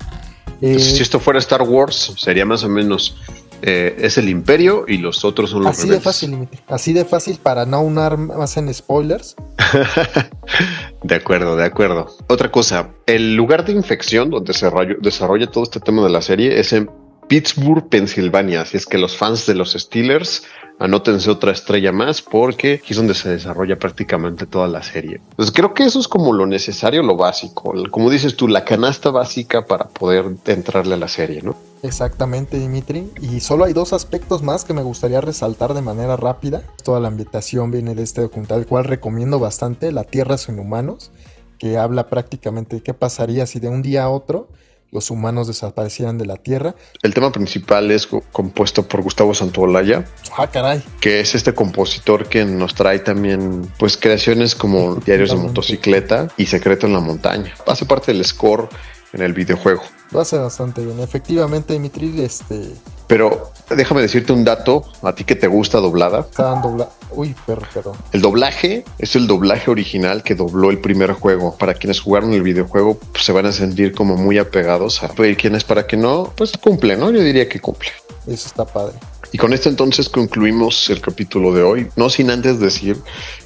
Eh, 0.61 0.79
si 0.79 1.03
esto 1.03 1.19
fuera 1.21 1.39
Star 1.39 1.63
Wars, 1.63 2.15
sería 2.17 2.45
más 2.47 2.65
o 2.65 2.69
menos 2.69 3.17
eh, 3.63 3.97
es 3.99 4.19
el 4.19 4.29
Imperio 4.29 4.85
y 4.87 4.99
los 4.99 5.25
otros 5.25 5.51
son 5.51 5.63
los 5.63 5.71
Así 5.71 5.83
de 5.83 5.87
rebeldes. 5.87 6.05
fácil, 6.05 6.31
Dimitri. 6.33 6.61
Así 6.69 6.93
de 6.93 7.05
fácil 7.05 7.39
para 7.43 7.65
no 7.65 7.81
unar 7.81 8.19
más 8.19 8.57
en 8.57 8.73
spoilers. 8.73 9.37
de 11.03 11.15
acuerdo, 11.15 11.57
de 11.57 11.65
acuerdo. 11.65 12.15
Otra 12.29 12.51
cosa, 12.51 12.91
el 13.07 13.35
lugar 13.37 13.65
de 13.65 13.73
infección 13.73 14.31
donde 14.31 14.53
se 14.53 14.71
desarrolla 15.01 15.47
todo 15.51 15.65
este 15.65 15.81
tema 15.81 16.03
de 16.05 16.11
la 16.11 16.21
serie 16.21 16.61
es 16.61 16.73
en 16.73 16.91
Pittsburgh, 17.29 17.89
Pensilvania. 17.89 18.63
Así 18.63 18.77
es 18.77 18.87
que 18.87 18.99
los 18.99 19.17
fans 19.17 19.47
de 19.47 19.55
los 19.55 19.73
Steelers 19.73 20.43
anótense 20.79 21.31
otra 21.31 21.53
estrella 21.53 21.93
más 21.93 22.21
porque 22.21 22.75
aquí 22.83 22.93
es 22.93 22.97
donde 22.97 23.15
se 23.15 23.29
desarrolla 23.29 23.79
prácticamente 23.79 24.47
toda 24.47 24.69
la 24.69 24.83
serie. 24.83 25.21
Entonces 25.31 25.55
creo 25.55 25.75
que 25.75 25.85
eso 25.85 26.01
es 26.01 26.09
como 26.09 26.33
lo 26.33 26.47
necesario, 26.47 27.03
lo 27.03 27.17
básico. 27.17 27.73
Como 27.91 28.11
dices 28.11 28.37
tú, 28.37 28.49
la 28.49 28.65
canasta 28.65 29.11
básica 29.11 29.67
para 29.67 29.89
poder 29.89 30.25
entrarle 30.47 30.95
a 30.95 30.99
la 30.99 31.09
serie, 31.09 31.43
¿no? 31.43 31.57
Exactamente, 31.83 32.59
Dimitri. 32.59 33.11
Y 33.21 33.41
solo 33.41 33.65
hay 33.65 33.73
dos 33.73 33.93
aspectos 33.93 34.43
más 34.43 34.65
que 34.65 34.73
me 34.73 34.83
gustaría 34.83 35.21
resaltar 35.21 35.75
de 35.75 35.83
manera 35.83 36.17
rápida. 36.17 36.63
Toda 36.83 36.99
la 36.99 37.09
ambientación 37.09 37.71
viene 37.71 37.95
de 37.95 38.03
este 38.03 38.23
documental, 38.23 38.61
el 38.61 38.67
cual 38.67 38.85
recomiendo 38.85 39.39
bastante, 39.39 39.93
La 39.93 40.05
Tierra 40.05 40.39
sin 40.39 40.59
humanos, 40.59 41.13
que 41.59 41.77
habla 41.77 42.09
prácticamente 42.09 42.77
de 42.77 42.83
qué 42.83 42.95
pasaría 42.95 43.47
si 43.47 43.61
de 43.61 43.69
un 43.69 43.83
día 43.83 44.05
a 44.05 44.09
otro 44.09 44.49
los 44.95 45.11
humanos 45.11 45.49
desaparecieran 45.49 46.17
de 46.17 46.25
la 46.25 46.37
Tierra. 46.37 46.75
El 47.03 47.13
tema 47.13 47.31
principal 47.33 47.91
es 47.91 48.07
co- 48.07 48.23
compuesto 48.33 48.87
por 48.89 49.03
Gustavo 49.03 49.35
Santaolalla, 49.35 50.05
Ah, 50.39 50.47
caray. 50.47 50.83
que 51.01 51.21
es 51.21 51.35
este 51.35 51.53
compositor 51.53 52.29
que 52.29 52.45
nos 52.45 52.75
trae 52.75 53.01
también 53.01 53.69
pues 53.79 53.97
creaciones 53.99 54.55
como 54.55 54.95
diarios 55.05 55.31
de 55.31 55.37
motocicleta 55.37 56.29
y 56.39 56.47
Secreto 56.47 56.87
en 56.87 56.93
la 56.95 57.01
montaña. 57.01 57.53
Hace 57.67 57.85
parte 57.85 58.13
del 58.13 58.25
score 58.25 58.69
en 59.13 59.23
el 59.23 59.33
videojuego. 59.33 59.83
Lo 60.13 60.21
hace 60.21 60.39
bastante 60.39 60.85
bien. 60.85 61.01
Efectivamente, 61.01 61.73
Dimitri, 61.73 62.23
este, 62.23 62.71
Pero 63.07 63.53
déjame 63.77 64.01
decirte 64.03 64.33
un 64.33 64.45
dato, 64.45 64.85
a 65.03 65.15
ti 65.15 65.25
que 65.25 65.35
te 65.37 65.47
gusta 65.47 65.79
doblada. 65.79 66.21
está 66.21 66.45
dando... 66.45 66.71
bla- 66.73 66.89
Uy, 67.17 67.35
perro. 67.47 67.95
El 68.13 68.21
doblaje 68.23 68.85
es 68.99 69.15
el 69.15 69.27
doblaje 69.29 69.71
original 69.71 70.23
que 70.25 70.35
dobló 70.35 70.71
el 70.71 70.79
primer 70.81 71.13
juego. 71.13 71.57
Para 71.57 71.75
quienes 71.75 72.01
jugaron 72.01 72.33
el 72.33 72.43
videojuego 72.43 72.99
pues, 73.13 73.25
se 73.25 73.31
van 73.33 73.47
a 73.47 73.53
sentir 73.53 73.93
como 73.95 74.17
muy 74.17 74.39
apegados 74.39 75.03
a 75.03 75.13
y 75.27 75.37
quienes 75.37 75.63
para 75.63 75.87
que 75.87 75.97
no, 75.97 76.33
pues 76.37 76.53
cumple, 76.61 76.97
¿no? 76.97 77.11
Yo 77.13 77.21
diría 77.21 77.49
que 77.49 77.61
cumple. 77.61 77.91
Eso 78.27 78.49
está 78.49 78.65
padre. 78.65 78.95
Y 79.31 79.39
con 79.39 79.53
esto 79.53 79.69
entonces 79.69 80.09
concluimos 80.09 80.89
el 80.91 81.01
capítulo 81.01 81.53
de 81.53 81.63
hoy. 81.63 81.89
No 81.97 82.09
sin 82.09 82.31
antes 82.31 82.59
decir 82.59 82.97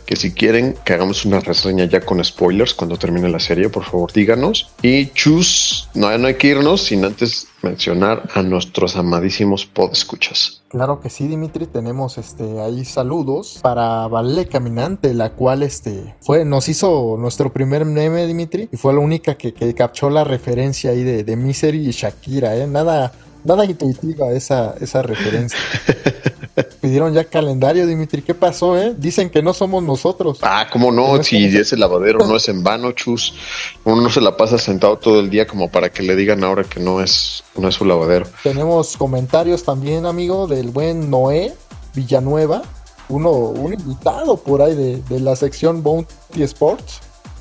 que 0.07 0.17
si 0.17 0.33
quieren 0.33 0.75
que 0.85 0.93
hagamos 0.95 1.25
una 1.25 1.41
reseña 1.41 1.85
ya 1.87 2.01
con 2.01 2.25
spoilers 2.25 2.75
cuando 2.75 2.97
termine 2.97 3.29
la 3.29 3.41
serie, 3.41 3.69
por 3.69 3.85
favor 3.85 4.13
díganos. 4.13 4.71
Y 4.83 5.09
chus, 5.13 5.89
no, 5.95 6.17
no 6.17 6.27
hay 6.29 6.35
que 6.37 6.49
irnos 6.49 6.83
sin 6.85 7.05
antes 7.05 7.48
mencionar 7.63 8.29
a 8.35 8.43
nuestros 8.43 8.97
amadísimos 8.97 9.67
podescuchas. 9.67 10.63
Claro 10.69 11.01
que 11.01 11.11
sí, 11.11 11.27
Dimitri, 11.27 11.67
tenemos 11.67 12.19
este 12.19 12.61
ahí 12.61 12.85
saludos 12.85 13.59
para 13.63 14.07
Vale 14.07 14.47
Caminante, 14.47 15.15
la 15.15 15.31
cual 15.31 15.63
este 15.63 16.15
fue, 16.21 16.45
nos 16.45 16.69
hizo 16.69 17.17
nuestro 17.19 17.53
primer 17.53 17.85
meme, 17.85 18.27
Dimitri, 18.27 18.69
y 18.71 18.77
fue 18.77 18.93
la 18.93 19.01
única 19.01 19.37
que, 19.37 19.55
que 19.55 19.75
captó 19.75 20.11
la 20.11 20.25
referencia 20.25 20.91
ahí 20.91 21.03
de, 21.03 21.25
de 21.25 21.37
Misery 21.37 21.89
y 21.89 21.91
Shakira, 21.91 22.57
eh. 22.57 22.67
Nada, 22.67 23.13
nada 23.45 23.65
intuitiva 23.65 24.31
esa, 24.33 24.75
esa 24.81 25.03
referencia. 25.03 25.59
Pidieron 26.81 27.15
ya 27.15 27.25
calendario, 27.25 27.87
Dimitri. 27.87 28.23
¿Qué 28.23 28.35
pasó, 28.35 28.79
eh? 28.79 28.95
Dicen 28.97 29.31
que 29.31 29.43
no 29.43 29.55
somos 29.55 29.83
nosotros. 29.83 30.39
Ah, 30.43 30.67
cómo 30.71 30.93
no, 30.93 31.23
si 31.23 31.45
ese 31.45 31.77
lavadero 31.77 32.27
no 32.27 32.37
es 32.37 32.49
en 32.49 32.63
vano, 32.63 32.93
chus. 32.93 33.35
Uno 33.85 34.03
no 34.03 34.11
se 34.11 34.21
la 34.21 34.37
pasa 34.37 34.59
sentado 34.59 34.99
todo 34.99 35.21
el 35.21 35.31
día 35.31 35.47
como 35.47 35.71
para 35.71 35.91
que 35.91 36.03
le 36.03 36.17
digan 36.17 36.45
ahora 36.45 36.65
que 36.65 36.81
no 36.81 37.01
es, 37.01 37.45
no 37.57 37.69
es 37.69 37.75
su 37.75 37.85
lavadero. 37.85 38.27
Tenemos 38.43 38.97
comentarios 38.97 39.63
también, 39.65 40.07
amigo, 40.07 40.47
del 40.47 40.71
buen 40.71 41.11
Noé 41.11 41.55
Villanueva, 41.95 42.63
uno, 43.09 43.31
un 43.31 43.73
invitado 43.73 44.37
por 44.37 44.63
ahí 44.63 44.75
de, 44.75 45.03
de 45.03 45.21
la 45.21 45.35
sección 45.37 45.83
Bounty 45.83 46.43
Sports, 46.43 47.01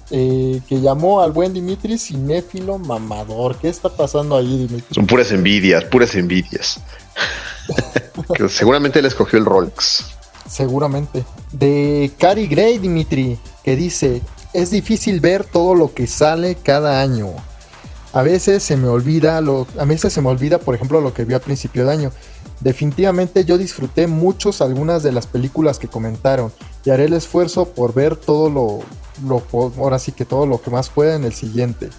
eh, 0.10 0.62
que 0.68 0.80
llamó 0.80 1.22
al 1.22 1.32
buen 1.32 1.54
Dimitri 1.54 1.98
cinéfilo 1.98 2.78
mamador. 2.78 3.58
¿Qué 3.58 3.68
está 3.68 3.90
pasando 3.90 4.38
ahí, 4.38 4.68
Dimitri? 4.68 4.96
Son 4.96 5.06
puras 5.06 5.32
envidias, 5.32 5.84
puras 5.86 6.16
envidias. 6.16 6.80
que 8.34 8.50
seguramente 8.50 9.00
él 9.00 9.06
escogió 9.06 9.40
el 9.40 9.46
Rolex. 9.46 10.06
Seguramente. 10.50 11.24
De 11.52 12.12
Cari 12.18 12.48
Gray, 12.48 12.78
Dimitri, 12.78 13.38
que 13.64 13.76
dice, 13.76 14.22
es 14.54 14.72
difícil 14.72 15.20
ver 15.20 15.44
todo 15.44 15.76
lo 15.76 15.94
que 15.94 16.08
sale 16.08 16.56
cada 16.56 17.02
año. 17.02 17.28
A 18.14 18.22
veces 18.22 18.64
se 18.64 18.78
me 18.78 18.88
olvida, 18.88 19.42
lo, 19.42 19.68
a 19.78 19.86
veces 19.86 20.14
se 20.14 20.22
me 20.22 20.30
olvida, 20.30 20.58
por 20.58 20.74
ejemplo, 20.74 21.02
lo 21.02 21.14
que 21.14 21.26
vi 21.26 21.34
a 21.34 21.40
principio 21.40 21.86
de 21.86 21.92
año. 21.92 22.12
Definitivamente 22.62 23.46
yo 23.46 23.58
disfruté 23.58 24.08
muchos 24.08 24.62
algunas 24.62 25.04
de 25.04 25.12
las 25.12 25.28
películas 25.28 25.78
que 25.78 25.88
comentaron 25.88 26.52
y 26.84 26.90
haré 26.90 27.06
el 27.06 27.14
esfuerzo 27.14 27.66
por 27.70 27.94
ver 27.94 28.16
todo 28.16 28.50
lo, 28.50 28.80
lo 29.28 29.44
ahora 29.78 30.00
sí 30.00 30.12
que 30.12 30.26
todo 30.26 30.48
lo 30.48 30.62
que 30.62 30.72
más 30.72 30.90
pueda 30.90 31.16
en 31.16 31.26
el 31.26 31.34
siguiente. 31.34 31.90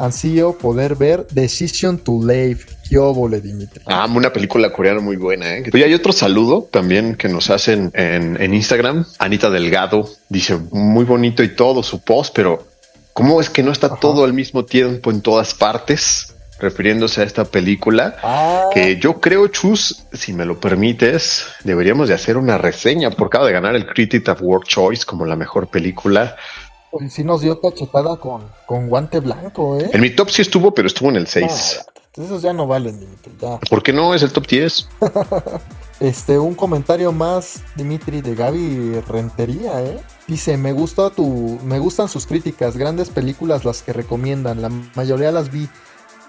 Ansío 0.00 0.56
poder 0.56 0.96
ver 0.96 1.26
Decision 1.30 1.98
to 1.98 2.20
Live. 2.26 2.60
Qué 2.88 2.96
óvole, 2.98 3.40
Dimitri. 3.40 3.82
Ah, 3.86 4.08
una 4.12 4.32
película 4.32 4.72
coreana 4.72 5.00
muy 5.00 5.16
buena. 5.16 5.58
¿eh? 5.58 5.64
Oye, 5.72 5.84
hay 5.84 5.94
otro 5.94 6.12
saludo 6.12 6.66
también 6.72 7.14
que 7.16 7.28
nos 7.28 7.50
hacen 7.50 7.90
en, 7.94 8.40
en 8.40 8.54
Instagram. 8.54 9.04
Anita 9.18 9.50
Delgado 9.50 10.08
dice 10.30 10.58
muy 10.72 11.04
bonito 11.04 11.42
y 11.42 11.54
todo 11.54 11.82
su 11.82 12.00
post, 12.00 12.34
pero 12.34 12.66
¿cómo 13.12 13.42
es 13.42 13.50
que 13.50 13.62
no 13.62 13.72
está 13.72 13.88
Ajá. 13.88 13.98
todo 14.00 14.24
al 14.24 14.32
mismo 14.32 14.64
tiempo 14.64 15.10
en 15.10 15.20
todas 15.20 15.52
partes? 15.54 16.34
Refiriéndose 16.58 17.20
a 17.20 17.24
esta 17.24 17.44
película. 17.44 18.16
Ah, 18.22 18.64
que 18.72 18.98
yo 18.98 19.20
creo, 19.20 19.48
Chus, 19.48 20.02
si 20.12 20.32
me 20.32 20.44
lo 20.46 20.58
permites, 20.60 21.44
deberíamos 21.64 22.08
de 22.08 22.14
hacer 22.14 22.36
una 22.38 22.56
reseña 22.58 23.10
por 23.10 23.30
cada 23.30 23.46
de 23.46 23.52
ganar 23.52 23.76
el 23.76 23.86
Critic 23.86 24.28
Award 24.28 24.64
Choice 24.64 25.04
como 25.04 25.26
la 25.26 25.36
mejor 25.36 25.68
película. 25.68 26.36
Pues 26.90 27.12
sí 27.12 27.24
nos 27.24 27.40
dio 27.40 27.60
cachetada 27.60 28.16
con, 28.16 28.42
con 28.66 28.88
guante 28.88 29.20
blanco, 29.20 29.78
¿eh? 29.78 29.90
En 29.92 30.00
mi 30.00 30.10
top 30.10 30.30
sí 30.30 30.42
estuvo, 30.42 30.72
pero 30.72 30.88
estuvo 30.88 31.08
en 31.10 31.16
el 31.16 31.26
6. 31.26 31.80
Ah, 31.86 32.00
esos 32.16 32.42
ya 32.42 32.52
no 32.52 32.66
valen, 32.66 32.98
Dimitri. 32.98 33.32
Ya. 33.40 33.58
¿Por 33.58 33.82
qué 33.82 33.92
no? 33.92 34.14
Es 34.14 34.22
el 34.22 34.32
top 34.32 34.46
10. 34.46 34.88
Este, 36.00 36.38
un 36.38 36.54
comentario 36.54 37.12
más, 37.12 37.60
Dimitri, 37.76 38.22
de 38.22 38.34
Gaby 38.34 39.02
Rentería, 39.06 39.82
¿eh? 39.82 40.00
Dice, 40.26 40.56
me 40.56 40.72
gusta 40.72 41.10
tu, 41.10 41.58
me 41.62 41.78
gustan 41.78 42.08
sus 42.08 42.26
críticas, 42.26 42.78
grandes 42.78 43.10
películas 43.10 43.66
las 43.66 43.82
que 43.82 43.92
recomiendan, 43.92 44.62
la 44.62 44.70
mayoría 44.94 45.30
las 45.30 45.52
vi, 45.52 45.68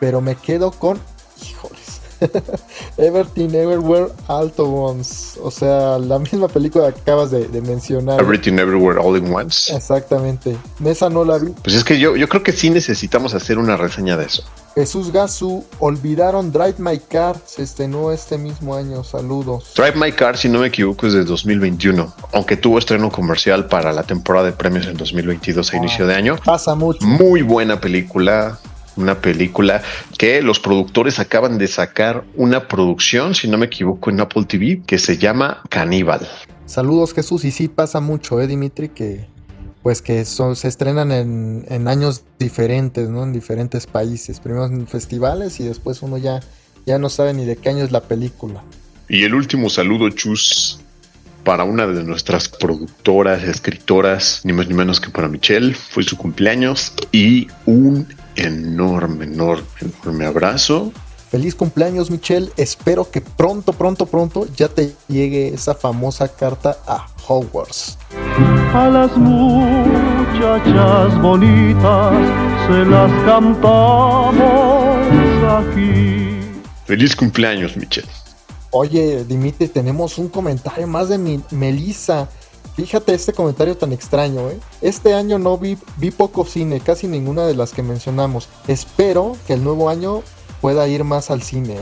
pero 0.02 0.20
me 0.20 0.36
quedo 0.36 0.72
con, 0.72 1.00
híjoles, 1.42 2.01
Everything 2.98 3.56
Everywhere 3.56 4.08
Alto 4.28 4.66
Ones, 4.66 5.40
o 5.42 5.52
sea, 5.52 5.98
la 5.98 6.20
misma 6.20 6.48
película 6.48 6.92
que 6.92 7.00
acabas 7.00 7.32
de, 7.32 7.48
de 7.48 7.62
mencionar. 7.62 8.20
Everything 8.20 8.54
Everywhere 8.54 9.00
All 9.00 9.18
in 9.18 9.34
Once. 9.34 9.76
Exactamente, 9.76 10.56
esa 10.86 11.10
no 11.10 11.24
la 11.24 11.38
vi. 11.38 11.52
Pues 11.64 11.76
es 11.76 11.84
que 11.84 12.00
yo, 12.00 12.16
yo 12.16 12.28
creo 12.28 12.44
que 12.44 12.52
sí 12.52 12.70
necesitamos 12.70 13.34
hacer 13.34 13.58
una 13.58 13.78
reseña 13.78 14.18
de 14.18 14.26
eso. 14.26 14.44
Jesús 14.76 15.12
Gasu, 15.12 15.66
olvidaron 15.80 16.52
Drive 16.52 16.76
My 16.78 16.98
Car, 16.98 17.36
se 17.46 17.64
estrenó 17.64 18.12
este 18.12 18.38
mismo 18.38 18.76
año, 18.76 19.04
saludos. 19.04 19.74
Drive 19.76 19.96
My 19.96 20.12
Car, 20.14 20.38
si 20.38 20.48
no 20.48 20.60
me 20.60 20.68
equivoco, 20.68 21.08
es 21.08 21.14
de 21.14 21.26
2021, 21.26 22.14
aunque 22.32 22.56
tuvo 22.56 22.80
estreno 22.80 23.12
comercial 23.12 23.68
para 23.68 23.92
la 23.92 24.04
temporada 24.04 24.46
de 24.46 24.54
premios 24.54 24.88
en 24.88 24.96
2022 24.96 25.74
a 25.74 25.78
inicio 25.78 26.08
de 26.08 26.16
año. 26.16 26.38
Pasa 26.46 26.76
mucho. 26.76 27.06
Muy 27.06 27.42
buena 27.42 27.82
película, 27.82 28.60
una 29.02 29.20
película 29.20 29.82
que 30.18 30.42
los 30.42 30.60
productores 30.60 31.20
acaban 31.20 31.58
de 31.58 31.68
sacar 31.68 32.24
una 32.36 32.68
producción, 32.68 33.36
si 33.36 33.48
no 33.48 33.58
me 33.58 33.66
equivoco, 33.66 34.10
en 34.10 34.20
Apple 34.22 34.46
TV 34.46 34.82
que 34.86 34.98
se 34.98 35.18
llama 35.18 35.62
Caníbal. 35.70 36.28
Saludos 36.66 37.14
Jesús, 37.14 37.44
y 37.44 37.52
sí 37.52 37.68
pasa 37.68 38.00
mucho, 38.00 38.40
¿eh, 38.40 38.48
Dimitri? 38.48 38.90
Que 38.90 39.28
pues 39.84 40.02
que 40.02 40.26
son, 40.26 40.56
se 40.56 40.68
estrenan 40.68 41.12
en, 41.12 41.66
en 41.68 41.88
años 41.88 42.24
diferentes, 42.38 43.10
¿no? 43.10 43.24
En 43.24 43.34
diferentes 43.34 43.88
países. 43.88 44.40
Primero 44.40 44.66
en 44.66 44.88
festivales 44.88 45.60
y 45.60 45.64
después 45.64 46.02
uno 46.04 46.18
ya, 46.18 46.40
ya 46.86 47.00
no 47.00 47.10
sabe 47.10 47.34
ni 47.34 47.46
de 47.46 47.56
qué 47.56 47.70
año 47.70 47.84
es 47.84 47.92
la 47.92 48.02
película. 48.02 48.64
Y 49.10 49.24
el 49.24 49.34
último 49.34 49.70
saludo, 49.70 50.10
Chus, 50.10 50.80
para 51.44 51.64
una 51.64 51.88
de 51.88 52.04
nuestras 52.04 52.48
productoras, 52.48 53.44
escritoras, 53.44 54.42
ni 54.44 54.54
más 54.54 54.68
ni 54.68 54.74
menos 54.74 55.02
que 55.02 55.10
para 55.10 55.28
Michelle. 55.28 55.74
Fue 55.74 56.04
su 56.04 56.18
cumpleaños 56.18 56.94
y 57.12 57.48
enorme, 58.42 59.26
enorme, 59.26 59.66
enorme 59.82 60.26
abrazo. 60.26 60.92
Feliz 61.30 61.56
cumpleaños, 61.56 62.12
Michelle. 62.12 62.52
Espero 62.58 63.10
que 63.10 63.22
pronto, 63.22 63.72
pronto, 63.72 64.06
pronto 64.06 64.46
ya 64.56 64.68
te 64.68 64.94
llegue 65.08 65.54
esa 65.54 65.74
famosa 65.74 66.28
carta 66.28 66.78
a 66.86 67.08
Hogwarts. 67.26 67.98
A 68.74 68.90
las 68.90 69.16
muchachas 69.16 71.22
bonitas 71.22 72.14
se 72.68 72.86
las 72.86 73.12
cantamos 73.24 74.36
aquí. 75.48 76.40
Feliz 76.86 77.16
cumpleaños, 77.16 77.78
Michelle. 77.78 78.10
Oye, 78.72 79.24
Dimitri, 79.26 79.68
tenemos 79.68 80.18
un 80.18 80.28
comentario 80.28 80.88
más 80.88 81.10
de 81.10 81.18
mi 81.18 81.42
Melissa. 81.52 82.30
Fíjate 82.82 83.14
este 83.14 83.32
comentario 83.32 83.78
tan 83.78 83.94
extraño, 83.94 84.50
¿eh? 84.50 84.60
Este 84.82 85.14
año 85.14 85.38
no 85.38 85.56
vi, 85.56 85.78
vi 85.98 86.10
poco 86.10 86.46
cine, 86.46 86.80
casi 86.80 87.08
ninguna 87.08 87.46
de 87.46 87.54
las 87.54 87.74
que 87.74 87.84
mencionamos. 87.84 88.50
Espero 88.68 89.38
que 89.46 89.54
el 89.54 89.64
nuevo 89.64 89.88
año 89.88 90.24
pueda 90.62 90.88
ir 90.88 91.04
más 91.04 91.30
al 91.30 91.44
cine. 91.44 91.78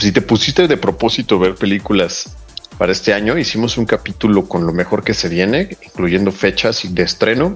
Si 0.00 0.10
te 0.10 0.20
pusiste 0.20 0.66
de 0.66 0.76
propósito 0.76 1.38
ver 1.38 1.54
películas 1.54 2.34
para 2.76 2.90
este 2.90 3.14
año, 3.14 3.38
hicimos 3.38 3.78
un 3.78 3.86
capítulo 3.86 4.48
con 4.48 4.66
lo 4.66 4.72
mejor 4.72 5.04
que 5.04 5.14
se 5.14 5.28
viene, 5.28 5.76
incluyendo 5.80 6.32
fechas 6.32 6.82
de 6.92 7.02
estreno, 7.04 7.54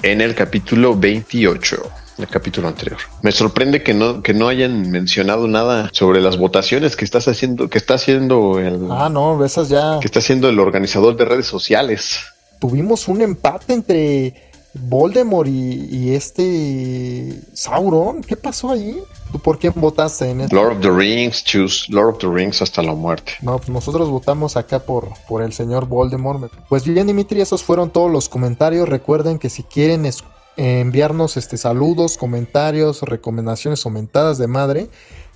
en 0.00 0.22
el 0.22 0.34
capítulo 0.34 0.96
28, 0.96 1.82
el 2.18 2.28
capítulo 2.28 2.68
anterior. 2.68 2.98
Me 3.22 3.32
sorprende 3.32 3.82
que 3.82 3.92
no, 3.94 4.22
que 4.22 4.32
no 4.34 4.48
hayan 4.48 4.90
mencionado 4.90 5.46
nada 5.48 5.90
sobre 5.92 6.20
las 6.20 6.38
votaciones 6.38 6.96
que 6.96 7.04
estás 7.04 7.28
haciendo, 7.28 7.68
que 7.68 7.78
está 7.78 7.94
haciendo 7.94 8.58
el, 8.58 8.88
Ah, 8.90 9.08
no, 9.10 9.44
esas 9.44 9.68
ya. 9.68 9.98
que 10.00 10.06
está 10.06 10.20
haciendo 10.20 10.48
el 10.48 10.58
organizador 10.58 11.16
de 11.16 11.24
redes 11.24 11.46
sociales. 11.46 12.20
Tuvimos 12.58 13.06
un 13.08 13.20
empate 13.20 13.74
entre 13.74 14.34
Voldemort 14.72 15.48
y, 15.48 15.88
y 15.94 16.14
este 16.14 17.34
Sauron. 17.54 18.22
¿Qué 18.22 18.36
pasó 18.36 18.70
ahí? 18.70 18.98
¿Tú 19.32 19.38
por 19.38 19.58
quién 19.58 19.72
votaste 19.76 20.30
en 20.30 20.42
esto? 20.42 20.54
Lord 20.56 20.76
of 20.76 20.80
the 20.80 20.90
Rings, 20.90 21.42
choose 21.44 21.84
Lord 21.90 22.14
of 22.14 22.18
the 22.18 22.28
Rings 22.28 22.62
hasta 22.62 22.82
la 22.82 22.94
muerte. 22.94 23.32
No, 23.42 23.56
pues 23.58 23.68
nosotros 23.70 24.08
votamos 24.08 24.56
acá 24.56 24.78
por, 24.78 25.08
por 25.28 25.42
el 25.42 25.52
señor 25.52 25.86
Voldemort. 25.86 26.50
Pues 26.68 26.84
bien, 26.84 27.06
Dimitri, 27.06 27.40
esos 27.40 27.62
fueron 27.62 27.90
todos 27.90 28.10
los 28.10 28.28
comentarios. 28.28 28.88
Recuerden 28.88 29.38
que 29.38 29.50
si 29.50 29.62
quieren 29.64 30.06
es- 30.06 30.20
eh, 30.20 30.24
enviarnos 30.56 31.36
este 31.36 31.56
saludos, 31.56 32.16
comentarios, 32.16 33.02
recomendaciones 33.02 33.84
o 33.86 33.90
mentadas 33.90 34.38
de 34.38 34.46
madre, 34.46 34.88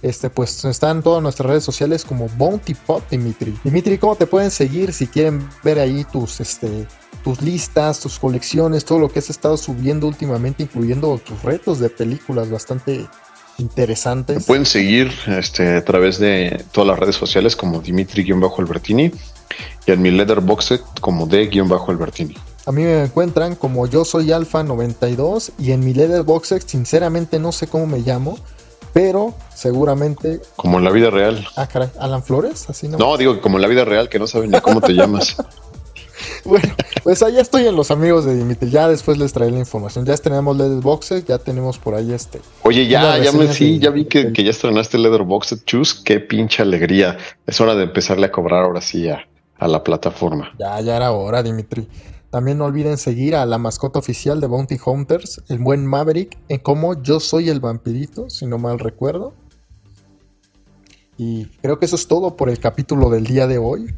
este, 0.02 0.30
pues 0.30 0.64
están 0.64 1.02
todas 1.02 1.22
nuestras 1.22 1.48
redes 1.48 1.64
sociales 1.64 2.04
como 2.04 2.28
Bounty 2.28 2.74
Pop, 2.74 3.02
Dimitri. 3.10 3.54
Dimitri, 3.62 3.98
¿cómo 3.98 4.16
te 4.16 4.26
pueden 4.26 4.50
seguir 4.50 4.92
si 4.92 5.06
quieren 5.06 5.46
ver 5.62 5.78
ahí 5.78 6.04
tus, 6.10 6.40
este, 6.40 6.86
tus 7.22 7.42
listas, 7.42 8.00
tus 8.00 8.18
colecciones, 8.18 8.84
todo 8.84 8.98
lo 8.98 9.10
que 9.10 9.18
has 9.18 9.28
estado 9.28 9.56
subiendo 9.56 10.06
últimamente, 10.06 10.62
incluyendo 10.62 11.18
tus 11.18 11.42
retos 11.42 11.78
de 11.80 11.90
películas 11.90 12.50
bastante 12.50 12.98
Me 12.98 13.08
interesantes? 13.58 14.44
pueden 14.46 14.64
seguir 14.64 15.12
este, 15.26 15.76
a 15.76 15.84
través 15.84 16.18
de 16.18 16.64
todas 16.72 16.88
las 16.88 16.98
redes 16.98 17.16
sociales 17.16 17.54
como 17.54 17.80
Dimitri-Albertini 17.80 19.12
y 19.86 19.90
en 19.90 20.00
mi 20.00 20.10
Letterboxd 20.10 20.80
como 21.00 21.26
D-Albertini. 21.26 22.36
A 22.70 22.72
mí 22.72 22.84
me 22.84 23.02
encuentran 23.02 23.56
como 23.56 23.88
yo 23.88 24.04
soy 24.04 24.30
Alfa 24.30 24.62
92 24.62 25.50
y 25.58 25.72
en 25.72 25.80
mi 25.80 25.92
Letterboxd 25.92 26.62
sinceramente 26.66 27.40
no 27.40 27.50
sé 27.50 27.66
cómo 27.66 27.84
me 27.88 27.98
llamo, 27.98 28.38
pero 28.92 29.34
seguramente 29.52 30.40
Como 30.54 30.78
en 30.78 30.84
la 30.84 30.92
vida 30.92 31.10
real. 31.10 31.44
ah 31.56 31.66
caray, 31.66 31.88
Alan 31.98 32.22
Flores, 32.22 32.70
así 32.70 32.86
no. 32.86 32.96
No, 32.96 33.16
digo 33.16 33.40
como 33.40 33.58
en 33.58 33.62
la 33.62 33.66
vida 33.66 33.84
real 33.84 34.08
que 34.08 34.20
no 34.20 34.28
saben 34.28 34.52
ni 34.52 34.60
cómo 34.60 34.80
te 34.80 34.92
llamas. 34.92 35.34
Bueno, 36.44 36.74
pues 37.02 37.22
allá 37.22 37.40
estoy 37.40 37.66
en 37.66 37.74
los 37.76 37.90
amigos 37.90 38.24
de 38.24 38.36
Dimitri, 38.36 38.70
ya 38.70 38.88
después 38.88 39.18
les 39.18 39.32
traeré 39.32 39.52
la 39.52 39.58
información. 39.58 40.04
Ya 40.06 40.16
tenemos 40.16 40.56
Letterboxd, 40.56 41.26
ya 41.26 41.38
tenemos 41.38 41.78
por 41.78 41.94
ahí 41.94 42.12
este. 42.12 42.40
Oye, 42.62 42.86
ya, 42.86 43.18
ya 43.18 43.32
me 43.32 43.52
sí, 43.52 43.78
ya 43.78 43.90
vi 43.90 44.04
que, 44.04 44.32
que 44.32 44.44
ya 44.44 44.50
estrenaste 44.50 44.96
Letterboxd 44.98 45.64
Choose. 45.64 46.02
Qué 46.04 46.20
pinche 46.20 46.62
alegría. 46.62 47.18
Es 47.46 47.60
hora 47.60 47.74
de 47.74 47.84
empezarle 47.84 48.26
a 48.26 48.32
cobrar 48.32 48.64
ahora 48.64 48.80
sí 48.80 49.08
a, 49.08 49.26
a 49.58 49.68
la 49.68 49.82
plataforma. 49.82 50.52
Ya, 50.58 50.80
ya 50.80 50.96
era 50.96 51.10
hora, 51.12 51.42
Dimitri. 51.42 51.88
También 52.30 52.58
no 52.58 52.64
olviden 52.66 52.96
seguir 52.96 53.34
a 53.34 53.44
la 53.44 53.58
mascota 53.58 53.98
oficial 53.98 54.40
de 54.40 54.46
Bounty 54.46 54.78
Hunters, 54.84 55.42
el 55.48 55.58
buen 55.58 55.84
Maverick, 55.84 56.38
en 56.48 56.60
como 56.60 57.02
yo 57.02 57.18
soy 57.18 57.48
el 57.48 57.58
vampirito, 57.58 58.30
si 58.30 58.46
no 58.46 58.56
mal 58.56 58.78
recuerdo. 58.78 59.34
Y 61.18 61.46
creo 61.60 61.78
que 61.78 61.86
eso 61.86 61.96
es 61.96 62.06
todo 62.06 62.36
por 62.36 62.48
el 62.48 62.60
capítulo 62.60 63.10
del 63.10 63.24
día 63.24 63.48
de 63.48 63.58
hoy. 63.58 63.94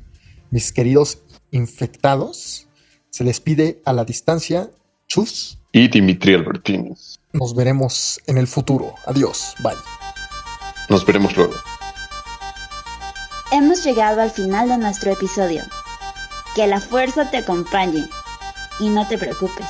Mis 0.50 0.72
queridos 0.72 1.18
infectados, 1.50 2.66
se 3.10 3.22
les 3.22 3.38
pide 3.38 3.82
a 3.84 3.92
la 3.92 4.04
distancia, 4.04 4.70
chus. 5.06 5.58
Y 5.72 5.88
Dimitri 5.88 6.34
Albertini. 6.34 6.94
Nos 7.34 7.54
veremos 7.54 8.18
en 8.26 8.38
el 8.38 8.46
futuro. 8.46 8.94
Adiós. 9.06 9.54
Bye. 9.62 9.74
Nos 10.88 11.04
veremos 11.04 11.36
luego. 11.36 11.54
Hemos 13.52 13.84
llegado 13.84 14.22
al 14.22 14.30
final 14.30 14.68
de 14.68 14.78
nuestro 14.78 15.12
episodio. 15.12 15.62
Que 16.56 16.66
la 16.66 16.80
fuerza 16.80 17.30
te 17.30 17.38
acompañe 17.38 18.08
y 18.82 18.88
no 18.88 19.06
te 19.06 19.16
preocupes. 19.16 19.66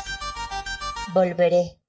Volveré. 1.12 1.81